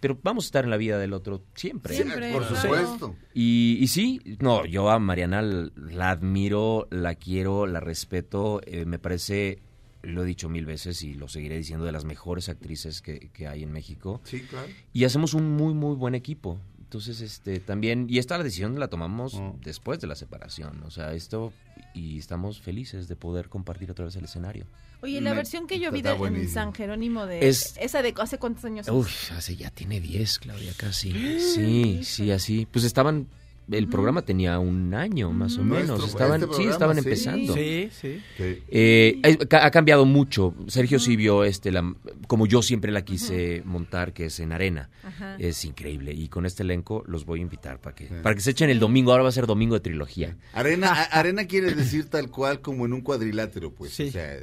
[0.00, 1.94] pero vamos a estar en la vida del otro siempre.
[1.96, 3.16] Siempre, Por supuesto.
[3.32, 8.98] Y, y sí, no, yo a Mariana la admiro, la quiero, la respeto, eh, me
[8.98, 9.58] parece,
[10.02, 13.48] lo he dicho mil veces y lo seguiré diciendo, de las mejores actrices que, que
[13.48, 14.20] hay en México.
[14.24, 14.68] Sí, claro.
[14.92, 16.60] Y hacemos un muy, muy buen equipo.
[16.86, 19.58] Entonces, este, también, y esta decisión la tomamos Oh.
[19.60, 21.52] después de la separación, o sea, esto,
[21.94, 24.66] y estamos felices de poder compartir otra vez el escenario.
[25.02, 26.48] Oye, la Me- versión que yo vi de, en.
[26.48, 27.48] San Jerónimo de...
[27.48, 28.88] Es- Esa de hace cuántos años?
[28.88, 31.10] Uy, hace ya tiene 10, Claudia, casi.
[31.40, 32.66] Sí, sí, así.
[32.70, 33.26] Pues estaban,
[33.70, 36.08] el programa tenía un año más o Nuestro- menos.
[36.08, 36.98] Estaban, este sí, estaban sí.
[37.00, 37.54] empezando.
[37.54, 38.20] Sí, sí.
[38.36, 38.62] Sí.
[38.68, 40.54] Eh, eh, ha cambiado mucho.
[40.68, 41.94] Sergio sí vio este, la,
[42.28, 44.88] como yo siempre la quise montar, que es en arena.
[45.02, 45.36] Ajá.
[45.38, 46.12] Es increíble.
[46.12, 48.78] Y con este elenco los voy a invitar para que, para que se echen el
[48.78, 49.10] domingo.
[49.10, 50.36] Ahora va a ser domingo de trilogía.
[50.52, 53.92] Arena, a- arena quiere decir tal cual como en un cuadrilátero, pues.
[53.92, 54.08] Sí.
[54.08, 54.38] O sea,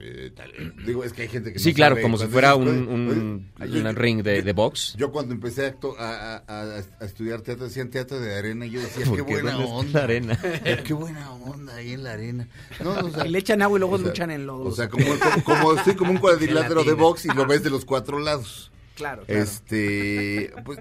[0.00, 0.52] eh, tal-
[0.86, 2.68] digo, es que hay gente que Sí, no claro, sabe como si cuando fuera dices,
[2.88, 4.94] un, un, oye, oye, un ring de, de box.
[4.96, 8.70] Yo cuando empecé a, acto- a, a- a- estudiar teatro, decían teatro de arena, y
[8.70, 9.98] yo decía, qué Porque buena ¿dónde está onda.
[9.98, 10.38] la arena?
[10.84, 12.48] Qué buena onda ahí en la arena.
[12.82, 14.64] No, o sea, Y le echan agua y luego o sea, luchan en lodo.
[14.64, 15.04] O sea, como,
[15.44, 18.70] como, como- sí, como un cuadrilátero de box y lo ves de los cuatro lados.
[18.94, 19.42] claro, claro.
[19.42, 20.78] Este, pues,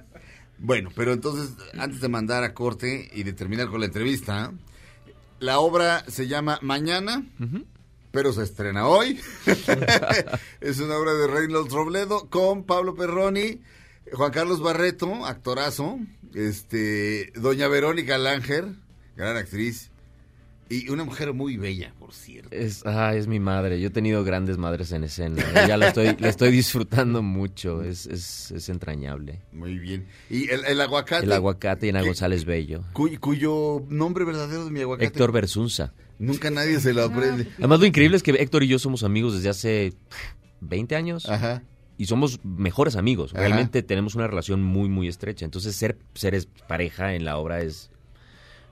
[0.59, 4.51] bueno, pero entonces, antes de mandar a corte y de terminar con la entrevista,
[5.39, 7.23] la obra se llama Mañana,
[8.11, 9.19] pero se estrena hoy.
[10.61, 13.61] es una obra de Reynolds Robledo con Pablo Perroni,
[14.13, 15.99] Juan Carlos Barreto, actorazo,
[16.33, 18.65] este, doña Verónica Langer,
[19.15, 19.91] gran actriz,
[20.69, 22.49] y una mujer muy bella, por cierto.
[22.53, 23.79] Es, ah, es mi madre.
[23.79, 25.41] Yo he tenido grandes madres en escena.
[25.65, 27.83] Ya la estoy, la estoy disfrutando mucho.
[27.83, 29.39] Es, es, es entrañable.
[29.53, 30.07] Muy bien.
[30.29, 31.23] Y el, el aguacate.
[31.25, 32.01] El aguacate y Ana.
[32.01, 32.83] González Bello.
[32.93, 35.05] cuy- cuyo nombre verdadero de mi aguacate.
[35.05, 35.93] Héctor Bersunza.
[36.19, 37.47] Nunca nadie se lo aprende.
[37.57, 39.93] Además, lo increíble es que Héctor y yo somos amigos desde hace
[40.61, 41.29] 20 años.
[41.29, 41.63] Ajá.
[41.97, 43.33] Y somos mejores amigos.
[43.33, 43.41] Ajá.
[43.41, 45.45] Realmente tenemos una relación muy, muy estrecha.
[45.45, 47.89] Entonces, ser seres pareja en la obra es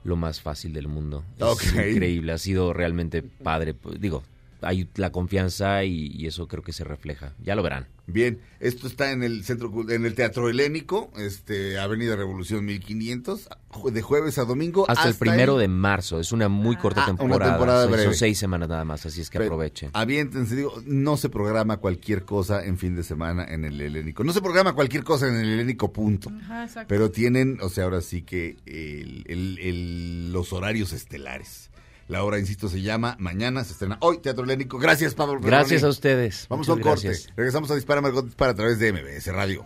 [0.04, 1.24] lo más fácil del mundo.
[1.38, 2.32] Es increíble.
[2.32, 3.74] Ha sido realmente padre.
[3.98, 4.22] Digo,
[4.60, 7.34] hay la confianza y, y eso creo que se refleja.
[7.42, 7.86] Ya lo verán.
[8.08, 13.48] Bien, esto está en el centro Cul- en el Teatro Helénico, este Avenida Revolución 1500,
[13.72, 16.20] ju- de jueves a domingo Hasta, el primero de marzo.
[16.20, 17.52] Es una muy corta Ah, una temporada.
[17.54, 18.04] temporada Son- breve.
[18.04, 19.90] Son seis semanas nada más, así es que Pero aprovechen.
[19.92, 24.22] Aviéntense, digo, no se programa cualquier cosa en fin de semana en el Helénico.
[24.22, 26.30] No se programa cualquier cosa en el Helénico, punto.
[26.42, 26.86] Ajá, exacto.
[26.88, 31.70] Pero tienen, o sea, ahora sí que el- el- el- los horarios estelares.
[32.08, 34.78] La obra, insisto, se llama Mañana, se estrena hoy, Teatro Helénico.
[34.78, 35.40] Gracias, Pablo.
[35.40, 35.86] Gracias Perroni.
[35.86, 36.46] a ustedes.
[36.48, 37.08] Vamos a Muchas un corte.
[37.08, 37.32] gracias.
[37.36, 39.64] Regresamos a Dispara Margot Dispara a través de MBS Radio.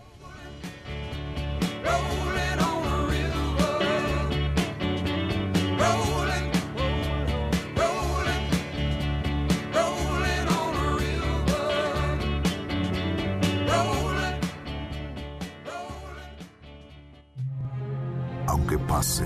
[18.47, 19.25] Aunque pase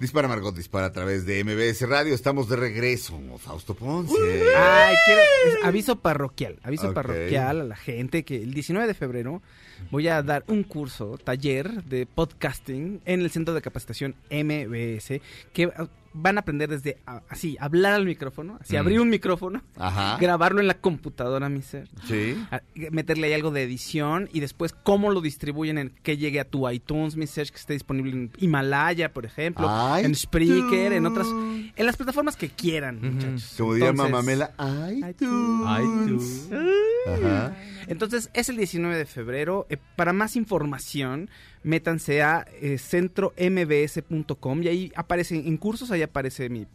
[0.00, 2.14] Dispara Margot Dispara a través de MBS Radio.
[2.14, 4.14] Estamos de regreso, Fausto Ponce.
[4.54, 9.40] Ay, quiero, es aviso parroquial, aviso parroquial a la gente que el 19 de febrero
[9.90, 15.20] voy a dar un curso, taller de podcasting en el Centro de Capacitación MBS,
[15.54, 15.72] que
[16.16, 16.98] van a aprender desde
[17.28, 18.78] así, hablar al micrófono, así, Mm.
[18.78, 20.16] abrir un micrófono, Ajá.
[20.18, 21.88] grabarlo en la computadora, mi ser.
[22.06, 22.36] Sí.
[22.50, 26.44] a- meterle ahí algo de edición y después cómo lo distribuyen en que llegue a
[26.44, 30.20] tu iTunes, mi search, que esté disponible en Himalaya, por ejemplo, en iTunes.
[30.20, 31.26] Spreaker, en otras
[31.76, 33.54] En las plataformas que quieran, muchachos.
[33.58, 34.52] Como diría Mamamela,
[34.90, 36.48] iTunes.
[36.48, 36.54] Tú.
[37.10, 37.54] Ajá.
[37.88, 39.66] Entonces, es el 19 de febrero.
[39.70, 41.30] Eh, para más información,
[41.66, 46.66] métanse a eh, centrombs.com y ahí aparece, en cursos, ahí aparece mi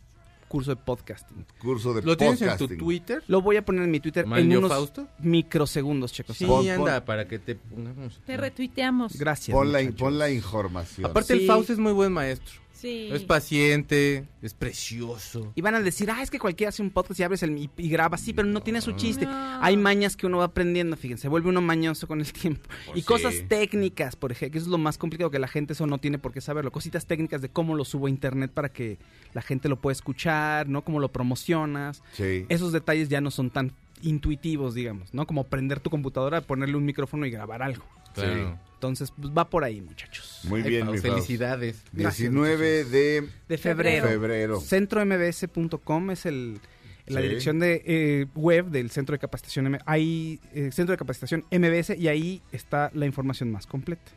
[0.47, 1.45] curso de podcasting.
[1.59, 2.77] Curso de ¿Lo tienes en tu podcasting.
[2.77, 3.23] Twitter?
[3.27, 5.07] Lo voy a poner en mi Twitter en ¿Manlio unos Fausto?
[5.19, 6.35] microsegundos, chicos.
[6.37, 8.19] Sí, Pon- anda, para que te pongamos.
[8.25, 9.17] Te retuiteamos.
[9.17, 9.55] Gracias.
[9.55, 9.99] Pon la, muchachos.
[9.99, 11.05] pon la información.
[11.09, 11.41] Aparte, Sí.
[11.41, 12.59] el Fausto es muy buen maestro.
[12.81, 13.09] Sí.
[13.11, 15.51] Es paciente, es precioso.
[15.53, 17.69] Y van a decir, ah, es que cualquiera hace un podcast y abres el y,
[17.77, 19.27] y graba, sí, pero no tiene su chiste.
[19.27, 19.63] No.
[19.63, 22.67] Hay mañas que uno va aprendiendo, fíjense, se vuelve uno mañoso con el tiempo.
[22.85, 23.05] Pues y sí.
[23.05, 25.99] cosas técnicas, por ejemplo, que eso es lo más complicado, que la gente eso no
[25.99, 26.71] tiene por qué saberlo.
[26.71, 28.97] Cositas técnicas de cómo lo subo a internet para que
[29.33, 30.83] la gente lo pueda escuchar, ¿no?
[30.83, 32.01] Cómo lo promocionas.
[32.13, 32.47] Sí.
[32.49, 35.25] Esos detalles ya no son tan intuitivos, digamos, ¿no?
[35.27, 37.85] Como prender tu computadora, ponerle un micrófono y grabar algo.
[38.13, 38.59] Claro.
[38.73, 40.41] Entonces, pues va por ahí, muchachos.
[40.43, 40.97] Muy Ay, bien, mi.
[40.97, 41.81] Felicidades.
[41.93, 44.07] Gracias, 19 de De febrero.
[44.07, 44.59] febrero.
[44.59, 46.59] Centrombs.com es el,
[47.07, 47.27] la Sí.
[47.27, 51.95] dirección de eh, web del Centro de Capacitación M- ahí eh, Centro de Capacitación MBS
[51.97, 54.11] y ahí está la información más completa.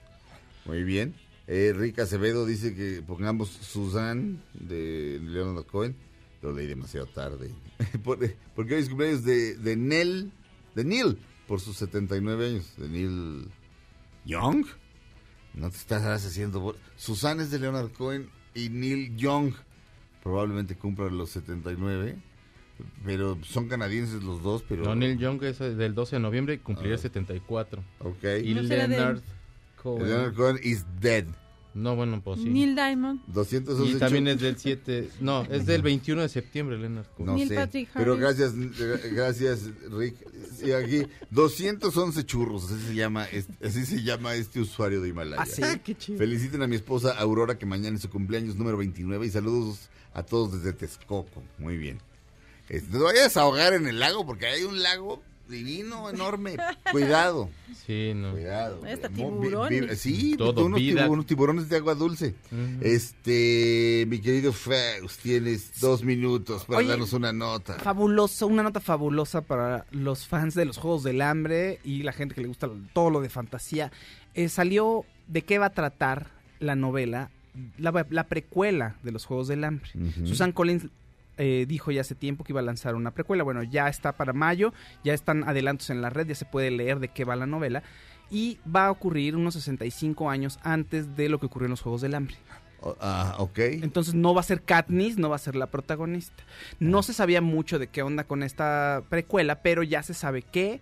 [0.65, 1.15] Muy bien.
[1.47, 5.95] Eh, Rick Acevedo dice que pongamos Susan de Leonardo Cohen.
[6.45, 7.51] Lo leí demasiado tarde.
[8.05, 8.19] Por-
[8.55, 10.31] Porque hoy es cumpleaños de, de Nell,
[10.75, 11.19] de Neil,
[11.49, 12.75] por sus 79 años.
[12.77, 13.49] De Neil
[14.27, 14.67] Young.
[15.55, 16.77] No te estarás haciendo...
[16.97, 19.55] Susan es de Leonard Cohen y Neil Young
[20.23, 22.17] probablemente cumpla los 79.
[23.07, 24.85] Pero son canadienses los dos, pero...
[24.85, 26.99] No, Neil Young es del 12 de noviembre y cumpliría Ah.
[26.99, 27.83] 74.
[28.01, 28.25] Ok.
[28.45, 29.23] Y No Leonard
[29.83, 30.07] Cohen.
[30.09, 31.25] Leonard Cohen is dead.
[31.75, 32.49] No, bueno, pues sí.
[32.49, 33.21] Neil Diamond.
[33.27, 35.11] 211 Y también es del 7.
[35.21, 37.27] No, es del 21 de septiembre, Leonard Cohen.
[37.27, 37.55] No Neil sé.
[37.57, 38.53] Patrick Pero gracias,
[39.13, 40.17] gracias, Rick.
[40.63, 45.43] Y aquí, 211 churros, así se llama, este, así se llama este usuario de Himalaya.
[45.43, 45.63] ¿Ah, sí?
[45.83, 46.19] qué chido.
[46.19, 50.23] Feliciten a mi esposa Aurora, que mañana es su cumpleaños número 29, y saludos a
[50.23, 51.43] todos desde Texcoco.
[51.59, 51.99] Muy bien.
[52.69, 56.57] Este, no te vayas a ahogar en el lago, porque hay un lago divino, enorme.
[56.93, 57.51] Cuidado,
[57.87, 58.33] Sí, no.
[58.33, 58.81] cuidado.
[58.83, 59.09] Mo-
[59.41, 60.01] tiburones.
[60.01, 61.07] sí, Todo, unos, vida.
[61.07, 62.35] tibu- unos tiburones de agua dulce.
[62.81, 67.75] Este, mi querido Faust, tienes dos minutos para Oye, darnos una nota.
[67.81, 72.35] Fabuloso, una nota fabulosa para los fans de los Juegos del Hambre y la gente
[72.35, 73.93] que le gusta todo lo de fantasía.
[74.35, 76.29] Eh, salió de qué va a tratar
[76.61, 77.31] la novela,
[77.79, 79.91] la, la precuela de los Juegos del Hambre.
[79.95, 80.27] Ujú.
[80.27, 80.87] Susan Collins
[81.37, 83.45] eh, dijo ya hace tiempo que iba a lanzar una precuela.
[83.45, 87.01] Bueno, ya está para mayo, ya están adelantos en la red, ya se puede leer
[87.01, 87.83] de qué va la novela.
[88.31, 92.01] Y va a ocurrir unos 65 años antes de lo que ocurrió en los Juegos
[92.01, 92.37] del Hambre.
[93.01, 93.59] Ah, ok.
[93.59, 96.45] Entonces no va a ser Katniss, no va a ser la protagonista.
[96.81, 100.81] No se sabía mucho de qué onda con esta precuela, pero ya se sabe que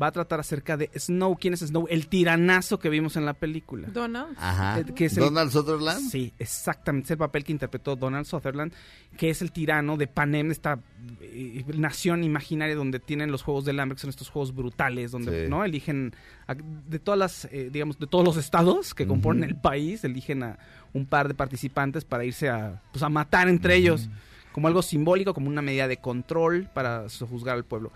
[0.00, 1.36] va a tratar acerca de Snow.
[1.40, 1.86] ¿Quién es Snow?
[1.88, 3.88] El tiranazo que vimos en la película.
[3.92, 4.36] Donald.
[4.38, 4.80] Ajá.
[4.80, 6.10] Eh, que es el- Donald Sutherland.
[6.10, 7.06] Sí, exactamente.
[7.06, 8.72] Es el papel que interpretó Donald Sutherland,
[9.16, 10.78] que es el tirano de Panem, esta
[11.20, 15.44] eh, nación imaginaria donde tienen los Juegos del Hambre, que son estos juegos brutales, donde
[15.44, 15.50] Sí.
[15.50, 16.14] no eligen
[16.48, 20.42] a- de todas las, eh, digamos, de todos los estados que componen el país, eligen
[20.42, 20.58] a
[20.92, 24.08] un par de participantes para irse a, pues, a matar entre ellos,
[24.52, 27.90] como algo simbólico, como una medida de control para sojuzgar al pueblo.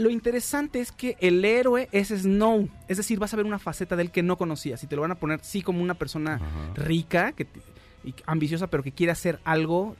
[0.00, 3.96] Lo interesante es que el héroe es Snow, es decir, vas a ver una faceta
[3.96, 6.36] de él que no conocías y te lo van a poner sí como una persona
[6.36, 6.74] Ajá.
[6.74, 7.46] rica que,
[8.02, 9.96] y ambiciosa, pero que quiere hacer algo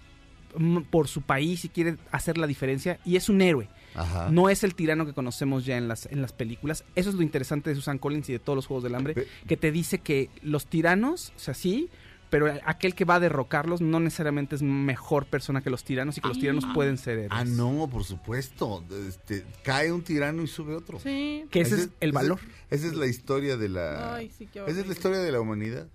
[0.57, 3.69] mm, por su país y quiere hacer la diferencia y es un héroe.
[3.95, 4.31] Ajá.
[4.31, 6.85] No es el tirano que conocemos ya en las, en las películas.
[6.95, 9.57] Eso es lo interesante de Susan Collins y de todos los Juegos del Hambre, que
[9.59, 11.91] te dice que los tiranos, o sea, sí,
[12.31, 16.21] pero aquel que va a derrocarlos no necesariamente es mejor persona que los tiranos y
[16.21, 17.31] que los tiranos pueden ser héroes.
[17.33, 18.85] Ah, no, por supuesto.
[19.09, 21.01] Este, cae un tirano y sube otro.
[21.01, 21.45] Sí.
[21.51, 22.39] Que ese Ese es el ese- valor.
[22.71, 24.15] Esa es la historia de la...
[24.15, 25.89] Ay, sí, qué Esa es la historia de la humanidad.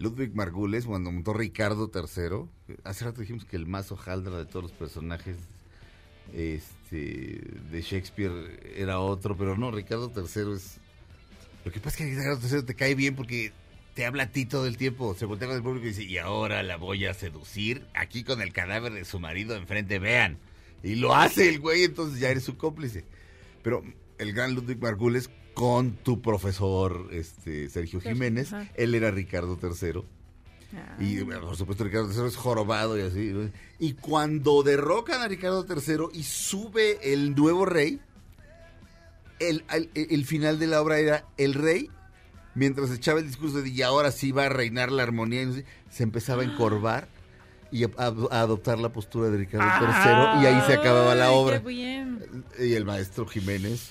[0.00, 4.64] Ludwig Margules, cuando montó Ricardo III, hace rato dijimos que el más hojaldra de todos
[4.64, 5.36] los personajes
[6.34, 7.40] este,
[7.70, 10.78] de Shakespeare era otro, pero no, Ricardo III es...
[11.64, 13.52] Lo que pasa es que Ricardo III te cae bien porque
[13.96, 16.18] te habla a ti todo el tiempo, se voltea con el público y dice, y
[16.18, 20.38] ahora la voy a seducir aquí con el cadáver de su marido enfrente, vean.
[20.84, 23.04] Y lo hace el güey, entonces ya eres su cómplice.
[23.62, 23.82] Pero
[24.18, 28.70] el gran Ludwig Margules con tu profesor este, Sergio Jiménez, ajá.
[28.76, 30.02] él era Ricardo III.
[30.76, 30.96] Ah.
[31.00, 33.32] Y bueno, por supuesto Ricardo III es jorobado y así.
[33.78, 37.98] Y cuando derrocan a Ricardo III y sube el nuevo rey,
[39.38, 41.90] el, el- el final de la obra era el rey,
[42.56, 45.46] mientras echaba el discurso de y ahora sí va a reinar la armonía,
[45.88, 47.08] se empezaba a encorvar
[47.70, 51.28] y a, a- a adoptar la postura de Ricardo III y ahí se acababa la
[51.28, 51.60] Ay, obra.
[51.62, 52.44] Qué bien.
[52.58, 53.90] Y el maestro Jiménez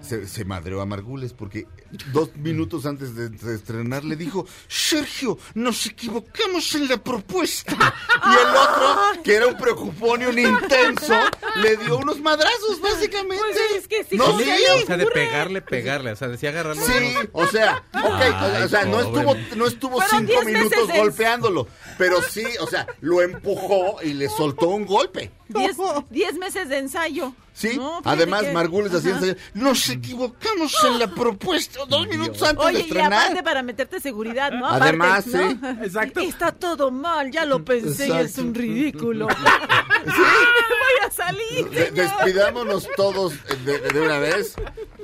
[0.00, 1.66] se, se madreó a Margules porque
[2.12, 7.76] dos minutos antes de, de estrenar le dijo, Sergio, nos equivocamos en la propuesta.
[8.22, 11.14] Y el otro, que era un preocupón y un intenso,
[11.62, 13.42] le dio unos madrazos, básicamente.
[13.42, 14.50] Pues es que sí, no, ¿cómo sí,
[14.82, 16.12] O sea, de pegarle, pegarle.
[16.12, 16.84] O sea, decía agarrarlo.
[16.84, 20.96] Sí, o sea, ok, Ay, o sea, no estuvo, no estuvo cinco 10 meses minutos
[20.96, 21.66] golpeándolo,
[22.00, 25.30] pero sí, o sea, lo empujó y le soltó un golpe.
[25.48, 25.76] Diez,
[26.10, 27.32] diez meses de ensayo.
[27.52, 29.34] Sí, No, además que- Margules hacía ensayo.
[29.54, 33.12] Nos equivocamos en la propuesta dos minutos antes de Oye, y estrenar.
[33.12, 34.66] aparte para meterte seguridad, ¿no?
[34.66, 35.50] Aparte, Además, ¿no?
[35.50, 35.58] sí.
[35.82, 36.20] Exacto.
[36.20, 39.26] Está todo mal, ya lo pensé y es un ridículo.
[40.06, 44.54] Voy a salir, De- despidámonos todos de, de una vez.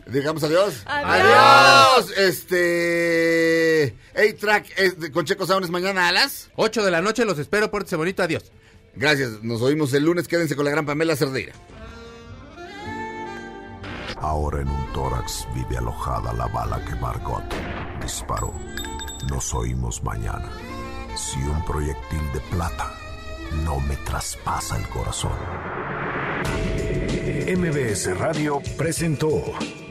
[0.07, 0.83] Digamos adiós.
[0.87, 2.13] Adiós.
[2.17, 3.95] Este.
[4.15, 6.49] A-Track con Checo Sound es mañana a las.
[6.55, 7.71] 8 de la noche, los espero.
[7.71, 8.23] Pórtese bonito.
[8.23, 8.45] Adiós.
[8.95, 10.29] Gracias, nos oímos el lunes.
[10.29, 11.53] Quédense con la gran Pamela Cerdeira.
[14.19, 17.45] Ahora en un tórax vive alojada la bala que Margot
[18.01, 18.55] disparó.
[19.29, 20.51] Nos oímos mañana.
[21.15, 22.95] Si un proyectil de plata
[23.65, 25.37] no me traspasa el corazón.
[27.47, 29.43] MBS Radio presentó